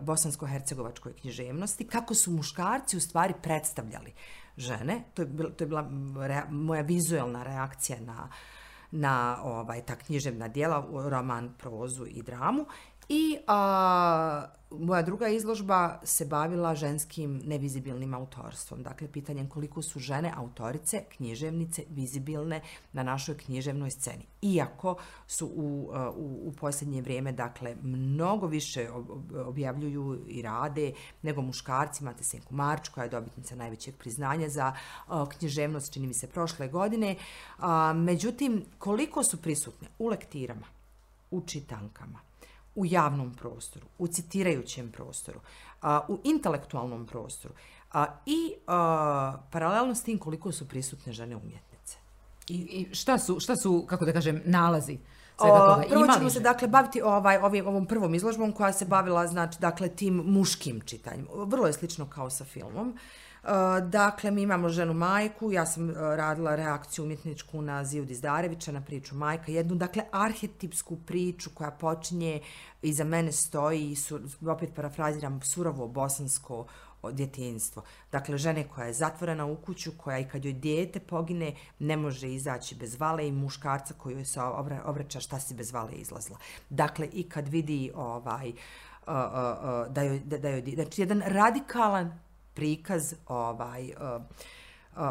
bosansko-hercegovačkoj 0.00 1.12
književnosti, 1.20 1.86
kako 1.86 2.14
su 2.14 2.30
muškarci 2.30 2.96
u 2.96 3.00
stvari 3.00 3.34
predstavljali 3.42 4.12
žene. 4.56 5.04
To 5.14 5.22
je 5.22 5.26
bila, 5.26 5.50
to 5.50 5.64
je 5.64 5.68
bila 5.68 5.88
moja 6.50 6.82
vizualna 6.82 7.42
reakcija 7.42 8.00
na, 8.00 8.28
na 8.90 9.38
ovaj, 9.42 9.82
ta 9.82 9.96
književna 9.96 10.48
dijela, 10.48 10.88
roman, 11.08 11.54
prozu 11.58 12.06
i 12.06 12.22
dramu. 12.22 12.66
I 13.14 13.38
a, 13.46 14.46
moja 14.70 15.02
druga 15.02 15.28
izložba 15.28 16.00
se 16.04 16.24
bavila 16.24 16.74
ženskim 16.74 17.40
nevizibilnim 17.44 18.14
autorstvom. 18.14 18.82
Dakle, 18.82 19.08
pitanjem 19.12 19.48
koliko 19.48 19.82
su 19.82 19.98
žene 19.98 20.32
autorice, 20.36 21.04
književnice, 21.16 21.82
vizibilne 21.90 22.60
na 22.92 23.02
našoj 23.02 23.36
književnoj 23.38 23.90
sceni. 23.90 24.26
Iako 24.42 24.96
su 25.26 25.46
u, 25.46 25.90
u, 26.16 26.48
u 26.48 26.52
posljednje 26.52 27.02
vrijeme, 27.02 27.32
dakle, 27.32 27.76
mnogo 27.82 28.46
više 28.46 28.88
objavljuju 29.46 30.24
i 30.28 30.42
rade 30.42 30.92
nego 31.22 31.42
muškarci. 31.42 32.04
Imate 32.04 32.24
Senku 32.24 32.54
Marč, 32.54 32.88
koja 32.88 33.04
je 33.04 33.10
dobitnica 33.10 33.56
najvećeg 33.56 33.94
priznanja 33.96 34.48
za 34.48 34.72
a, 35.08 35.26
književnost, 35.28 35.92
čini 35.92 36.06
mi 36.06 36.14
se, 36.14 36.26
prošle 36.26 36.68
godine. 36.68 37.16
A, 37.58 37.92
međutim, 37.92 38.64
koliko 38.78 39.24
su 39.24 39.42
prisutne 39.42 39.88
u 39.98 40.06
lektirama, 40.06 40.66
u 41.30 41.40
čitankama, 41.46 42.31
u 42.74 42.86
javnom 42.86 43.34
prostoru, 43.34 43.86
u 43.98 44.06
citirajućem 44.06 44.92
prostoru, 44.92 45.40
a, 45.82 46.00
u 46.08 46.18
intelektualnom 46.24 47.06
prostoru 47.06 47.54
a, 47.92 48.06
i 48.26 48.54
a, 48.66 49.36
paralelno 49.50 49.94
s 49.94 50.02
tim 50.02 50.18
koliko 50.18 50.52
su 50.52 50.68
prisutne 50.68 51.12
žene 51.12 51.36
umjetnice. 51.36 51.96
I, 52.48 52.54
I 52.54 52.94
šta 52.94 53.18
su, 53.18 53.40
šta 53.40 53.56
su, 53.56 53.84
kako 53.88 54.04
da 54.04 54.12
kažem, 54.12 54.42
nalazi 54.44 54.98
svega 55.36 55.54
O, 55.54 55.74
toga? 55.74 55.88
prvo 55.88 56.06
ćemo 56.16 56.30
se 56.30 56.40
dakle 56.40 56.68
baviti 56.68 57.02
ovaj, 57.02 57.36
ovim, 57.36 57.66
ovom 57.66 57.86
prvom 57.86 58.14
izložbom 58.14 58.52
koja 58.52 58.72
se 58.72 58.84
bavila 58.84 59.26
znači 59.26 59.60
dakle 59.60 59.88
tim 59.88 60.14
muškim 60.14 60.80
čitanjem. 60.80 61.26
Vrlo 61.34 61.66
je 61.66 61.72
slično 61.72 62.06
kao 62.10 62.30
sa 62.30 62.44
filmom. 62.44 62.88
Uh, 62.88 63.00
E, 63.44 63.80
dakle, 63.80 64.30
mi 64.30 64.42
imamo 64.42 64.68
ženu 64.68 64.94
majku, 64.94 65.52
ja 65.52 65.66
sam 65.66 65.90
uh, 65.90 65.96
radila 65.96 66.54
reakciju 66.54 67.04
umjetničku 67.04 67.62
na 67.62 67.84
Ziju 67.84 68.04
Dizdarevića, 68.04 68.72
na 68.72 68.80
priču 68.80 69.14
majka, 69.14 69.52
jednu, 69.52 69.74
dakle, 69.74 70.02
arhetipsku 70.12 70.96
priču 71.06 71.50
koja 71.54 71.70
počinje 71.70 72.40
i 72.82 72.92
za 72.92 73.04
mene 73.04 73.32
stoji, 73.32 73.96
su, 73.96 74.20
opet 74.46 74.74
parafraziram, 74.74 75.40
surovo 75.42 75.88
bosansko 75.88 76.66
djetinjstvo. 77.10 77.82
Dakle, 78.12 78.38
žene 78.38 78.68
koja 78.68 78.86
je 78.86 78.92
zatvorena 78.92 79.46
u 79.46 79.56
kuću, 79.56 79.90
koja 79.96 80.18
i 80.18 80.28
kad 80.28 80.44
joj 80.44 80.52
dijete 80.52 81.00
pogine, 81.00 81.54
ne 81.78 81.96
može 81.96 82.28
izaći 82.34 82.74
bez 82.74 83.00
vale 83.00 83.28
i 83.28 83.32
muškarca 83.32 83.94
koji 83.94 84.14
joj 84.14 84.24
se 84.24 84.40
obraća 84.84 85.20
šta 85.20 85.40
si 85.40 85.54
bez 85.54 85.72
vale 85.72 85.92
izlazla. 85.92 86.38
Dakle, 86.70 87.08
i 87.12 87.28
kad 87.28 87.48
vidi 87.48 87.90
ovaj, 87.94 88.48
uh, 88.48 88.54
uh, 89.06 89.14
uh, 89.14 89.92
da 89.92 90.02
joj, 90.02 90.20
da, 90.24 90.38
da 90.38 90.48
joj, 90.48 90.62
znači, 90.74 91.02
jedan 91.02 91.22
radikalan 91.26 92.18
prikaz 92.54 93.14
ovaj, 93.26 93.84
uh, 93.84 94.22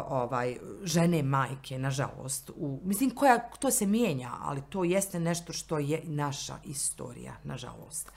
ovaj 0.08 0.56
žene 0.84 1.22
majke 1.22 1.78
nažalost 1.78 2.50
u 2.56 2.80
mislim 2.84 3.10
koja 3.10 3.38
to 3.38 3.70
se 3.70 3.86
mijenja 3.86 4.30
ali 4.40 4.62
to 4.68 4.84
jeste 4.84 5.20
nešto 5.20 5.52
što 5.52 5.78
je 5.78 6.00
naša 6.04 6.54
istorija 6.64 7.32
nažalost. 7.44 8.12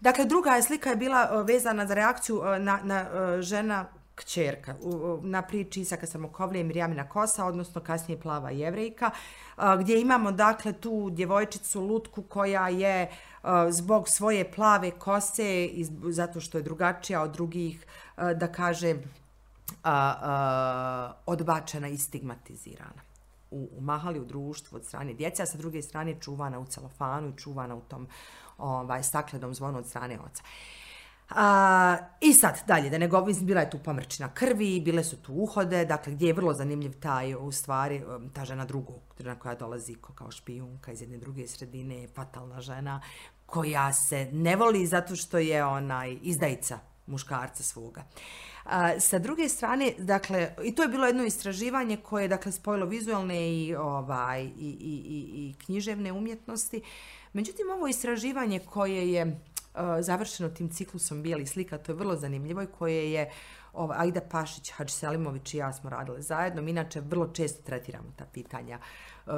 Dakle, 0.00 0.24
druga 0.24 0.50
je 0.50 0.62
slika 0.62 0.90
je 0.90 0.96
bila 0.96 1.28
eh, 1.32 1.42
vezana 1.42 1.86
za 1.86 1.94
reakciju 1.94 2.42
na, 2.58 2.80
na 2.82 3.06
žena 3.40 3.86
kćerka 4.14 4.74
u- 4.80 5.20
na 5.22 5.42
priči 5.42 5.80
Isaka 5.80 6.06
Samokovlje 6.06 6.60
i 6.60 6.64
Mirjamina 6.64 7.08
Kosa, 7.08 7.44
odnosno 7.44 7.80
kasnije 7.80 8.20
Plava 8.20 8.50
Jevrejka, 8.50 9.10
gdje 9.80 10.00
imamo 10.00 10.32
dakle 10.32 10.72
tu 10.72 11.10
djevojčicu 11.10 11.80
Lutku 11.80 12.22
koja 12.22 12.68
je 12.68 13.10
zbog 13.70 14.08
svoje 14.08 14.52
plave 14.52 14.90
kose, 14.90 15.64
i 15.64 15.86
zato 16.10 16.40
što 16.40 16.58
je 16.58 16.62
drugačija 16.62 17.22
od 17.22 17.30
drugih, 17.30 17.86
da 18.16 18.52
kaže, 18.52 18.94
odbačena 21.26 21.88
i 21.88 21.98
stigmatizirana 21.98 23.02
u, 23.50 23.68
u 23.76 23.80
mahali, 23.80 24.20
u 24.20 24.24
društvu 24.24 24.76
od 24.76 24.84
strane 24.84 25.14
djece, 25.14 25.42
a 25.42 25.46
sa 25.46 25.58
druge 25.58 25.82
strane 25.82 26.20
čuvana 26.20 26.58
u 26.58 26.66
celofanu 26.66 27.28
i 27.28 27.38
čuvana 27.38 27.74
u 27.74 27.80
tom 27.80 28.08
ovaj, 28.58 29.02
staklenom 29.02 29.54
zvonu 29.54 29.78
od 29.78 29.86
strane 29.86 30.18
oca. 30.20 30.42
A, 31.30 31.96
I 32.20 32.32
sad, 32.34 32.62
dalje, 32.66 32.90
da 32.90 32.98
ne 32.98 33.08
govorim, 33.08 33.46
bila 33.46 33.60
je 33.60 33.70
tu 33.70 33.78
pomrčina 33.78 34.34
krvi, 34.34 34.80
bile 34.80 35.04
su 35.04 35.16
tu 35.16 35.32
uhode, 35.32 35.84
dakle, 35.84 36.12
gdje 36.12 36.26
je 36.26 36.32
vrlo 36.32 36.52
zanimljiv 36.54 36.92
taj, 37.00 37.34
u 37.34 37.52
stvari, 37.52 38.04
um, 38.04 38.28
ta 38.28 38.44
žena 38.44 38.64
drugog, 38.64 39.00
žena 39.20 39.38
koja 39.38 39.54
dolazi 39.54 39.96
kao 40.14 40.30
špijunka 40.30 40.92
iz 40.92 41.00
jedne 41.00 41.18
druge 41.18 41.48
sredine, 41.48 42.08
fatalna 42.14 42.60
žena, 42.60 43.00
koja 43.46 43.92
se 43.92 44.28
ne 44.32 44.56
voli 44.56 44.86
zato 44.86 45.16
što 45.16 45.38
je 45.38 45.64
onaj 45.64 46.18
izdajica 46.22 46.78
muškarca 47.06 47.62
svoga. 47.62 48.04
A, 48.64 49.00
sa 49.00 49.18
druge 49.18 49.48
strane, 49.48 49.92
dakle, 49.98 50.54
i 50.64 50.74
to 50.74 50.82
je 50.82 50.88
bilo 50.88 51.06
jedno 51.06 51.24
istraživanje 51.24 51.96
koje 51.96 52.24
je, 52.24 52.28
dakle, 52.28 52.52
spojilo 52.52 52.86
vizualne 52.86 53.52
i, 53.52 53.74
ovaj, 53.74 54.44
i, 54.44 54.48
i, 54.48 54.94
i, 55.06 55.50
i 55.50 55.54
književne 55.64 56.12
umjetnosti. 56.12 56.82
Međutim, 57.32 57.70
ovo 57.70 57.86
istraživanje 57.86 58.58
koje 58.58 59.12
je 59.12 59.40
E, 59.74 60.02
završeno 60.02 60.48
tim 60.48 60.70
ciklusom 60.70 61.22
bijelih 61.22 61.50
slika, 61.50 61.78
to 61.78 61.92
je 61.92 61.96
vrlo 61.96 62.16
zanimljivo 62.16 62.62
i 62.62 62.66
koje 62.66 63.12
je 63.12 63.30
ova, 63.72 63.94
Aida 63.98 64.20
Pašić, 64.20 64.70
Hadž 64.70 64.92
Selimović 64.92 65.54
i 65.54 65.56
ja 65.56 65.72
smo 65.72 65.90
radile 65.90 66.22
zajedno. 66.22 66.62
Mi 66.62 66.70
inače 66.70 67.00
vrlo 67.00 67.26
često 67.26 67.62
tretiramo 67.62 68.12
ta 68.16 68.24
pitanja 68.32 68.78
e, 68.78 69.30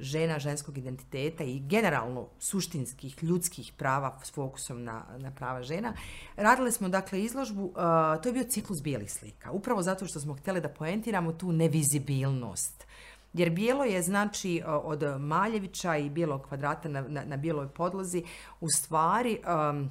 žena, 0.00 0.38
ženskog 0.38 0.78
identiteta 0.78 1.44
i 1.44 1.60
generalno 1.60 2.28
suštinskih 2.38 3.24
ljudskih 3.24 3.72
prava 3.76 4.18
s 4.22 4.32
fokusom 4.32 4.84
na, 4.84 5.04
na 5.18 5.30
prava 5.30 5.62
žena. 5.62 5.94
Radile 6.36 6.72
smo 6.72 6.88
dakle 6.88 7.22
izložbu, 7.22 7.72
e, 7.76 8.22
to 8.22 8.28
je 8.28 8.32
bio 8.32 8.44
ciklus 8.44 8.82
bijelih 8.82 9.12
slika, 9.12 9.50
upravo 9.50 9.82
zato 9.82 10.06
što 10.06 10.20
smo 10.20 10.34
htjeli 10.34 10.60
da 10.60 10.68
poentiramo 10.68 11.32
tu 11.32 11.52
nevizibilnost. 11.52 12.86
Jer 13.32 13.50
bijelo 13.50 13.84
je, 13.84 14.02
znači, 14.02 14.62
od 14.66 15.02
Maljevića 15.20 15.96
i 15.96 16.10
bijelog 16.10 16.42
kvadrata 16.48 16.88
na, 16.88 17.00
na, 17.00 17.24
na 17.24 17.36
bijeloj 17.36 17.68
podlozi, 17.68 18.24
u 18.60 18.68
stvari 18.70 19.38
um, 19.70 19.90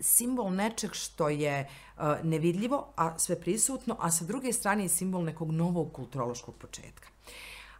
simbol 0.00 0.52
nečeg 0.54 0.90
što 0.92 1.28
je 1.28 1.68
uh, 1.96 2.02
nevidljivo, 2.22 2.92
a 2.96 3.18
sve 3.18 3.40
prisutno, 3.40 3.96
a 4.00 4.10
sa 4.10 4.24
druge 4.24 4.52
strane 4.52 4.84
je 4.84 4.88
simbol 4.88 5.24
nekog 5.24 5.50
novog 5.50 5.92
kulturološkog 5.92 6.54
početka. 6.54 7.08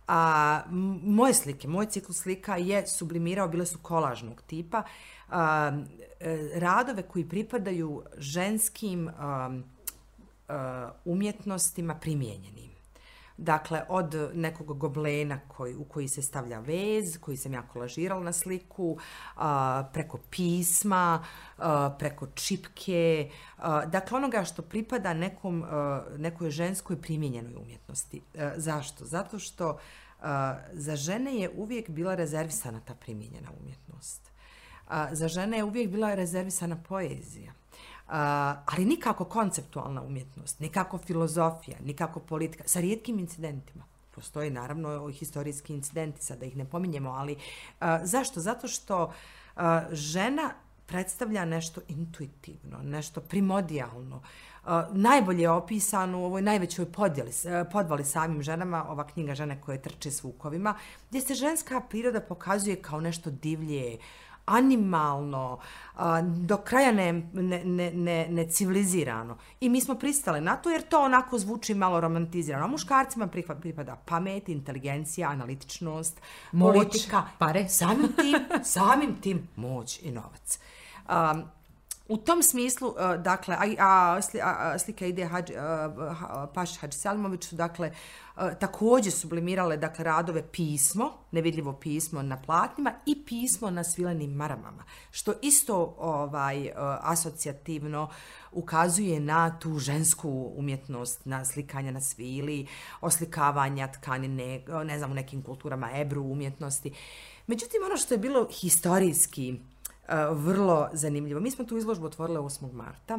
A, 0.09 0.63
moje 1.03 1.35
slike, 1.35 1.69
moj 1.69 1.87
ciklus 1.87 2.23
slika 2.23 2.57
je 2.57 2.87
sublimirao, 2.87 3.49
bile 3.49 3.67
su 3.67 3.79
kolažnog 3.83 4.43
tipa, 4.43 4.83
a, 5.29 5.73
e, 6.21 6.51
radove 6.55 7.03
koji 7.03 7.29
pripadaju 7.29 8.03
ženskim 8.19 9.09
a, 9.09 9.13
a, 10.49 10.89
e, 10.89 11.01
umjetnostima 11.05 11.95
primijenjenim. 11.95 12.72
Dakle, 13.37 13.85
od 13.89 14.31
nekog 14.35 14.79
goblena 14.79 15.41
koji, 15.49 15.75
u 15.75 15.85
koji 15.85 16.09
se 16.09 16.23
stavlja 16.23 16.61
vez, 16.61 17.19
koji 17.21 17.37
sam 17.37 17.53
ja 17.53 17.63
kolažirala 17.63 18.23
na 18.23 18.33
sliku, 18.33 18.99
a, 19.37 19.85
preko 19.93 20.19
pisma, 20.31 21.25
a, 21.59 21.91
preko 21.99 22.27
čipke, 22.27 23.31
a, 23.57 23.87
dakle 23.87 24.17
onoga 24.17 24.45
što 24.45 24.63
pripada 24.63 25.15
nekom, 25.15 25.65
a, 25.65 26.03
nekoj 26.17 26.51
ženskoj 26.51 27.01
primjenjenoj 27.03 27.55
umjetnosti. 27.55 28.23
A, 28.39 28.53
zašto? 28.57 29.05
Zato 29.05 29.39
što 29.39 29.79
a, 30.21 30.57
za 30.73 30.97
žene 30.97 31.37
je 31.37 31.51
uvijek 31.57 31.91
bila 31.91 32.15
rezervisana 32.15 32.81
ta 32.81 32.95
primjenjena 32.95 33.49
umjetnost. 33.61 34.31
A, 34.89 35.15
za 35.15 35.29
žene 35.29 35.57
je 35.57 35.65
uvijek 35.65 35.91
bila 35.91 36.15
rezervisana 36.15 36.77
poezija 36.89 37.62
ali 38.07 38.85
nikako 38.85 39.25
konceptualna 39.25 40.03
umjetnost, 40.03 40.61
nikako 40.61 40.99
filozofija, 40.99 41.77
nikako 41.85 42.21
politika, 42.21 42.65
sa 42.67 42.81
rijetkim 42.81 43.19
incidentima. 43.19 43.85
Postoje 44.15 44.51
naravno 44.51 45.09
historijski 45.09 45.75
incidenti, 45.75 46.25
sada 46.25 46.47
ih 46.47 46.57
ne 46.57 46.65
pominjemo, 46.65 47.11
ali 47.11 47.37
a, 47.81 48.07
zašto? 48.07 48.41
Zato 48.41 48.69
što 48.69 49.13
a, 49.57 49.83
žena 49.93 50.51
predstavlja 50.87 51.45
nešto 51.45 51.81
intuitivno, 51.89 52.79
nešto 52.83 53.21
primodijalno. 53.21 54.17
Uh, 54.17 54.69
najbolje 54.93 55.43
je 55.43 55.51
opisano 55.51 56.21
u 56.21 56.25
ovoj 56.25 56.43
najvećoj 56.43 56.93
podjeli, 56.93 57.31
podvali 57.73 58.05
samim 58.05 58.43
ženama, 58.43 58.85
ova 58.89 59.07
knjiga 59.07 59.35
žene 59.35 59.61
koje 59.61 59.83
trče 59.83 60.11
s 60.11 60.23
vukovima, 60.23 60.75
gdje 61.09 61.21
se 61.21 61.35
ženska 61.35 61.81
priroda 61.81 62.21
pokazuje 62.21 62.77
kao 62.83 63.01
nešto 63.01 63.31
divlje, 63.31 63.99
animalno, 64.45 65.59
do 66.23 66.57
kraja 66.57 66.93
ne, 66.93 67.13
ne, 67.33 67.91
ne, 67.95 68.27
ne 68.31 68.49
civilizirano. 68.51 69.37
I 69.61 69.69
mi 69.69 69.81
smo 69.81 69.95
pristale 69.95 70.41
na 70.41 70.57
to 70.57 70.71
jer 70.71 70.83
to 70.83 71.03
onako 71.03 71.39
zvuči 71.39 71.75
malo 71.75 72.01
romantizirano. 72.01 72.65
A 72.65 72.69
muškarcima 72.69 73.27
pripada 73.61 73.97
pamet, 73.97 74.49
inteligencija, 74.49 75.29
analitičnost, 75.29 76.21
moć, 76.53 76.75
politika, 76.75 77.23
pare. 77.39 77.69
Samim 77.69 78.13
tim, 78.13 78.35
samim 78.65 79.17
tim 79.21 79.49
moć 79.57 80.03
i 80.03 80.11
novac. 80.11 80.59
Um, 81.09 81.45
U 82.09 82.17
tom 82.17 82.43
smislu, 82.43 82.95
e, 82.99 83.19
dakle, 83.19 83.57
a, 83.59 83.65
a, 83.79 84.21
a 84.43 84.79
slika 84.79 85.07
ide 85.07 85.25
Hadž, 85.25 85.51
e, 85.51 85.59
a, 85.59 86.47
Paš 86.55 86.77
Hadž 86.77 86.95
Salimović 86.95 87.45
su, 87.45 87.57
dakle, 87.57 87.93
a, 88.35 88.55
također 88.55 89.13
sublimirale, 89.13 89.77
dakle, 89.77 90.05
radove 90.05 90.43
pismo, 90.53 91.13
nevidljivo 91.31 91.73
pismo 91.73 92.23
na 92.23 92.43
platnima 92.43 92.93
i 93.07 93.25
pismo 93.25 93.71
na 93.71 93.85
svilenim 93.85 94.31
maramama, 94.31 94.85
što 95.11 95.33
isto 95.43 95.95
ovaj 95.99 96.71
asocijativno 97.01 98.09
ukazuje 98.53 99.21
na 99.21 99.59
tu 99.59 99.79
žensku 99.79 100.53
umjetnost, 100.57 101.27
na 101.27 101.45
slikanje 101.45 101.93
na 101.93 102.01
svili, 102.01 102.67
oslikavanja 103.01 103.93
tkanine, 103.93 104.65
ne 104.85 104.99
znam, 104.99 105.11
u 105.11 105.15
nekim 105.15 105.43
kulturama 105.43 105.91
ebru 105.95 106.23
umjetnosti. 106.23 106.93
Međutim, 107.47 107.81
ono 107.87 107.97
što 107.97 108.15
je 108.15 108.19
bilo 108.19 108.49
historijski, 108.51 109.61
vrlo 110.31 110.89
zanimljivo. 110.93 111.41
Mi 111.41 111.51
smo 111.51 111.65
tu 111.65 111.77
izložbu 111.77 112.07
otvorile 112.07 112.41
8. 112.41 112.73
marta. 112.73 113.19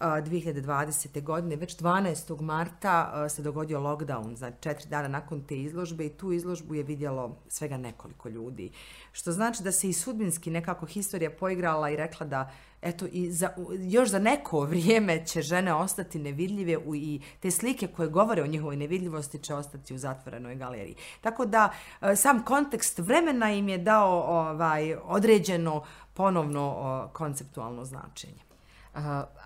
2020. 0.00 1.22
godine, 1.22 1.56
već 1.56 1.76
12. 1.76 2.40
marta 2.40 3.28
se 3.28 3.42
dogodio 3.42 3.80
lockdown, 3.80 4.34
za 4.34 4.50
četiri 4.50 4.88
dana 4.88 5.08
nakon 5.08 5.44
te 5.44 5.56
izložbe 5.56 6.06
i 6.06 6.16
tu 6.16 6.32
izložbu 6.32 6.74
je 6.74 6.82
vidjelo 6.82 7.36
svega 7.48 7.76
nekoliko 7.76 8.28
ljudi. 8.28 8.70
Što 9.12 9.32
znači 9.32 9.62
da 9.62 9.72
se 9.72 9.88
i 9.88 9.92
sudbinski 9.92 10.50
nekako 10.50 10.86
historija 10.86 11.30
poigrala 11.30 11.90
i 11.90 11.96
rekla 11.96 12.26
da 12.26 12.52
eto, 12.82 13.06
i 13.12 13.32
za, 13.32 13.50
još 13.80 14.08
za 14.08 14.18
neko 14.18 14.60
vrijeme 14.60 15.26
će 15.26 15.42
žene 15.42 15.74
ostati 15.74 16.18
nevidljive 16.18 16.78
u, 16.78 16.94
i 16.94 17.20
te 17.40 17.50
slike 17.50 17.86
koje 17.86 18.08
govore 18.08 18.42
o 18.42 18.46
njihovoj 18.46 18.76
nevidljivosti 18.76 19.38
će 19.38 19.54
ostati 19.54 19.94
u 19.94 19.98
zatvorenoj 19.98 20.54
galeriji. 20.54 20.96
Tako 21.20 21.46
da 21.46 21.72
sam 22.16 22.44
kontekst 22.44 22.98
vremena 22.98 23.52
im 23.52 23.68
je 23.68 23.78
dao 23.78 24.20
ovaj 24.20 24.94
određeno 24.94 25.84
ponovno 26.14 27.10
konceptualno 27.12 27.84
značenje. 27.84 28.45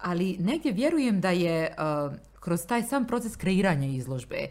Ali 0.02 0.36
negdje 0.38 0.72
vjerujem 0.72 1.20
da 1.20 1.30
je 1.30 1.74
kroz 2.40 2.66
taj 2.66 2.82
sam 2.82 3.06
proces 3.06 3.36
kreiranja 3.36 3.86
izložbe, 3.86 4.48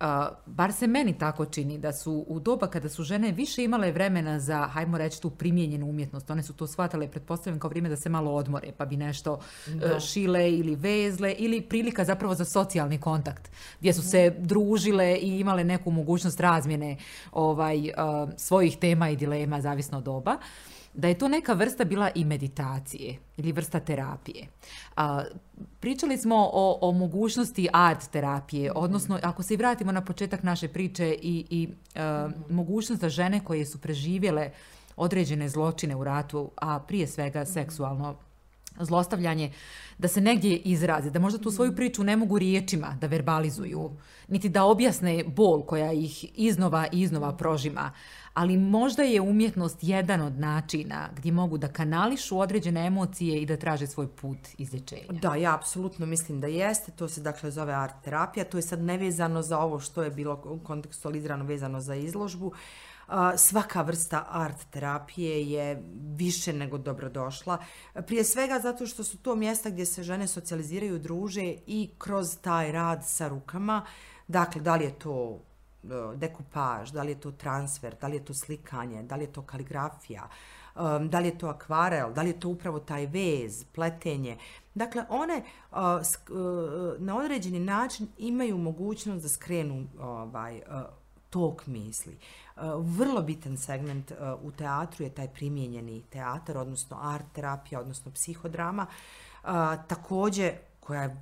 uh, 0.00 0.06
bar 0.46 0.72
se 0.72 0.86
meni 0.86 1.18
tako 1.18 1.46
čini, 1.46 1.78
da 1.78 1.92
su 1.92 2.24
u 2.28 2.40
doba 2.40 2.66
kada 2.66 2.88
su 2.88 3.02
žene 3.02 3.32
više 3.32 3.64
imale 3.64 3.92
vremena 3.92 4.40
za, 4.40 4.66
hajmo 4.66 4.98
reći, 4.98 5.22
tu 5.22 5.30
primjenjenu 5.30 5.86
umjetnost, 5.86 6.30
one 6.30 6.42
su 6.42 6.52
to 6.52 6.66
shvatale, 6.66 7.08
pretpostavljam, 7.08 7.60
kao 7.60 7.70
vrijeme 7.70 7.88
da 7.88 7.96
se 7.96 8.08
malo 8.08 8.34
odmore, 8.34 8.72
pa 8.76 8.84
bi 8.84 8.96
nešto 8.96 9.32
uh, 9.32 10.00
šile 10.00 10.52
ili 10.52 10.74
vezle, 10.76 11.34
ili 11.38 11.62
prilika 11.62 12.04
zapravo 12.04 12.34
za 12.34 12.44
socijalni 12.44 13.00
kontakt, 13.00 13.50
gdje 13.80 13.92
su 13.92 14.02
se 14.02 14.34
družile 14.38 15.18
i 15.18 15.40
imale 15.40 15.64
neku 15.64 15.90
mogućnost 15.90 16.40
razmjene 16.40 16.96
ovaj, 17.32 17.78
uh, 17.78 18.30
svojih 18.36 18.76
tema 18.76 19.10
i 19.10 19.16
dilema, 19.16 19.60
zavisno 19.60 19.98
od 19.98 20.04
doba. 20.04 20.32
Uh, 20.32 20.75
da 20.96 21.08
je 21.08 21.18
to 21.18 21.28
neka 21.28 21.52
vrsta 21.52 21.84
bila 21.84 22.10
i 22.14 22.24
meditacije 22.24 23.18
ili 23.36 23.52
vrsta 23.52 23.80
terapije. 23.80 24.46
A, 24.96 25.24
pričali 25.80 26.18
smo 26.18 26.50
o, 26.52 26.78
o 26.80 26.92
mogućnosti 26.92 27.68
art 27.72 28.10
terapije, 28.10 28.72
odnosno 28.74 29.18
ako 29.22 29.42
se 29.42 29.56
vratimo 29.56 29.92
na 29.92 30.04
početak 30.04 30.42
naše 30.42 30.68
priče 30.68 31.16
i, 31.22 31.46
i 31.50 31.68
a, 31.94 32.30
mogućnost 32.50 33.02
da 33.02 33.08
žene 33.08 33.40
koje 33.44 33.66
su 33.66 33.78
preživjele 33.78 34.50
određene 34.96 35.48
zločine 35.48 35.96
u 35.96 36.04
ratu, 36.04 36.50
a 36.56 36.80
prije 36.80 37.06
svega 37.06 37.44
seksualno 37.44 38.16
zlostavljanje, 38.80 39.52
da 39.98 40.08
se 40.08 40.20
negdje 40.20 40.56
izraze, 40.56 41.10
da 41.10 41.18
možda 41.18 41.38
tu 41.38 41.50
svoju 41.50 41.76
priču 41.76 42.04
ne 42.04 42.16
mogu 42.16 42.38
riječima 42.38 42.96
da 43.00 43.06
verbalizuju, 43.06 43.90
niti 44.28 44.48
da 44.48 44.64
objasne 44.64 45.24
bol 45.24 45.62
koja 45.62 45.92
ih 45.92 46.38
iznova 46.38 46.86
i 46.92 47.00
iznova 47.00 47.36
prožima, 47.36 47.92
ali 48.34 48.56
možda 48.56 49.02
je 49.02 49.20
umjetnost 49.20 49.78
jedan 49.82 50.20
od 50.20 50.38
načina 50.38 51.08
gdje 51.16 51.32
mogu 51.32 51.58
da 51.58 51.68
kanališu 51.68 52.38
određene 52.38 52.86
emocije 52.86 53.42
i 53.42 53.46
da 53.46 53.56
traže 53.56 53.86
svoj 53.86 54.08
put 54.08 54.38
izlječenja. 54.58 55.20
Da, 55.22 55.34
ja 55.34 55.54
apsolutno 55.54 56.06
mislim 56.06 56.40
da 56.40 56.46
jeste. 56.46 56.92
To 56.92 57.08
se 57.08 57.20
dakle 57.20 57.50
zove 57.50 57.72
art 57.72 57.94
terapija. 58.04 58.44
To 58.44 58.58
je 58.58 58.62
sad 58.62 58.82
nevezano 58.82 59.42
za 59.42 59.58
ovo 59.58 59.80
što 59.80 60.02
je 60.02 60.10
bilo 60.10 60.60
kontekstualizirano 60.64 61.44
vezano 61.44 61.80
za 61.80 61.94
izložbu. 61.94 62.52
A, 62.52 62.95
svaka 63.36 63.82
vrsta 63.82 64.26
art 64.28 64.70
terapije 64.70 65.50
je 65.50 65.82
više 66.16 66.52
nego 66.52 66.78
dobrodošla. 66.78 67.58
Prije 68.06 68.24
svega 68.24 68.58
zato 68.62 68.86
što 68.86 69.04
su 69.04 69.18
to 69.18 69.34
mjesta 69.34 69.70
gdje 69.70 69.86
se 69.86 70.02
žene 70.02 70.26
socijaliziraju, 70.26 70.98
druže 70.98 71.54
i 71.66 71.90
kroz 71.98 72.36
taj 72.40 72.72
rad 72.72 73.06
sa 73.06 73.28
rukama. 73.28 73.86
Dakle, 74.28 74.60
da 74.60 74.76
li 74.76 74.84
je 74.84 74.98
to 74.98 75.38
e, 75.84 75.88
dekupaž, 76.16 76.90
da 76.90 77.02
li 77.02 77.10
je 77.10 77.20
to 77.20 77.32
transfer, 77.32 77.94
da 78.00 78.06
li 78.06 78.16
je 78.16 78.24
to 78.24 78.34
slikanje, 78.34 79.02
da 79.02 79.16
li 79.16 79.24
je 79.24 79.32
to 79.32 79.42
kaligrafija, 79.42 80.28
um, 80.74 81.08
da 81.08 81.18
li 81.18 81.28
je 81.28 81.38
to 81.38 81.48
akvarel, 81.48 82.12
da 82.12 82.22
li 82.22 82.28
je 82.28 82.40
to 82.40 82.48
upravo 82.48 82.80
taj 82.80 83.06
vez, 83.06 83.64
pletenje. 83.64 84.38
Dakle, 84.74 85.04
one 85.08 85.42
uh, 85.70 85.78
sk, 86.02 86.30
uh, 86.30 86.36
na 87.00 87.16
određeni 87.16 87.60
način 87.60 88.08
imaju 88.18 88.58
mogućnost 88.58 89.22
da 89.22 89.28
skrenu 89.28 89.86
ovaj, 90.00 90.56
uh, 90.56 90.62
tok 91.30 91.66
misli. 91.66 92.12
E, 92.12 92.18
vrlo 92.76 93.22
bitan 93.22 93.56
segment 93.56 94.10
e, 94.10 94.14
u 94.42 94.50
teatru 94.50 95.04
je 95.04 95.10
taj 95.10 95.28
primjenjeni 95.28 96.02
teatar, 96.10 96.58
odnosno 96.58 96.98
art 97.00 97.26
terapija, 97.32 97.80
odnosno 97.80 98.12
psihodrama. 98.12 98.86
E, 98.86 99.46
Takođe, 99.88 100.52
koja 100.80 101.02
je 101.02 101.16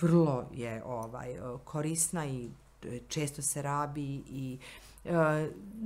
vrlo 0.00 0.44
je 0.52 0.84
ovaj 0.84 1.36
korisna 1.64 2.26
i 2.26 2.50
često 3.08 3.42
se 3.42 3.62
rabi 3.62 4.22
i 4.28 4.58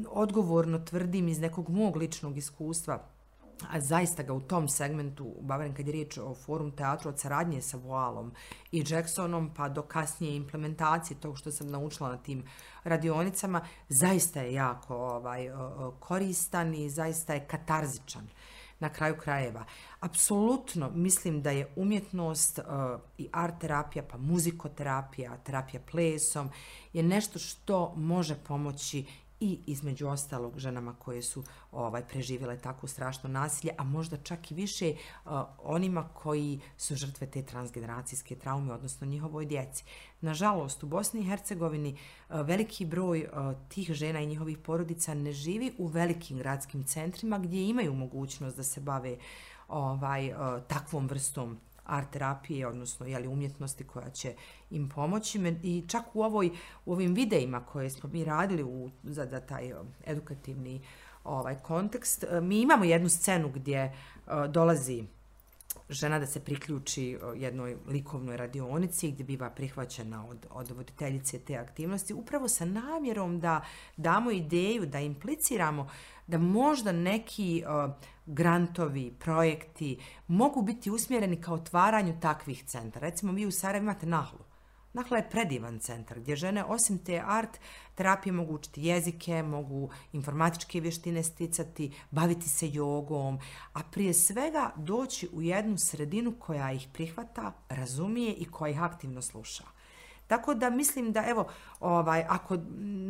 odgovorno 0.08 0.78
tvrdim 0.78 1.28
iz 1.28 1.38
nekog 1.38 1.68
mog 1.68 1.96
ličnog 1.96 2.36
iskustva 2.36 3.02
a 3.70 3.80
zaista 3.80 4.22
ga 4.22 4.32
u 4.32 4.40
tom 4.40 4.68
segmentu, 4.68 5.34
Bavaren, 5.40 5.74
kad 5.74 5.86
je 5.86 5.92
riječ 5.92 6.18
o 6.18 6.34
forum 6.34 6.70
teatru, 6.70 7.08
od 7.08 7.20
saradnje 7.20 7.62
sa 7.62 7.76
Voalom 7.76 8.32
i 8.72 8.84
Jacksonom, 8.88 9.54
pa 9.54 9.68
do 9.68 9.82
kasnije 9.82 10.36
implementacije 10.36 11.20
tog 11.20 11.38
što 11.38 11.52
sam 11.52 11.70
naučila 11.70 12.08
na 12.08 12.16
tim 12.16 12.44
radionicama, 12.84 13.60
zaista 13.88 14.40
je 14.40 14.54
jako 14.54 14.96
ovaj, 14.96 15.48
koristan 15.98 16.74
i 16.74 16.90
zaista 16.90 17.34
je 17.34 17.46
katarzičan 17.46 18.28
na 18.80 18.88
kraju 18.88 19.16
krajeva. 19.16 19.64
Apsolutno 20.00 20.90
mislim 20.90 21.42
da 21.42 21.50
je 21.50 21.72
umjetnost 21.76 22.58
uh, 22.58 22.64
i 23.18 23.28
art 23.32 23.60
terapija, 23.60 24.04
pa 24.10 24.18
muzikoterapija, 24.18 25.36
terapija 25.36 25.80
plesom, 25.90 26.50
je 26.92 27.02
nešto 27.02 27.38
što 27.38 27.94
može 27.96 28.34
pomoći 28.34 29.06
i 29.40 29.60
između 29.66 30.08
ostalog 30.08 30.58
ženama 30.58 30.94
koje 30.94 31.22
su 31.22 31.44
ovaj 31.72 32.02
preživjele 32.08 32.58
tako 32.58 32.86
strašno 32.86 33.28
nasilje, 33.28 33.74
a 33.78 33.84
možda 33.84 34.16
čak 34.16 34.50
i 34.50 34.54
više 34.54 34.94
uh, 35.24 35.32
onima 35.58 36.08
koji 36.08 36.60
su 36.76 36.94
žrtve 36.94 37.26
te 37.26 37.42
transgeneracijske 37.42 38.36
traume, 38.36 38.72
odnosno 38.72 39.06
njihovoj 39.06 39.46
djeci. 39.46 39.84
Nažalost, 40.20 40.82
u 40.82 40.86
Bosni 40.86 41.20
i 41.20 41.24
Hercegovini 41.24 41.98
uh, 42.28 42.40
veliki 42.40 42.84
broj 42.84 43.24
uh, 43.24 43.68
tih 43.68 43.92
žena 43.92 44.20
i 44.20 44.26
njihovih 44.26 44.58
porodica 44.58 45.14
ne 45.14 45.32
živi 45.32 45.74
u 45.78 45.86
velikim 45.86 46.38
gradskim 46.38 46.84
centrima 46.84 47.38
gdje 47.38 47.68
imaju 47.68 47.94
mogućnost 47.94 48.56
da 48.56 48.62
se 48.62 48.80
bave 48.80 49.16
ovaj 49.68 50.30
uh, 50.30 50.36
takvom 50.68 51.06
vrstom 51.06 51.60
art 51.86 52.10
terapije, 52.10 52.66
odnosno 52.66 53.06
jeli, 53.06 53.28
umjetnosti 53.28 53.84
koja 53.84 54.10
će 54.10 54.34
im 54.70 54.88
pomoći. 54.88 55.38
I 55.62 55.84
čak 55.88 56.04
u, 56.14 56.22
ovoj, 56.22 56.50
u 56.86 56.92
ovim 56.92 57.14
videima 57.14 57.60
koje 57.60 57.90
smo 57.90 58.10
mi 58.12 58.24
radili 58.24 58.62
u, 58.62 58.90
za, 59.02 59.26
za 59.26 59.40
taj 59.40 59.72
um, 59.72 59.86
edukativni 60.06 60.80
ovaj 61.24 61.54
kontekst, 61.54 62.24
e, 62.24 62.40
mi 62.40 62.60
imamo 62.60 62.84
jednu 62.84 63.08
scenu 63.08 63.48
gdje 63.54 63.92
uh, 64.26 64.46
dolazi 64.50 65.04
žena 65.90 66.18
da 66.18 66.26
se 66.26 66.40
priključi 66.40 67.10
e, 67.12 67.18
jednoj 67.36 67.76
likovnoj 67.86 68.36
radionici 68.36 69.10
gdje 69.10 69.24
biva 69.24 69.50
prihvaćena 69.50 70.26
od, 70.26 70.46
od 70.50 70.70
voditeljice 70.70 71.38
te 71.38 71.56
aktivnosti, 71.56 72.14
upravo 72.14 72.48
sa 72.48 72.64
namjerom 72.64 73.40
da 73.40 73.64
damo 73.96 74.30
ideju, 74.30 74.86
da 74.86 75.00
impliciramo 75.00 75.88
da 76.26 76.38
možda 76.38 76.92
neki 76.92 77.64
uh, 77.66 77.92
grantovi, 78.26 79.14
projekti 79.18 79.98
mogu 80.26 80.62
biti 80.62 80.90
usmjereni 80.90 81.40
ka 81.40 81.52
otvaranju 81.52 82.20
takvih 82.20 82.64
centara. 82.64 83.06
Recimo, 83.06 83.32
vi 83.32 83.46
u 83.46 83.50
Sarajevo 83.50 83.84
imate 83.84 84.06
Nahlu. 84.06 84.38
Nahla 84.96 85.16
je 85.16 85.30
predivan 85.30 85.78
centar 85.78 86.20
gdje 86.20 86.36
žene 86.36 86.64
osim 86.64 86.98
te 86.98 87.22
art 87.26 87.58
terapije 87.94 88.32
mogu 88.32 88.54
učiti 88.54 88.82
jezike, 88.82 89.42
mogu 89.42 89.90
informatičke 90.12 90.80
vještine 90.80 91.22
sticati, 91.22 91.92
baviti 92.10 92.48
se 92.48 92.70
jogom, 92.70 93.38
a 93.72 93.80
prije 93.90 94.14
svega 94.14 94.70
doći 94.76 95.28
u 95.32 95.42
jednu 95.42 95.78
sredinu 95.78 96.34
koja 96.38 96.72
ih 96.72 96.88
prihvata, 96.92 97.52
razumije 97.68 98.32
i 98.32 98.44
koja 98.44 98.70
ih 98.70 98.82
aktivno 98.82 99.22
sluša. 99.22 99.64
Tako 100.26 100.54
da 100.54 100.70
mislim 100.70 101.12
da 101.12 101.24
evo 101.26 101.48
ovaj 101.80 102.24
ako 102.28 102.56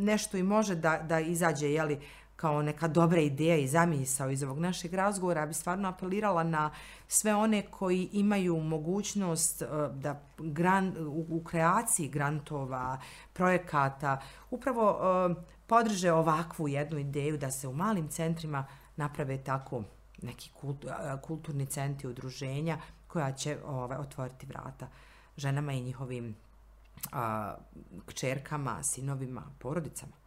nešto 0.03 0.37
i 0.37 0.43
može 0.43 0.75
da 0.75 0.97
da 0.97 1.19
izađe 1.19 1.71
je 1.71 1.83
li 1.83 1.99
kao 2.37 2.61
neka 2.61 2.87
dobra 2.87 3.21
ideja 3.21 3.57
i 3.57 3.67
zamisao 3.67 4.29
iz 4.29 4.43
ovog 4.43 4.59
našeg 4.59 4.93
razgovora, 4.93 5.45
bi 5.45 5.53
stvarno 5.53 5.89
apelirala 5.89 6.43
na 6.43 6.71
sve 7.07 7.35
one 7.35 7.61
koji 7.71 8.09
imaju 8.11 8.59
mogućnost 8.59 9.61
eh, 9.61 9.65
da 9.93 10.21
gran, 10.37 10.95
u, 11.07 11.25
u 11.29 11.43
kreaciji 11.43 12.07
grantova, 12.07 12.99
projekata, 13.33 14.21
upravo 14.51 14.99
eh, 14.99 15.35
podrže 15.67 16.11
ovakvu 16.11 16.67
jednu 16.67 16.99
ideju 16.99 17.37
da 17.37 17.51
se 17.51 17.67
u 17.67 17.73
malim 17.73 18.07
centrima 18.07 18.65
naprave 18.95 19.43
tako 19.43 19.83
neki 20.21 20.51
kult, 20.53 20.85
eh, 20.85 21.21
kulturni 21.21 21.65
centri 21.65 22.07
udruženja 22.07 22.77
koja 23.07 23.31
će 23.31 23.57
ovaj, 23.65 23.97
otvoriti 23.97 24.45
vrata 24.45 24.87
ženama 25.37 25.73
i 25.73 25.81
njihovim 25.81 26.35
a, 27.11 27.55
kćerkama, 28.05 28.83
sinovima, 28.83 29.43
porodicama. 29.59 30.26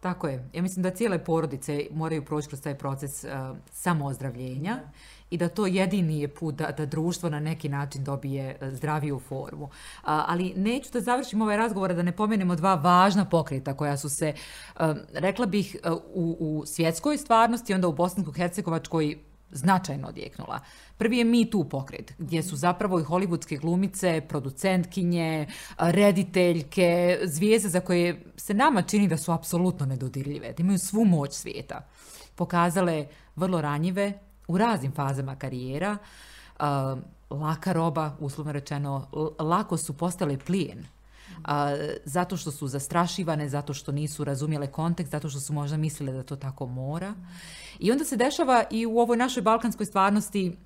Tako 0.00 0.28
je. 0.28 0.48
Ja 0.52 0.62
mislim 0.62 0.82
da 0.82 0.90
cijele 0.90 1.24
porodice 1.24 1.86
moraju 1.90 2.24
proći 2.24 2.48
kroz 2.48 2.60
taj 2.60 2.78
proces 2.78 3.24
uh, 3.24 3.30
samoozdravljenja 3.70 4.74
da. 4.74 4.90
i 5.30 5.36
da 5.36 5.48
to 5.48 5.66
jedini 5.66 6.20
je 6.20 6.28
put 6.28 6.54
da, 6.54 6.70
da 6.70 6.86
društvo 6.86 7.30
na 7.30 7.40
neki 7.40 7.68
način 7.68 8.04
dobije 8.04 8.58
uh, 8.60 8.68
zdraviju 8.68 9.18
formu. 9.18 9.64
Uh, 9.64 9.70
ali 10.02 10.52
neću 10.56 10.90
da 10.92 11.00
završim 11.00 11.42
ovaj 11.42 11.56
razgovor 11.56 11.94
da 11.94 12.02
ne 12.02 12.12
pomenemo 12.12 12.56
dva 12.56 12.74
važna 12.74 13.24
pokreta 13.24 13.74
koja 13.74 13.96
su 13.96 14.08
se, 14.08 14.34
uh, 14.80 14.80
rekla 15.12 15.46
bih, 15.46 15.76
uh, 15.84 15.92
u, 16.14 16.36
u 16.40 16.66
svjetskoj 16.66 17.16
stvarnosti, 17.18 17.74
onda 17.74 17.88
u 17.88 17.92
Bosansko-Hercegovačkoj 17.92 19.16
značajno 19.50 20.08
odjeknula. 20.08 20.60
Prvi 20.98 21.18
je 21.18 21.24
Me 21.24 21.44
Too 21.50 21.64
pokret, 21.64 22.12
gdje 22.18 22.42
su 22.42 22.56
zapravo 22.56 23.00
i 23.00 23.04
hollywoodske 23.04 23.60
glumice, 23.60 24.22
producentkinje, 24.28 25.46
rediteljke, 25.78 27.18
zvijeze 27.24 27.68
za 27.68 27.80
koje 27.80 28.24
se 28.36 28.54
nama 28.54 28.82
čini 28.82 29.08
da 29.08 29.16
su 29.16 29.32
apsolutno 29.32 29.86
nedodirljive, 29.86 30.52
da 30.52 30.62
imaju 30.62 30.78
svu 30.78 31.04
moć 31.04 31.32
svijeta. 31.32 31.86
Pokazale 32.34 33.06
vrlo 33.36 33.60
ranjive 33.60 34.12
u 34.48 34.58
raznim 34.58 34.92
fazama 34.92 35.36
karijera, 35.36 35.96
uh, 36.60 36.64
laka 37.30 37.72
roba, 37.72 38.16
uslovno 38.20 38.52
rečeno, 38.52 39.08
lako 39.38 39.76
su 39.76 39.92
postale 39.96 40.38
plijen 40.38 40.86
a, 41.44 41.76
zato 42.04 42.36
što 42.36 42.50
su 42.50 42.68
zastrašivane, 42.68 43.48
zato 43.48 43.74
što 43.74 43.92
nisu 43.92 44.24
razumjele 44.24 44.66
kontekst, 44.66 45.10
zato 45.10 45.28
što 45.28 45.40
su 45.40 45.52
možda 45.52 45.76
mislile 45.76 46.12
da 46.12 46.22
to 46.22 46.36
tako 46.36 46.66
mora. 46.66 47.14
I 47.78 47.92
onda 47.92 48.04
se 48.04 48.16
dešava 48.16 48.64
i 48.70 48.86
u 48.86 48.98
ovoj 48.98 49.16
našoj 49.16 49.42
balkanskoj 49.42 49.86
stvarnosti 49.86 50.56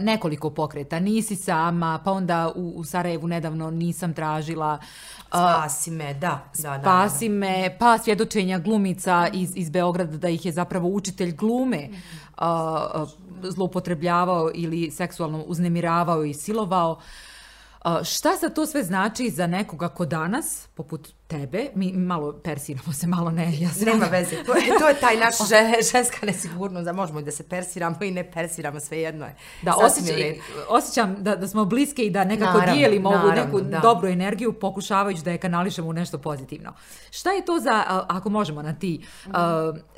nekoliko 0.00 0.50
pokreta. 0.50 1.00
Nisi 1.00 1.36
sama, 1.36 2.00
pa 2.04 2.12
onda 2.12 2.52
u, 2.54 2.72
u 2.76 2.84
Sarajevu 2.84 3.26
nedavno 3.26 3.70
nisam 3.70 4.14
tražila. 4.14 4.78
Spasi 5.28 5.90
me, 5.90 6.14
da. 6.14 6.44
da 6.58 6.80
spasi 6.82 7.28
da, 7.28 7.32
da. 7.32 7.38
me, 7.38 7.76
pa 7.78 7.98
svjedočenja 7.98 8.58
glumica 8.58 9.28
iz, 9.32 9.52
iz 9.54 9.70
Beograda 9.70 10.16
da 10.16 10.28
ih 10.28 10.46
je 10.46 10.52
zapravo 10.52 10.88
učitelj 10.88 11.36
glume 11.36 11.88
uh, 11.88 13.08
zloupotrebljavao 13.42 14.50
ili 14.54 14.90
seksualno 14.90 15.42
uznemiravao 15.42 16.24
i 16.24 16.34
silovao. 16.34 16.92
Uh, 16.92 17.02
šta 18.04 18.36
sa 18.36 18.48
to 18.48 18.66
sve 18.66 18.82
znači 18.82 19.30
za 19.30 19.46
nekoga 19.46 19.88
ko 19.88 20.06
danas, 20.06 20.68
poput 20.74 21.08
tebe, 21.32 21.66
mi 21.74 21.92
malo 21.92 22.32
persiramo 22.32 22.92
se, 22.92 23.06
malo 23.06 23.30
ne, 23.30 23.60
ja 23.60 23.70
se... 23.70 23.84
Nema 23.84 24.06
veze, 24.06 24.44
to 24.46 24.54
je, 24.54 24.78
to 24.78 24.88
je 24.88 24.94
taj 25.00 25.16
naš 25.16 25.34
ženska 25.92 26.26
nesigurnost, 26.26 26.84
da 26.84 26.92
možemo 26.92 27.20
i 27.20 27.22
da 27.22 27.30
se 27.30 27.48
persiramo 27.48 27.96
i 28.00 28.10
ne 28.10 28.30
persiramo, 28.30 28.80
sve 28.80 28.98
jedno 28.98 29.26
je. 29.26 29.34
Da, 29.62 29.74
osjećam, 29.76 30.16
osjećam 30.68 31.16
da, 31.18 31.36
da 31.36 31.48
smo 31.48 31.64
bliske 31.64 32.02
i 32.02 32.10
da 32.10 32.24
nekako 32.24 32.58
naravno, 32.58 32.74
dijelimo 32.74 33.08
ovu 33.08 33.30
neku 33.30 33.60
da. 33.60 33.78
dobru 33.78 34.08
energiju, 34.08 34.52
pokušavajući 34.52 35.22
da 35.22 35.30
je 35.30 35.38
kanališemo 35.38 35.88
u 35.88 35.92
nešto 35.92 36.18
pozitivno. 36.18 36.72
Šta 37.10 37.30
je 37.30 37.44
to 37.44 37.58
za, 37.60 37.84
ako 38.08 38.30
možemo 38.30 38.62
na 38.62 38.74
ti, 38.74 39.04
mm. 39.26 39.30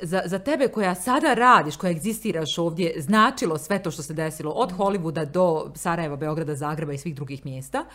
za, 0.01 0.21
za 0.25 0.39
tebe 0.39 0.67
koja 0.67 0.95
sada 0.95 1.33
radiš, 1.33 1.75
koja 1.77 1.91
egzistiraš 1.91 2.57
ovdje, 2.57 2.93
značilo 2.97 3.57
sve 3.57 3.83
to 3.83 3.91
što 3.91 4.03
se 4.03 4.13
desilo 4.13 4.51
od 4.51 4.71
Hollywooda 4.71 5.25
do 5.25 5.71
Sarajeva, 5.75 6.15
Beograda, 6.15 6.55
Zagreba 6.55 6.93
i 6.93 6.97
svih 6.97 7.15
drugih 7.15 7.45
mjesta? 7.45 7.85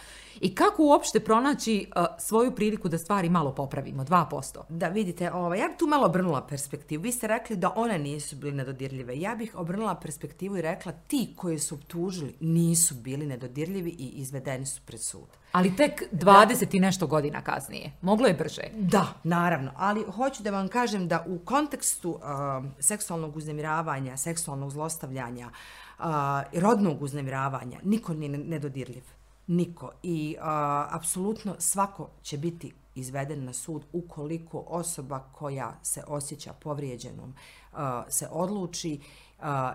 I 0.40 0.54
kako 0.54 0.82
uopšte 0.82 1.20
pronaći 1.20 1.90
svoju 2.18 2.54
priliku 2.54 2.88
da 2.88 2.98
stvari 2.98 3.28
stvari 3.30 3.44
malo 3.44 3.54
popravimo, 3.54 4.04
2%. 4.04 4.62
Da, 4.68 4.88
vidite, 4.88 5.32
ovaj, 5.32 5.58
ja 5.58 5.68
bih 5.68 5.76
tu 5.78 5.86
malo 5.86 6.06
obrnula 6.06 6.46
perspektivu. 6.46 7.02
Vi 7.02 7.12
ste 7.12 7.26
rekli 7.26 7.56
da 7.56 7.72
one 7.76 7.98
nisu 7.98 8.36
bili 8.36 8.52
nedodirljive. 8.52 9.20
Ja 9.20 9.34
bih 9.34 9.54
obrnula 9.54 9.94
perspektivu 9.94 10.56
i 10.56 10.62
rekla 10.62 10.92
ti 10.92 11.34
koji 11.36 11.58
su 11.58 11.74
optužili 11.74 12.34
nisu 12.40 12.94
bili 12.94 13.26
nedodirljivi 13.26 13.90
i 13.90 14.08
izvedeni 14.20 14.66
su 14.66 14.80
pred 14.86 15.00
sud. 15.00 15.28
Ali 15.52 15.76
tek 15.76 16.02
20 16.12 16.64
da. 16.64 16.76
i 16.76 16.80
nešto 16.80 17.06
godina 17.06 17.42
kasnije. 17.42 17.92
Moglo 18.02 18.26
je 18.26 18.34
brže. 18.34 18.62
Da, 18.74 19.06
naravno. 19.24 19.72
Ali 19.76 20.04
hoću 20.16 20.42
da 20.42 20.50
vam 20.50 20.68
kažem 20.68 21.08
da 21.08 21.24
u 21.26 21.38
kontekstu 21.38 22.10
uh, 22.10 22.20
seksualnog 22.78 23.36
uznemiravanja, 23.36 24.16
seksualnog 24.16 24.70
zlostavljanja, 24.70 25.50
uh, 25.98 26.04
rodnog 26.52 27.02
uznemiravanja, 27.02 27.80
niko 27.82 28.14
nije 28.14 28.38
nedodirljiv. 28.38 29.04
Niko. 29.46 29.90
I 30.02 30.36
uh, 30.38 30.44
apsolutno 30.96 31.54
svako 31.58 32.08
će 32.22 32.38
biti 32.38 32.72
izveden 32.94 33.44
na 33.44 33.52
sud 33.52 33.84
ukoliko 33.92 34.64
osoba 34.66 35.18
koja 35.18 35.78
se 35.82 36.02
osjeća 36.06 36.52
povrijeđenom 36.52 37.34
se 38.08 38.28
odluči 38.30 39.00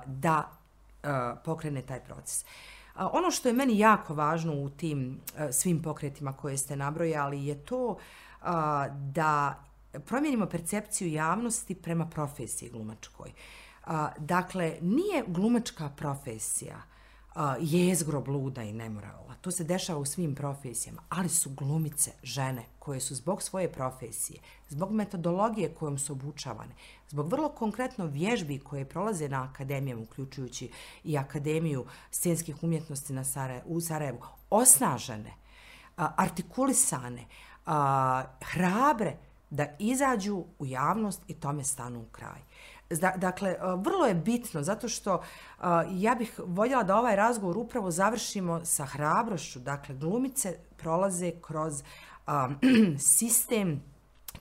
da 0.05 0.51
pokrene 1.45 1.81
taj 1.81 1.99
proces. 1.99 2.45
Ono 2.95 3.31
što 3.31 3.49
je 3.49 3.53
meni 3.53 3.79
jako 3.79 4.13
važno 4.13 4.53
u 4.53 4.69
tim 4.69 5.19
svim 5.51 5.81
pokretima 5.81 6.33
koje 6.33 6.57
ste 6.57 6.75
nabrojali 6.75 7.45
je 7.45 7.65
to 7.65 7.97
da 8.91 9.63
promijenimo 10.05 10.45
percepciju 10.45 11.07
javnosti 11.07 11.75
prema 11.75 12.05
profesiji 12.05 12.69
glumačkoj. 12.69 13.31
Dakle, 14.17 14.77
nije 14.81 15.23
glumačka 15.27 15.89
profesija 15.89 16.81
jezgro 17.59 18.21
bluda 18.21 18.63
i 18.63 18.73
nemorala. 18.73 19.35
To 19.41 19.51
se 19.51 19.63
dešava 19.63 19.99
u 19.99 20.05
svim 20.05 20.35
profesijama, 20.35 21.01
ali 21.09 21.29
su 21.29 21.49
glumice 21.49 22.11
žene 22.23 22.65
koje 22.79 22.99
su 22.99 23.15
zbog 23.15 23.41
svoje 23.41 23.71
profesije, 23.71 24.39
zbog 24.69 24.91
metodologije 24.91 25.73
kojom 25.73 25.97
su 25.97 26.13
obučavane, 26.13 26.75
zbog 27.09 27.31
vrlo 27.31 27.49
konkretno 27.49 28.05
vježbi 28.05 28.59
koje 28.59 28.85
prolaze 28.85 29.29
na 29.29 29.43
akademijama, 29.43 30.01
uključujući 30.01 30.71
i 31.03 31.17
Akademiju 31.17 31.85
scenskih 32.11 32.63
umjetnosti 32.63 33.13
na 33.13 33.23
Sarajevo, 33.23 33.63
u 33.65 33.81
Sarajevu, 33.81 34.19
osnažene, 34.49 35.33
artikulisane, 35.95 37.25
hrabre 38.41 39.17
da 39.49 39.67
izađu 39.79 40.43
u 40.59 40.65
javnost 40.65 41.21
i 41.27 41.33
tome 41.33 41.63
stanu 41.63 42.01
u 42.01 42.05
kraj. 42.11 42.41
Dakle, 42.89 43.49
e, 43.49 43.57
vrlo 43.77 44.05
je 44.05 44.15
bitno, 44.15 44.63
zato 44.63 44.89
što 44.89 45.15
e, 45.15 45.21
ja 45.91 46.15
bih 46.15 46.39
voljela 46.45 46.83
da 46.83 46.97
ovaj 46.97 47.15
razgovor 47.15 47.57
upravo 47.57 47.91
završimo 47.91 48.65
sa 48.65 48.85
hrabrošću. 48.85 49.59
Dakle, 49.59 49.95
glumice 49.95 50.57
prolaze 50.77 51.31
kroz 51.41 51.81
e, 51.81 51.83
sistem 53.17 53.83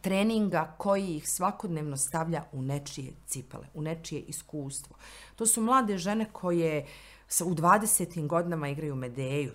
treninga 0.01 0.75
koji 0.79 1.17
ih 1.17 1.31
svakodnevno 1.31 1.97
stavlja 1.97 2.45
u 2.53 2.63
nečije 2.63 3.13
cipele, 3.27 3.67
u 3.75 3.83
nečije 3.83 4.21
iskustvo. 4.21 4.97
To 5.37 5.47
su 5.47 5.61
mlade 5.61 5.99
žene 5.99 6.27
koje 6.33 6.87
u 7.45 7.55
20. 7.55 8.27
godinama 8.27 8.69
igraju 8.69 8.97
Medeju, 8.97 9.53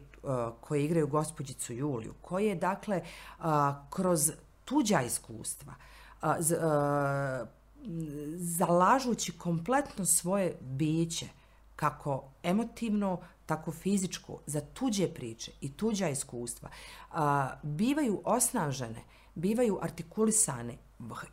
koje 0.62 0.86
igraju 0.86 1.08
gospođicu 1.08 1.74
Juliju, 1.74 2.14
koje, 2.22 2.56
dakle, 2.56 3.02
kroz 3.90 4.32
tuđa 4.66 5.02
iskustva, 5.02 5.74
zalažući 8.36 9.38
kompletno 9.38 10.06
svoje 10.06 10.58
biće, 10.62 11.28
kako 11.76 12.24
emotivno, 12.44 13.22
tako 13.46 13.72
fizičko, 13.72 14.40
za 14.46 14.62
tuđe 14.62 15.08
priče 15.08 15.52
i 15.62 15.72
tuđa 15.74 16.10
iskustva, 16.10 16.70
a, 17.12 17.50
bivaju 17.64 18.22
osnažene, 18.26 19.04
bivaju 19.36 19.80
artikulisane, 19.82 20.78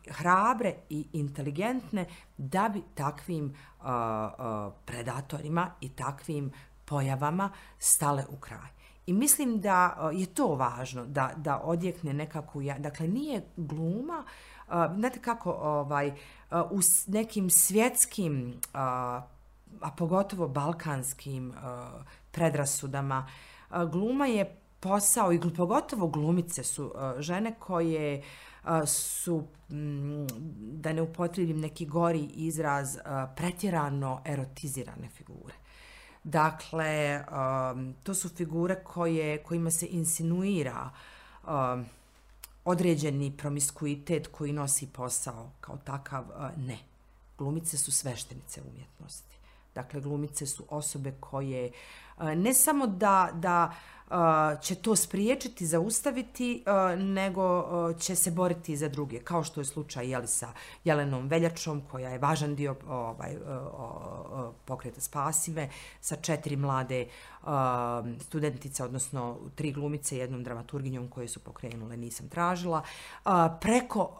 hrabre 0.09 0.75
i 0.89 1.07
inteligentne 1.13 2.05
da 2.37 2.69
bi 2.73 2.81
takvim 2.95 3.55
a, 3.79 3.91
a, 3.91 4.71
predatorima 4.85 5.71
i 5.81 5.89
takvim 5.89 6.51
pojavama 6.85 7.51
stale 7.79 8.25
u 8.29 8.37
kraj. 8.37 8.77
I 9.05 9.13
mislim 9.13 9.59
da 9.61 10.09
je 10.13 10.25
to 10.25 10.47
važno, 10.55 11.05
da, 11.05 11.33
da 11.37 11.61
odjekne 11.63 12.13
nekako, 12.13 12.61
dakle 12.79 13.07
nije 13.07 13.41
gluma, 13.57 14.23
a, 14.23 14.56
znate 14.95 15.19
kako, 15.19 15.51
ovaj, 15.51 16.13
u 16.51 16.79
nekim 17.07 17.49
svjetskim 17.49 18.53
a, 18.73 19.21
pogotovo 19.97 20.47
balkanskim 20.47 21.53
predrasudama. 22.31 23.27
Gluma 23.91 24.25
je 24.25 24.57
posao 24.79 25.33
i 25.33 25.39
pogotovo 25.57 26.07
glumice 26.07 26.63
su 26.63 26.93
žene 27.19 27.55
koje 27.59 28.23
su, 28.85 29.43
mm, 29.69 30.27
da 30.81 30.93
ne 30.93 31.01
upotrebim 31.01 31.59
neki 31.59 31.85
gori 31.85 32.29
izraz, 32.33 32.97
pretjerano 33.35 34.21
erotizirane 34.25 35.09
figure. 35.09 35.53
Dakle, 36.23 37.23
to 38.03 38.13
su 38.13 38.29
figure 38.29 38.83
koje, 38.83 39.43
kojima 39.43 39.71
se 39.71 39.87
insinuira 39.87 40.89
um, 41.47 41.85
određeni 42.69 43.37
promiskuitet 43.37 44.27
koji 44.27 44.53
nosi 44.53 44.87
posao 44.87 45.51
kao 45.61 45.77
takav, 45.77 46.25
ne. 46.57 46.77
Glumice 47.37 47.77
su 47.77 47.91
sveštenice 47.91 48.61
umjetnosti. 48.61 49.37
Dakle, 49.75 50.01
glumice 50.01 50.45
su 50.45 50.65
osobe 50.69 51.13
koje 51.19 51.71
ne 52.35 52.53
samo 52.53 52.87
da, 52.87 53.29
da 53.33 53.75
će 54.61 54.75
to 54.75 54.95
spriječiti, 54.95 55.65
zaustaviti, 55.65 56.63
nego 56.97 57.65
će 57.99 58.15
se 58.15 58.31
boriti 58.31 58.77
za 58.77 58.89
druge, 58.89 59.19
kao 59.19 59.43
što 59.43 59.61
je 59.61 59.65
slučaj 59.65 60.09
jeli, 60.09 60.27
sa 60.27 60.53
Jelenom 60.83 61.27
Veljačom, 61.27 61.81
koja 61.91 62.09
je 62.09 62.19
važan 62.19 62.55
dio 62.55 62.75
ovaj, 62.89 63.35
pokreta 64.65 65.01
Spasive, 65.01 65.69
sa 66.01 66.15
četiri 66.15 66.55
mlade 66.55 67.07
studentice, 68.19 68.83
odnosno 68.83 69.37
tri 69.55 69.71
glumice, 69.71 70.17
jednom 70.17 70.43
dramaturginjom 70.43 71.07
koje 71.07 71.27
su 71.27 71.39
pokrenule, 71.39 71.97
nisam 71.97 72.29
tražila, 72.29 72.81
preko 73.61 74.11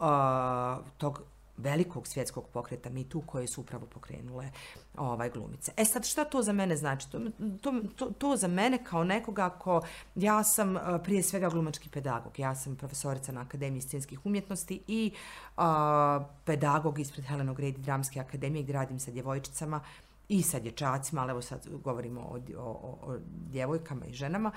tog 0.96 1.22
velikog 1.58 2.06
svjetskog 2.06 2.48
pokreta 2.48 2.90
mi 2.90 3.04
tu 3.04 3.22
koje 3.26 3.46
su 3.46 3.60
upravo 3.60 3.86
pokrenule 3.86 4.50
ovaj 4.96 5.30
glumice. 5.30 5.72
E 5.76 5.84
sad 5.84 6.06
šta 6.06 6.24
to 6.24 6.42
za 6.42 6.52
mene 6.52 6.76
znači? 6.76 7.10
To, 7.10 7.20
to, 7.62 7.72
to, 7.96 8.10
to 8.10 8.36
za 8.36 8.48
mene 8.48 8.84
kao 8.84 9.04
nekoga 9.04 9.50
ko 9.50 9.82
ja 10.14 10.44
sam 10.44 10.76
eh, 10.76 10.80
prije 11.04 11.22
svega 11.22 11.48
glumački 11.48 11.88
pedagog. 11.88 12.38
Ja 12.38 12.54
sam 12.54 12.76
profesorica 12.76 13.32
na 13.32 13.40
Akademiji 13.40 13.80
scenskih 13.80 14.26
umjetnosti 14.26 14.82
i 14.86 15.12
a, 15.56 16.24
pedagog 16.44 16.98
ispred 16.98 17.24
Helenog 17.24 17.60
Redi 17.60 17.80
Dramske 17.80 18.20
akademije 18.20 18.62
gdje 18.62 18.72
radim 18.72 18.98
sa 18.98 19.10
djevojčicama 19.10 19.80
i 20.28 20.42
sa 20.42 20.58
dječacima, 20.58 21.22
ali 21.22 21.30
evo 21.30 21.42
sad 21.42 21.68
govorimo 21.84 22.20
o, 22.20 22.38
o, 22.56 22.62
o, 22.62 23.12
o 23.12 23.16
djevojkama 23.28 24.06
i 24.06 24.14
ženama. 24.14 24.52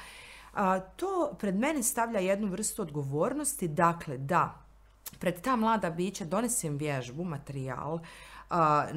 A, 0.54 0.80
to 0.80 1.36
pred 1.40 1.56
mene 1.56 1.84
stavlja 1.84 2.20
jednu 2.20 2.48
vrstu 2.48 2.82
odgovornosti, 2.82 3.68
dakle 3.68 4.18
da 4.18 4.62
pred 5.20 5.42
ta 5.42 5.56
mlada 5.56 5.90
bića 5.90 6.26
donesem 6.26 6.78
vježbu, 6.78 7.24
materijal, 7.24 8.00
a, 8.52 8.88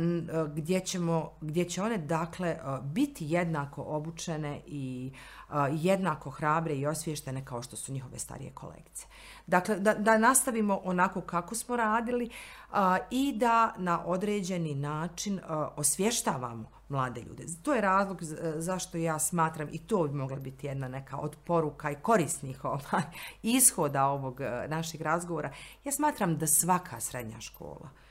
gdje, 0.55 0.81
ćemo, 0.81 1.31
gdje 1.41 1.65
će 1.65 1.83
one 1.83 1.99
dakle 1.99 2.59
biti 2.83 3.27
jednako 3.27 3.83
obučene 3.83 4.61
i 4.67 5.13
a, 5.49 5.69
jednako 5.69 6.31
hrabre 6.31 6.75
i 6.75 6.87
osvještene 6.87 7.45
kao 7.45 7.63
što 7.63 7.77
su 7.77 7.93
njihove 7.93 8.19
starije 8.19 8.51
kolegice. 8.51 9.07
Dakle, 9.47 9.77
da, 9.77 9.95
da 9.95 10.19
nastavimo 10.19 10.81
onako 10.85 11.21
kako 11.21 11.55
smo 11.55 11.77
radili 11.77 12.31
a, 12.73 12.99
i 13.11 13.33
da 13.37 13.75
na 13.79 14.07
određeni 14.07 14.75
način 14.75 15.41
a, 15.49 15.69
osvještavamo 15.77 16.75
mlade 16.89 17.21
ljude. 17.21 17.45
To 17.63 17.75
je 17.75 17.81
razlog 17.81 18.23
e, 18.23 18.27
zašto 18.57 18.99
ja 18.99 19.19
smatram 19.19 19.69
i 19.73 19.79
to 19.79 20.03
bi 20.03 20.15
mogla 20.15 20.37
biti 20.37 20.67
jedna 20.67 20.89
neka 20.89 21.17
od 21.19 21.37
poruka 21.45 21.91
i 21.91 21.95
korisnih 22.03 22.65
ovaj, 22.75 23.03
ishoda 23.43 24.07
ovog 24.07 24.41
e, 24.41 24.67
našeg 24.69 25.01
razgovora. 25.01 25.53
Ja 25.85 25.93
smatram 25.93 26.39
da 26.39 26.47
svaka 26.47 27.01
srednja 27.01 27.41
škola 27.41 28.04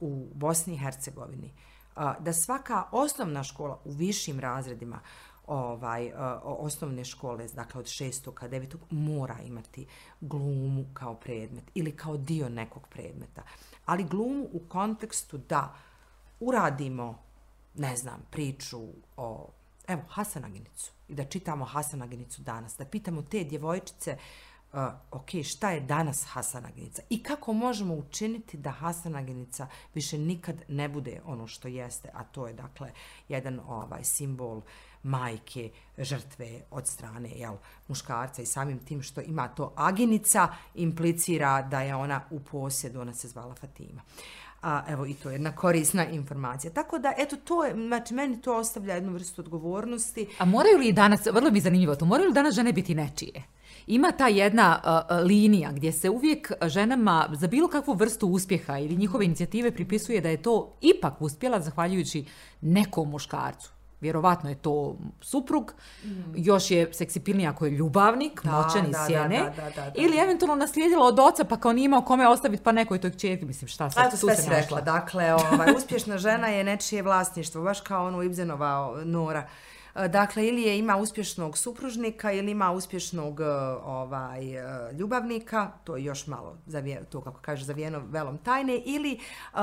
u 0.00 0.28
Bosni 0.34 0.74
i 0.74 0.78
Hercegovini, 0.78 1.52
da 1.96 2.32
svaka 2.32 2.84
osnovna 2.92 3.44
škola 3.44 3.80
u 3.84 3.90
višim 3.90 4.40
razredima 4.40 5.00
ovaj 5.46 6.12
osnovne 6.42 7.04
škole, 7.04 7.48
dakle 7.48 7.78
od 7.78 7.86
6. 7.86 8.34
ka 8.34 8.48
9. 8.48 8.76
mora 8.90 9.36
imati 9.44 9.86
glumu 10.20 10.84
kao 10.94 11.14
predmet 11.14 11.64
ili 11.74 11.96
kao 11.96 12.16
dio 12.16 12.48
nekog 12.48 12.88
predmeta. 12.88 13.42
Ali 13.86 14.04
glumu 14.04 14.48
u 14.52 14.60
kontekstu 14.68 15.38
da 15.38 15.74
uradimo 16.40 17.18
ne 17.74 17.96
znam, 17.96 18.22
priču 18.30 18.80
o, 19.16 19.48
evo, 19.88 20.02
Hasanaginicu 20.08 20.92
i 21.08 21.14
da 21.14 21.24
čitamo 21.24 21.64
Hasanaginicu 21.64 22.42
danas, 22.42 22.76
da 22.76 22.84
pitamo 22.84 23.22
te 23.22 23.44
djevojčice, 23.44 24.10
uh, 24.12 24.55
ok, 25.10 25.30
šta 25.44 25.70
je 25.70 25.80
danas 25.80 26.24
hasanagenica 26.28 27.02
i 27.10 27.22
kako 27.22 27.52
možemo 27.52 27.94
učiniti 27.94 28.56
da 28.56 28.70
hasanagenica 28.70 29.66
više 29.94 30.18
nikad 30.18 30.56
ne 30.68 30.88
bude 30.88 31.20
ono 31.24 31.46
što 31.46 31.68
jeste, 31.68 32.10
a 32.14 32.24
to 32.24 32.46
je, 32.46 32.54
dakle, 32.54 32.90
jedan 33.28 33.60
ovaj 33.68 34.04
simbol 34.04 34.60
majke 35.02 35.70
žrtve 35.98 36.60
od 36.70 36.86
strane 36.86 37.30
jel, 37.30 37.54
muškarca 37.88 38.42
i 38.42 38.46
samim 38.46 38.78
tim 38.78 39.02
što 39.02 39.20
ima 39.20 39.48
to 39.48 39.72
agenica 39.76 40.48
implicira 40.74 41.62
da 41.62 41.80
je 41.80 41.94
ona 41.94 42.20
u 42.30 42.40
posjedu, 42.40 43.00
ona 43.00 43.14
se 43.14 43.28
zvala 43.28 43.54
Fatima. 43.54 44.02
A, 44.62 44.82
evo 44.88 45.06
i 45.06 45.14
to 45.14 45.30
je 45.30 45.34
jedna 45.34 45.56
korisna 45.56 46.06
informacija. 46.06 46.72
Tako 46.72 46.98
da, 46.98 47.12
eto, 47.18 47.36
to 47.36 47.64
je, 47.64 47.74
znači, 47.74 48.14
meni 48.14 48.42
to 48.42 48.56
ostavlja 48.56 48.94
jednu 48.94 49.12
vrstu 49.12 49.42
odgovornosti. 49.42 50.26
A 50.38 50.44
moraju 50.44 50.78
li 50.78 50.92
danas, 50.92 51.26
vrlo 51.26 51.50
mi 51.50 51.58
je 51.58 51.62
zanimljivo 51.62 51.94
to, 51.94 52.04
moraju 52.04 52.28
li 52.28 52.34
danas 52.34 52.54
žene 52.54 52.72
biti 52.72 52.94
nečije? 52.94 53.42
Ima 53.86 54.12
ta 54.12 54.28
jedna 54.28 54.80
uh, 54.84 55.26
linija 55.26 55.72
gdje 55.72 55.92
se 55.92 56.10
uvijek 56.10 56.52
ženama 56.66 57.28
za 57.32 57.46
bilo 57.46 57.68
kakvu 57.68 57.94
vrstu 57.94 58.28
uspjeha 58.28 58.78
ili 58.78 58.96
njihove 58.96 59.24
inicijative 59.24 59.70
pripisuje 59.70 60.20
da 60.20 60.28
je 60.28 60.42
to 60.42 60.76
ipak 60.80 61.22
uspjela 61.22 61.60
zahvaljujući 61.60 62.24
nekom 62.60 63.10
muškarcu 63.10 63.76
vjerovatno 64.00 64.50
je 64.50 64.54
to 64.54 64.96
suprug, 65.20 65.74
mm. 66.04 66.08
još 66.34 66.70
je 66.70 66.92
seksipilnija 66.92 67.50
ako 67.50 67.64
je 67.64 67.70
ljubavnik, 67.70 68.40
da, 68.44 68.50
moćan 68.50 68.90
iz 68.90 68.96
sjene, 69.06 69.38
da, 69.38 69.62
da, 69.62 69.70
da, 69.70 69.90
da, 69.90 69.92
ili 69.94 70.18
eventualno 70.18 70.54
naslijedila 70.54 71.06
od 71.06 71.18
oca 71.18 71.44
pa 71.44 71.56
kao 71.56 71.72
nije 71.72 71.84
imao 71.84 72.02
kome 72.02 72.28
ostaviti 72.28 72.62
pa 72.62 72.72
nekoj 72.72 73.00
toj 73.00 73.10
čerki, 73.10 73.44
mislim 73.44 73.68
šta 73.68 73.90
sad, 73.90 74.10
tu 74.10 74.16
sve 74.16 74.36
se 74.36 74.50
rekla. 74.50 74.80
Dakle, 74.80 75.34
ovaj, 75.34 75.74
uspješna 75.76 76.18
žena 76.18 76.48
je 76.48 76.64
nečije 76.64 77.02
vlasništvo, 77.02 77.62
baš 77.62 77.80
kao 77.80 78.06
ono 78.06 78.22
Ibzenova 78.22 79.02
Nora. 79.04 79.48
E, 79.96 80.08
dakle, 80.08 80.46
ili 80.46 80.62
je 80.62 80.78
ima 80.78 80.96
uspješnog 80.96 81.58
supružnika 81.58 82.32
ili 82.32 82.50
ima 82.50 82.72
uspješnog 82.72 83.40
e, 83.40 83.44
ovaj 83.84 84.54
e, 84.54 84.92
ljubavnika, 84.92 85.70
to 85.84 85.96
je 85.96 86.04
još 86.04 86.26
malo 86.26 86.56
zavije, 86.66 87.04
to 87.04 87.20
kako 87.20 87.40
kaže 87.40 87.64
zavijeno 87.64 88.02
velom 88.10 88.38
tajne 88.38 88.76
ili 88.84 89.20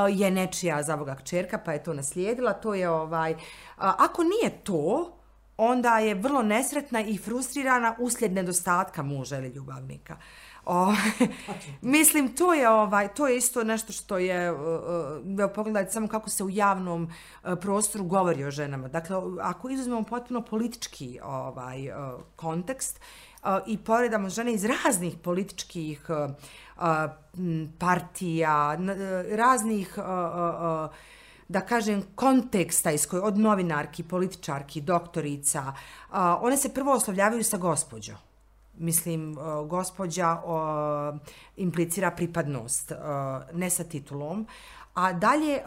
je 0.10 0.32
nečija 0.32 0.84
za 0.84 1.16
kćerka 1.16 1.58
pa 1.58 1.74
je 1.74 1.84
to 1.84 1.94
naslijedila, 1.94 2.54
to 2.54 2.74
je 2.74 2.90
ovaj 2.90 3.36
ako 3.78 4.24
nije 4.24 4.64
to, 4.64 5.18
onda 5.58 6.00
je 6.00 6.16
vrlo 6.16 6.42
nesretna 6.42 7.02
i 7.02 7.18
frustrirana 7.18 7.96
uslijed 8.00 8.34
nedostatka 8.34 9.04
muža 9.04 9.38
ili 9.38 9.48
ljubavnika. 9.48 10.18
O, 10.66 10.94
mislim, 11.82 12.36
to 12.36 12.54
je, 12.54 12.70
ovaj, 12.70 13.14
to 13.14 13.28
je 13.28 13.38
isto 13.38 13.64
nešto 13.64 13.94
što 13.94 14.18
je, 14.18 14.52
uh, 14.52 14.60
pogledajte 15.56 15.92
samo 15.92 16.08
kako 16.08 16.30
se 16.30 16.44
u 16.44 16.50
javnom 16.50 17.04
uh, 17.04 17.54
prostoru 17.62 18.04
govori 18.04 18.46
o 18.46 18.52
ženama. 18.52 18.88
Dakle, 18.88 19.18
ako 19.42 19.70
izuzmemo 19.70 20.04
potpuno 20.04 20.42
politički 20.42 21.20
ovaj, 21.24 21.90
uh, 21.90 22.22
kontekst 22.36 23.00
uh, 23.44 23.50
i 23.68 23.78
poredamo 23.78 24.30
žene 24.30 24.54
iz 24.54 24.66
raznih 24.66 25.18
političkih 25.24 26.06
uh, 26.10 26.32
partija, 27.80 28.78
raznih 29.32 29.94
uh, 29.98 30.04
uh, 30.04 30.96
da 31.48 31.62
kažem, 31.62 32.04
konteksta 32.16 32.92
iz 32.92 33.08
koje, 33.08 33.22
od 33.22 33.38
novinarki, 33.38 34.04
političarki, 34.04 34.82
doktorica, 34.82 35.64
uh, 35.68 36.16
one 36.42 36.58
se 36.58 36.74
prvo 36.74 36.94
oslovljavaju 36.94 37.44
sa 37.44 37.58
gospođom 37.58 38.16
mislim, 38.78 39.32
e, 39.32 39.36
gospođa 39.68 40.32
e, 40.32 41.20
implicira 41.58 42.12
pripadnost, 42.12 42.92
e, 42.92 42.96
ne 43.54 43.70
sa 43.70 43.84
titulom, 43.84 44.48
a 44.94 45.14
dalje 45.14 45.60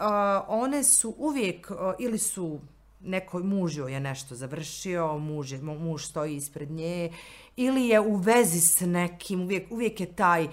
one 0.47 0.83
su 0.83 1.15
uvijek, 1.17 1.71
ili 1.99 2.17
su 2.17 2.59
nekoj 2.99 3.43
muž 3.43 3.77
je 3.77 3.99
nešto 3.99 4.35
završio, 4.35 5.17
muž, 5.17 5.51
je, 5.51 5.61
muž 5.61 6.03
stoji 6.03 6.35
ispred 6.35 6.71
nje, 6.71 7.11
ili 7.55 7.87
je 7.87 7.99
u 7.99 8.15
vezi 8.15 8.59
s 8.59 8.81
nekim, 8.81 9.41
uvijek, 9.41 9.71
uvijek 9.71 9.99
je 9.99 10.15
taj 10.15 10.45
uh, 10.45 10.51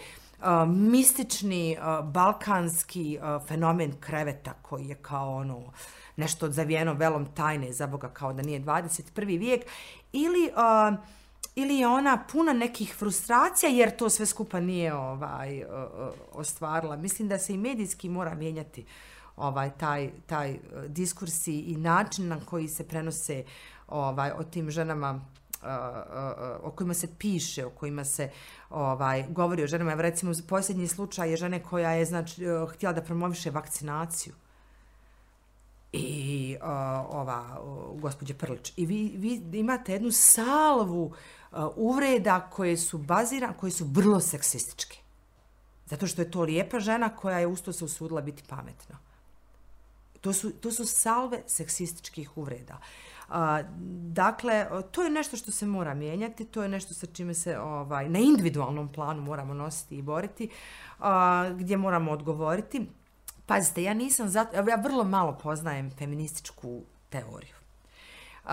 mistični 0.69 1.77
uh, 1.79 2.05
balkanski 2.09 3.19
uh, 3.19 3.47
fenomen 3.47 3.93
kreveta 4.01 4.53
koji 4.63 4.87
je 4.87 4.95
kao 4.95 5.35
ono 5.35 5.73
nešto 6.17 6.51
zavijeno 6.51 6.93
velom 6.93 7.27
tajne 7.27 7.73
za 7.73 7.87
Boga 7.87 8.09
kao 8.09 8.33
da 8.33 8.43
nije 8.43 8.61
21. 8.61 9.39
vijek, 9.39 9.63
ili... 10.13 10.51
Uh, 10.57 10.99
ili 11.55 11.79
je 11.79 11.89
ona 11.89 12.25
puna 12.33 12.53
nekih 12.53 12.95
frustracija 12.99 13.71
jer 13.71 13.97
to 13.97 14.11
sve 14.11 14.27
skupa 14.27 14.61
nije 14.61 14.95
ovaj 14.95 15.59
e, 15.59 15.63
e, 15.63 15.67
ostvarila. 16.33 16.97
Mislim 16.97 17.29
da 17.29 17.39
se 17.39 17.55
i 17.55 17.59
medijski 17.59 18.09
mora 18.09 18.35
mijenjati 18.35 18.85
ovaj 19.37 19.71
taj 19.71 20.11
taj 20.27 20.51
e, 20.51 20.59
diskursi 20.89 21.61
i 21.61 21.77
način 21.77 22.29
na 22.29 22.41
koji 22.45 22.69
se 22.69 22.89
prenose 22.89 23.45
ovaj 23.89 24.31
o 24.31 24.45
tim 24.45 24.71
ženama 24.71 25.25
o 26.63 26.71
kojima 26.71 26.95
se 26.95 27.09
piše, 27.19 27.67
o 27.67 27.71
kojima 27.71 28.05
se 28.05 28.31
ovaj 28.71 29.25
govori 29.29 29.65
o 29.65 29.67
ženama. 29.67 29.93
Evo 29.93 30.03
recimo 30.03 30.33
posljednji 30.49 30.89
slučaj 30.89 31.31
je 31.31 31.37
žene 31.37 31.63
koja 31.63 31.91
je 31.91 32.05
znači 32.05 32.45
htjela 32.73 32.93
da 32.93 33.03
promoviše 33.03 33.51
vakcinaciju. 33.51 34.35
I 35.93 36.57
uh, 36.61 36.67
ova 37.17 37.61
uh, 37.63 38.01
gospođa 38.01 38.35
Prlić. 38.35 38.73
I 38.77 38.87
vi, 38.87 39.13
vi 39.17 39.59
imate 39.59 39.93
jednu 39.93 40.11
salvu 40.13 41.05
Uh, 41.05 41.15
uvreda 41.77 42.41
koje 42.41 42.77
su 42.77 42.99
bazira, 42.99 43.53
koje 43.53 43.71
su 43.71 43.85
vrlo 43.85 44.21
seksističke. 44.21 44.99
Zato 45.87 46.07
što 46.07 46.23
je 46.23 46.31
to 46.31 46.43
lijepa 46.43 46.81
žena 46.81 47.17
koja 47.17 47.39
je 47.39 47.47
usto 47.47 47.73
se 47.73 47.85
usudila 47.85 48.21
biti 48.21 48.43
pametna. 48.49 48.99
To 50.21 50.33
su, 50.33 50.51
to 50.51 50.73
su 50.73 50.87
salve 50.87 51.43
seksističkih 51.47 52.37
uvreda. 52.37 52.79
A, 53.29 53.61
uh, 53.61 53.67
dakle, 54.13 54.67
to 54.91 55.03
je 55.03 55.11
nešto 55.11 55.37
što 55.37 55.51
se 55.51 55.67
mora 55.67 55.95
mijenjati, 55.95 56.45
to 56.45 56.63
je 56.63 56.69
nešto 56.69 56.95
sa 56.95 57.07
čime 57.07 57.35
se 57.35 57.59
ovaj, 57.59 58.09
na 58.09 58.19
individualnom 58.19 58.93
planu 58.93 59.23
moramo 59.23 59.55
nositi 59.55 59.97
i 59.97 60.03
boriti, 60.03 60.49
a, 60.99 61.49
uh, 61.51 61.59
gdje 61.59 61.77
moramo 61.77 62.13
odgovoriti. 62.13 62.89
Pazite, 63.47 63.83
ja 63.83 63.95
nisam 63.95 64.29
zato, 64.29 64.57
ja 64.57 64.77
vrlo 64.77 65.05
malo 65.05 65.39
poznajem 65.43 65.91
feminističku 65.91 66.83
teoriju. 67.09 67.64
Uh, 68.45 68.51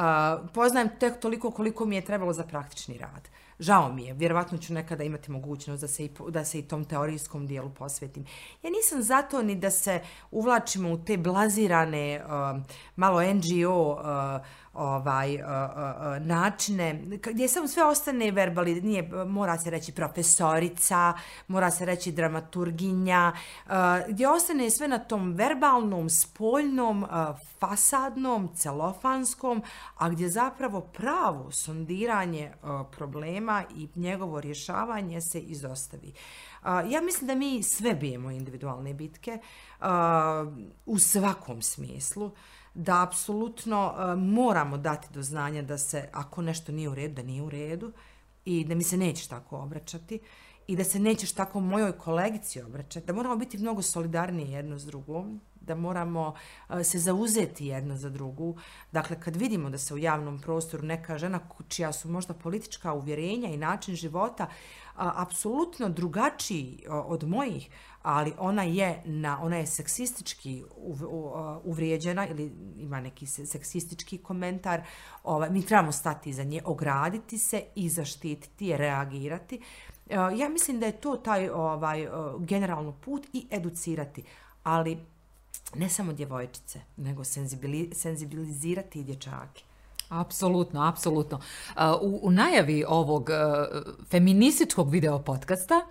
poznajem 0.53 0.89
tek 0.99 1.19
toliko 1.19 1.51
koliko 1.51 1.85
mi 1.85 1.95
je 1.95 2.05
trebalo 2.05 2.33
za 2.33 2.43
praktični 2.43 2.97
rad. 2.97 3.29
Žao 3.59 3.93
mi 3.93 4.03
je, 4.03 4.13
vjerovatno 4.13 4.57
ću 4.57 4.73
nekada 4.73 5.03
imati 5.03 5.31
mogućnost 5.31 5.81
da 5.81 5.87
se 5.87 6.05
i, 6.05 6.09
da 6.29 6.45
se 6.45 6.59
i 6.59 6.67
tom 6.67 6.85
teorijskom 6.85 7.47
dijelu 7.47 7.69
posvetim. 7.69 8.25
Ja 8.63 8.69
nisam 8.69 9.01
zato 9.01 9.41
ni 9.41 9.55
da 9.55 9.71
se 9.71 10.01
uvlačimo 10.31 10.91
u 10.91 10.97
te 10.97 11.17
blazirane, 11.17 12.23
uh, 12.25 12.61
malo 12.95 13.21
NGO 13.33 13.91
uh, 13.91 13.99
ovaj 14.73 15.35
e, 15.35 15.37
e, 15.37 15.41
e, 15.41 16.19
načine 16.19 17.01
gdje 17.23 17.47
samo 17.47 17.67
sve 17.67 17.83
ostane 17.83 18.31
verbali 18.31 18.81
nije 18.81 19.09
mora 19.25 19.57
se 19.57 19.69
reći 19.69 19.91
profesorica 19.91 21.13
mora 21.47 21.71
se 21.71 21.85
reći 21.85 22.11
dramaturginja 22.11 23.33
gdje 24.07 24.29
ostane 24.29 24.69
sve 24.69 24.87
na 24.87 24.99
tom 24.99 25.33
verbalnom 25.33 26.09
spoljnom 26.09 27.05
fasadnom 27.59 28.49
celofanskom 28.55 29.63
a 29.97 30.09
gdje 30.09 30.29
zapravo 30.29 30.81
pravo 30.81 31.51
sondiranje 31.51 32.51
problema 32.91 33.63
i 33.75 33.87
njegovo 33.95 34.41
rješavanje 34.41 35.21
se 35.21 35.39
izostavi. 35.39 36.13
Ja 36.65 37.01
mislim 37.01 37.27
da 37.27 37.35
mi 37.35 37.63
sve 37.63 37.93
bijemo 37.93 38.31
individualne 38.31 38.93
bitke 38.93 39.39
u 40.85 40.99
svakom 40.99 41.61
smislu 41.61 42.25
uh, 42.25 42.31
da 42.73 43.03
apsolutno 43.03 43.93
uh, 43.93 44.19
moramo 44.19 44.77
dati 44.77 45.07
do 45.13 45.23
znanja 45.23 45.61
da 45.61 45.77
se, 45.77 46.09
ako 46.11 46.41
nešto 46.41 46.71
nije 46.71 46.89
u 46.89 46.95
redu, 46.95 47.15
da 47.15 47.23
nije 47.23 47.41
u 47.41 47.49
redu 47.49 47.91
i 48.45 48.65
da 48.65 48.75
mi 48.75 48.83
se 48.83 48.97
nećeš 48.97 49.27
tako 49.27 49.57
obraćati 49.57 50.19
i 50.67 50.75
da 50.75 50.83
se 50.83 50.99
nećeš 50.99 51.31
tako 51.31 51.59
mojoj 51.59 51.97
kolegici 51.97 52.61
obraćati, 52.61 53.05
da 53.05 53.13
moramo 53.13 53.35
biti 53.35 53.57
mnogo 53.57 53.81
solidarniji 53.81 54.51
jedno 54.51 54.79
s 54.79 54.85
drugom, 54.85 55.41
da 55.61 55.75
moramo 55.75 56.33
uh, 56.69 56.75
se 56.83 56.99
zauzeti 56.99 57.65
jedno 57.65 57.97
za 57.97 58.09
drugu. 58.09 58.57
Dakle, 58.91 59.19
kad 59.19 59.35
vidimo 59.35 59.69
da 59.69 59.77
se 59.77 59.93
u 59.93 59.97
javnom 59.97 60.39
prostoru 60.39 60.83
neka 60.83 61.17
žena 61.17 61.39
čija 61.67 61.91
su 61.93 62.09
možda 62.09 62.33
politička 62.33 62.93
uvjerenja 62.93 63.49
i 63.49 63.57
način 63.57 63.95
života 63.95 64.43
uh, 64.43 64.51
apsolutno 64.95 65.89
drugačiji 65.89 66.83
uh, 66.87 66.93
od 67.05 67.27
mojih, 67.27 67.69
ali 68.01 68.33
ona 68.37 68.63
je 68.63 69.01
na 69.05 69.39
ona 69.41 69.57
je 69.57 69.67
seksistički 69.67 70.63
uh, 70.77 71.01
uvrijeđena 71.63 72.27
ili 72.27 72.51
ima 72.77 73.01
neki 73.01 73.25
seksistički 73.25 74.17
komentar. 74.17 74.81
Ovaj 75.23 75.49
mi 75.49 75.65
trebamo 75.65 75.91
stati 75.91 76.33
za 76.33 76.43
nje, 76.43 76.61
ograditi 76.65 77.37
se 77.37 77.63
i 77.75 77.89
zaštititi 77.89 78.67
je, 78.67 78.77
reagirati. 78.77 79.61
Uh, 80.05 80.15
ja 80.39 80.49
mislim 80.49 80.79
da 80.79 80.85
je 80.85 81.01
to 81.01 81.15
taj 81.17 81.49
ovaj 81.49 82.07
uh, 82.07 82.11
generalno 82.43 82.91
put 82.91 83.27
i 83.33 83.47
educirati, 83.51 84.23
ali 84.63 84.97
ne 85.75 85.89
samo 85.89 86.13
djevojčice, 86.13 86.81
nego 86.97 87.23
senzibilizirati 87.93 88.99
i 88.99 89.03
dječake. 89.03 89.63
Apsolutno, 90.09 90.87
apsolutno. 90.87 91.39
U, 92.01 92.19
u 92.23 92.31
najavi 92.31 92.85
ovog 92.87 93.29
uh, 93.29 93.93
feminističkog 94.09 94.89
video 94.89 95.19
podcasta 95.19 95.81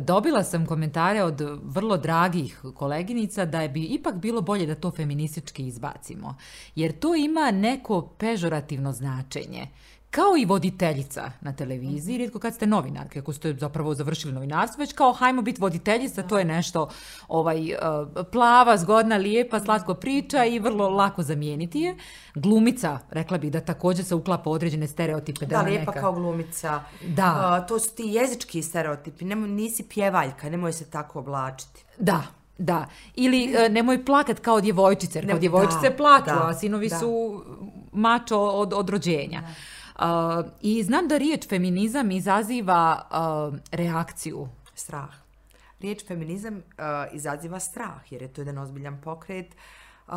dobila 0.00 0.44
sam 0.44 0.66
komentare 0.66 1.22
od 1.22 1.40
vrlo 1.62 1.96
dragih 1.96 2.60
koleginica 2.74 3.44
da 3.44 3.60
je 3.62 3.68
bi 3.68 3.84
ipak 3.84 4.14
bilo 4.14 4.40
bolje 4.40 4.66
da 4.66 4.74
to 4.74 4.90
feministički 4.90 5.66
izbacimo. 5.66 6.36
Jer 6.74 6.98
to 6.98 7.14
ima 7.14 7.50
neko 7.50 8.00
pežorativno 8.18 8.92
značenje 8.92 9.66
kao 10.10 10.36
i 10.38 10.44
voditeljica 10.44 11.30
na 11.40 11.52
televiziji, 11.52 12.18
rijetko 12.18 12.38
kad 12.38 12.54
ste 12.54 12.66
novinarke, 12.66 13.18
ako 13.18 13.32
ste 13.32 13.54
zapravo 13.54 13.94
završili 13.94 14.32
novinarstvo, 14.32 14.80
već 14.80 14.92
kao 14.92 15.12
hajmo 15.12 15.42
biti 15.42 15.60
voditeljica, 15.60 16.22
to 16.22 16.38
je 16.38 16.44
nešto 16.44 16.88
ovaj, 17.28 17.72
uh, 17.72 18.26
plava, 18.32 18.76
zgodna, 18.76 19.16
lijepa, 19.16 19.60
slatko 19.60 19.94
priča 19.94 20.44
i 20.44 20.58
vrlo 20.58 20.88
lako 20.88 21.22
zamijeniti 21.22 21.80
je. 21.80 21.96
Glumica, 22.34 22.98
rekla 23.10 23.38
bih 23.38 23.52
da 23.52 23.60
također 23.60 24.04
se 24.04 24.14
uklapa 24.14 24.50
određene 24.50 24.86
stereotipe. 24.86 25.46
Da, 25.46 25.56
Da, 25.56 25.62
lijepa 25.62 25.90
neka... 25.90 26.00
kao 26.00 26.12
glumica. 26.12 26.80
Da. 27.08 27.58
Uh, 27.62 27.68
to 27.68 27.78
su 27.78 27.94
ti 27.94 28.02
jezički 28.02 28.62
stereotipi. 28.62 29.24
Nemoj, 29.24 29.48
nisi 29.48 29.82
pjevaljka, 29.82 30.50
nemoj 30.50 30.72
se 30.72 30.90
tako 30.90 31.18
oblačiti. 31.18 31.84
Da, 31.98 32.22
da. 32.58 32.86
Ili 33.14 33.54
e, 33.56 33.68
nemoj 33.68 34.04
plakat 34.04 34.40
kao 34.40 34.60
djevojčice, 34.60 35.18
jer 35.18 35.30
kao 35.30 35.38
djevojčice 35.38 35.90
da, 35.90 36.22
da, 36.26 36.48
a 36.48 36.54
sinovi 36.54 36.88
da. 36.88 36.98
su 36.98 37.42
mačo 37.92 38.38
od, 38.38 38.72
od 38.72 38.88
rođenja. 38.88 39.42
A, 39.46 39.75
Uh, 39.98 40.46
I 40.60 40.82
znam 40.82 41.08
da 41.08 41.16
riječ 41.16 41.48
feminizam 41.48 42.10
izaziva 42.10 43.08
uh, 43.10 43.58
reakciju. 43.70 44.48
Strah. 44.74 45.14
Riječ 45.80 46.06
feminizam 46.06 46.54
uh, 46.54 46.62
izaziva 47.12 47.60
strah, 47.60 48.12
jer 48.12 48.22
je 48.22 48.32
to 48.32 48.40
jedan 48.40 48.58
ozbiljan 48.58 49.00
pokret, 49.00 49.56
uh, 50.06 50.14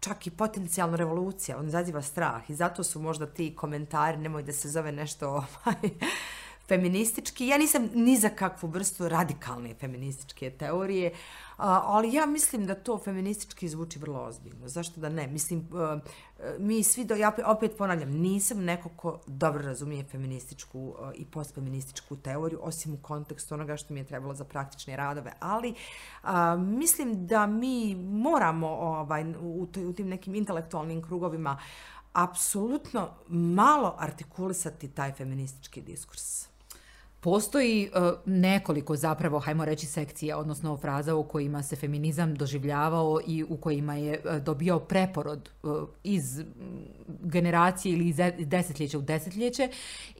čak 0.00 0.26
i 0.26 0.30
potencijalno 0.30 0.96
revolucija, 0.96 1.58
on 1.58 1.66
izaziva 1.66 2.02
strah 2.02 2.50
i 2.50 2.54
zato 2.54 2.82
su 2.82 3.00
možda 3.00 3.26
ti 3.26 3.56
komentari, 3.56 4.16
nemoj 4.16 4.42
da 4.42 4.52
se 4.52 4.68
zove 4.68 4.92
nešto 4.92 5.28
ovaj, 5.28 5.90
feministički. 6.70 7.46
Ja 7.46 7.58
nisam 7.58 7.88
ni 7.94 8.16
za 8.16 8.28
kakvu 8.28 8.68
vrstu 8.70 9.08
radikalne 9.08 9.74
feminističke 9.74 10.50
teorije, 10.50 11.12
ali 11.56 12.12
ja 12.12 12.26
mislim 12.26 12.66
da 12.66 12.74
to 12.74 12.98
feministički 12.98 13.68
zvuči 13.68 13.98
vrlo 13.98 14.22
ozbiljno. 14.22 14.68
Zašto 14.68 15.00
da 15.00 15.08
ne? 15.08 15.26
Mislim, 15.26 15.66
mi 16.58 16.82
svi, 16.82 17.04
do, 17.04 17.14
ja 17.14 17.32
opet 17.46 17.76
ponavljam, 17.78 18.10
nisam 18.10 18.62
neko 18.64 18.88
ko 18.96 19.18
dobro 19.26 19.62
razumije 19.62 20.04
feminističku 20.04 20.94
i 21.14 21.24
postfeminističku 21.24 22.16
teoriju, 22.16 22.60
osim 22.62 22.94
u 22.94 23.02
kontekstu 23.02 23.54
onoga 23.54 23.76
što 23.76 23.94
mi 23.94 24.00
je 24.00 24.06
trebalo 24.06 24.34
za 24.34 24.44
praktične 24.44 24.96
radove, 24.96 25.32
ali 25.40 25.74
mislim 26.58 27.26
da 27.26 27.46
mi 27.46 27.94
moramo 27.94 28.68
ovaj, 28.68 29.24
u, 29.40 29.68
u 29.88 29.92
tim 29.92 30.08
nekim 30.08 30.34
intelektualnim 30.34 31.02
krugovima 31.02 31.58
apsolutno 32.12 33.08
malo 33.28 33.94
artikulisati 33.98 34.88
taj 34.88 35.12
feministički 35.12 35.80
diskurs. 35.80 36.49
Postoji 37.22 37.90
uh, 37.94 38.18
nekoliko 38.26 38.96
zapravo, 38.96 39.38
hajmo 39.38 39.64
reći, 39.64 39.86
sekcija, 39.86 40.38
odnosno 40.38 40.76
fraza 40.76 41.14
u 41.14 41.24
kojima 41.24 41.62
se 41.62 41.76
feminizam 41.76 42.34
doživljavao 42.34 43.20
i 43.26 43.44
u 43.48 43.56
kojima 43.56 43.94
je 43.94 44.20
uh, 44.24 44.36
dobio 44.36 44.78
preporod 44.78 45.50
uh, 45.62 45.88
iz 46.04 46.42
generacije 47.22 47.92
ili 47.92 48.08
iz 48.08 48.16
desetljeća 48.38 48.98
u 48.98 49.02
desetljeće. 49.02 49.68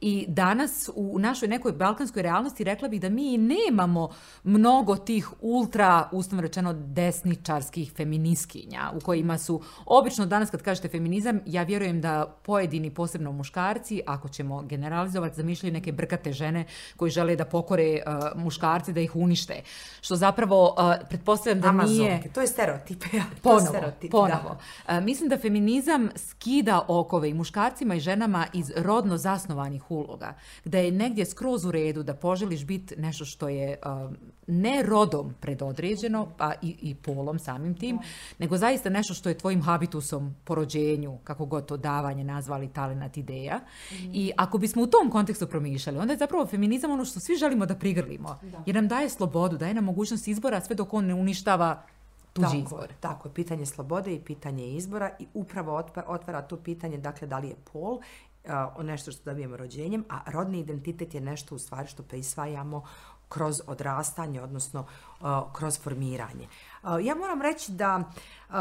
I 0.01 0.25
danas 0.27 0.89
u 0.95 1.19
našoj 1.19 1.47
nekoj 1.47 1.71
balkanskoj 1.71 2.21
realnosti 2.21 2.63
rekla 2.63 2.87
bih 2.87 3.01
da 3.01 3.09
mi 3.09 3.37
nemamo 3.37 4.09
mnogo 4.43 4.95
tih 4.95 5.29
ultra, 5.41 6.09
ustavno 6.11 6.41
rečeno, 6.41 6.73
desničarskih 6.73 7.93
feminiskinja 7.93 8.91
u 8.95 8.99
kojima 8.99 9.37
su, 9.37 9.61
obično 9.85 10.25
danas 10.25 10.49
kad 10.49 10.61
kažete 10.61 10.87
feminizam, 10.87 11.39
ja 11.45 11.63
vjerujem 11.63 12.01
da 12.01 12.37
pojedini, 12.43 12.89
posebno 12.89 13.31
muškarci, 13.31 14.01
ako 14.05 14.29
ćemo 14.29 14.61
generalizovati, 14.61 15.35
zamišljaju 15.35 15.73
neke 15.73 15.91
brkate 15.91 16.33
žene 16.33 16.65
koji 16.97 17.11
žele 17.11 17.35
da 17.35 17.45
pokore 17.45 18.01
uh, 18.05 18.43
muškarci, 18.43 18.93
da 18.93 19.01
ih 19.01 19.15
unište. 19.15 19.61
Što 20.01 20.15
zapravo, 20.15 20.75
uh, 20.77 21.07
pretpostavljam 21.09 21.61
da 21.61 21.71
nije... 21.71 22.09
Amazonke, 22.09 22.29
to 22.29 22.41
je 22.41 22.47
stereotip. 22.47 23.03
Ja, 23.13 23.23
to 23.23 23.41
Ponovo, 23.41 23.67
stereotip, 23.67 24.11
ponovo. 24.11 24.57
Da. 24.87 24.97
E, 24.97 25.01
mislim 25.01 25.29
da 25.29 25.37
feminizam 25.37 26.09
skida 26.15 26.85
okove 26.87 27.29
i 27.29 27.33
muškarcima 27.33 27.95
i 27.95 27.99
ženama 27.99 28.47
iz 28.53 28.71
rodno 28.75 29.17
zasnovanih 29.17 29.91
uloga, 29.91 30.33
gde 30.65 30.85
je 30.85 30.91
negdje 30.91 31.25
skroz 31.25 31.65
u 31.65 31.71
redu 31.71 32.03
da 32.03 32.13
poželiš 32.13 32.65
biti 32.65 32.95
nešto 32.97 33.25
što 33.25 33.49
je 33.49 33.79
um, 33.85 34.17
ne 34.47 34.83
rodom 34.83 35.33
predodređeno, 35.39 36.27
pa 36.37 36.53
i, 36.61 36.75
i 36.81 36.95
polom 36.95 37.39
samim 37.39 37.75
tim, 37.75 37.99
nego 38.39 38.57
zaista 38.57 38.89
nešto 38.89 39.13
što 39.13 39.29
je 39.29 39.37
tvojim 39.37 39.61
habitusom 39.61 40.35
po 40.43 40.55
rođenju, 40.55 41.17
kako 41.23 41.45
god 41.45 41.65
to 41.65 41.77
davanje 41.77 42.23
nazvali 42.23 42.67
talenat 42.67 43.17
ideja. 43.17 43.59
I 44.13 44.31
ako 44.37 44.57
bismo 44.57 44.81
u 44.81 44.87
tom 44.87 45.09
kontekstu 45.11 45.47
promišljali, 45.47 45.97
onda 45.97 46.13
je 46.13 46.17
zapravo 46.17 46.45
feminizam 46.45 46.80
ono 46.89 47.05
što 47.05 47.19
svi 47.19 47.35
želimo 47.35 47.65
da 47.65 47.75
prigrlimo. 47.75 48.39
Jer 48.65 48.75
nam 48.75 48.87
daje 48.87 49.09
slobodu, 49.09 49.57
daje 49.57 49.73
nam 49.73 49.83
mogućnost 49.83 50.27
izbora 50.27 50.61
sve 50.61 50.75
dok 50.75 50.93
on 50.93 51.05
ne 51.05 51.13
uništava 51.13 51.83
tuđi 52.33 52.47
Tako, 52.47 52.57
izbor. 52.57 52.87
tako 52.99 53.27
je, 53.27 53.33
pitanje 53.33 53.65
slobode 53.65 54.13
i 54.13 54.19
pitanje 54.19 54.67
izbora 54.67 55.11
i 55.19 55.27
upravo 55.33 55.83
otvara 56.07 56.41
to 56.41 56.57
pitanje, 56.57 56.97
dakle, 56.97 57.27
da 57.27 57.39
li 57.39 57.47
je 57.47 57.55
pol 57.73 57.99
uh, 58.77 58.83
nešto 58.83 59.11
što 59.11 59.23
dobijemo 59.23 59.57
rođenjem, 59.57 60.05
a 60.09 60.31
rodni 60.31 60.59
identitet 60.59 61.13
je 61.13 61.21
nešto 61.21 61.55
u 61.55 61.59
stvari 61.59 61.87
što 61.87 62.03
prisvajamo 62.03 62.83
kroz 63.29 63.61
odrastanje, 63.67 64.41
odnosno 64.41 64.79
uh, 65.21 65.27
kroz 65.53 65.79
formiranje. 65.79 66.47
Uh, 66.83 66.89
ja 67.03 67.15
moram 67.15 67.41
reći 67.41 67.71
da, 67.71 67.97
uh, 68.49 68.55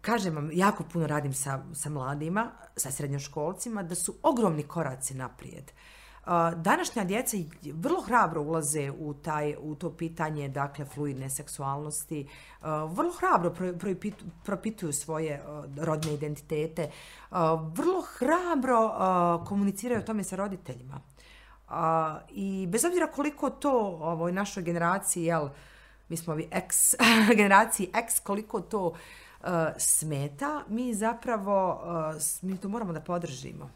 kažem 0.00 0.34
vam, 0.34 0.50
jako 0.52 0.84
puno 0.92 1.06
radim 1.06 1.32
sa, 1.32 1.62
sa 1.72 1.90
mladima, 1.90 2.50
sa 2.76 2.90
srednjoškolcima, 2.90 3.82
da 3.82 3.94
su 3.94 4.14
ogromni 4.22 4.62
koraci 4.62 5.14
naprijed. 5.14 5.64
Uh, 5.64 5.93
današnja 6.56 7.04
djeca 7.04 7.36
vrlo 7.72 8.00
hrabro 8.00 8.42
ulaze 8.42 8.90
u 8.90 9.14
taj 9.14 9.56
u 9.60 9.74
to 9.74 9.90
pitanje 9.90 10.48
dakle 10.48 10.84
fluidne 10.84 11.30
seksualnosti. 11.30 12.28
Vrlo 12.88 13.12
hrabro 13.12 13.54
propituju 14.44 14.92
svoje 14.92 15.42
rodne 15.76 16.14
identitete. 16.14 16.90
Vrlo 17.74 18.02
hrabro 18.18 18.92
komuniciraju 19.46 20.00
o 20.00 20.04
tome 20.04 20.24
sa 20.24 20.36
roditeljima. 20.36 21.00
I 22.30 22.66
bez 22.70 22.84
obzira 22.84 23.06
koliko 23.06 23.50
to 23.50 23.98
ovoj 24.00 24.32
našoj 24.32 24.62
generaciji 24.62 25.24
jel 25.24 25.48
mi 26.08 26.16
smo 26.16 26.32
ovi 26.32 26.48
X 26.50 26.94
generaciji 27.36 27.90
X 27.94 28.20
koliko 28.20 28.60
to 28.60 28.86
uh, 28.86 29.48
smeta 29.78 30.62
mi 30.68 30.94
zapravo 30.94 31.82
uh, 31.84 32.50
mi 32.50 32.58
to 32.58 32.68
moramo 32.68 32.92
da 32.92 33.00
podržimo 33.00 33.70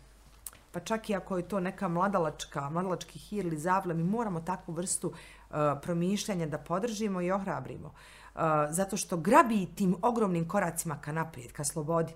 pa 0.72 0.80
čak 0.80 1.10
i 1.10 1.14
ako 1.14 1.36
je 1.36 1.48
to 1.48 1.60
neka 1.60 1.88
mladalačka, 1.88 2.70
mladalački 2.70 3.18
hir 3.18 3.46
ili 3.46 3.58
zavle, 3.58 3.94
mi 3.94 4.04
moramo 4.04 4.40
takvu 4.40 4.74
vrstu 4.74 5.08
uh, 5.08 5.56
promišljanja 5.82 6.46
da 6.46 6.58
podržimo 6.58 7.20
i 7.20 7.30
ohrabrimo. 7.30 7.88
Uh, 7.88 8.40
zato 8.70 8.96
što 8.96 9.16
grabi 9.16 9.66
tim 9.74 9.96
ogromnim 10.02 10.48
koracima 10.48 10.98
ka 11.00 11.12
naprijed, 11.12 11.52
ka 11.52 11.64
slobodi. 11.64 12.12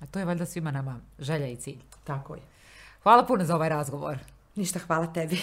A 0.00 0.06
to 0.06 0.18
je 0.18 0.24
valjda 0.24 0.46
svima 0.46 0.70
nama 0.70 1.00
želja 1.18 1.46
i 1.46 1.56
cilj. 1.56 1.80
Tako 2.04 2.34
je. 2.34 2.42
Hvala 3.02 3.26
puno 3.26 3.44
za 3.44 3.54
ovaj 3.54 3.68
razgovor. 3.68 4.18
Ništa, 4.54 4.78
hvala 4.78 5.06
tebi. 5.12 5.38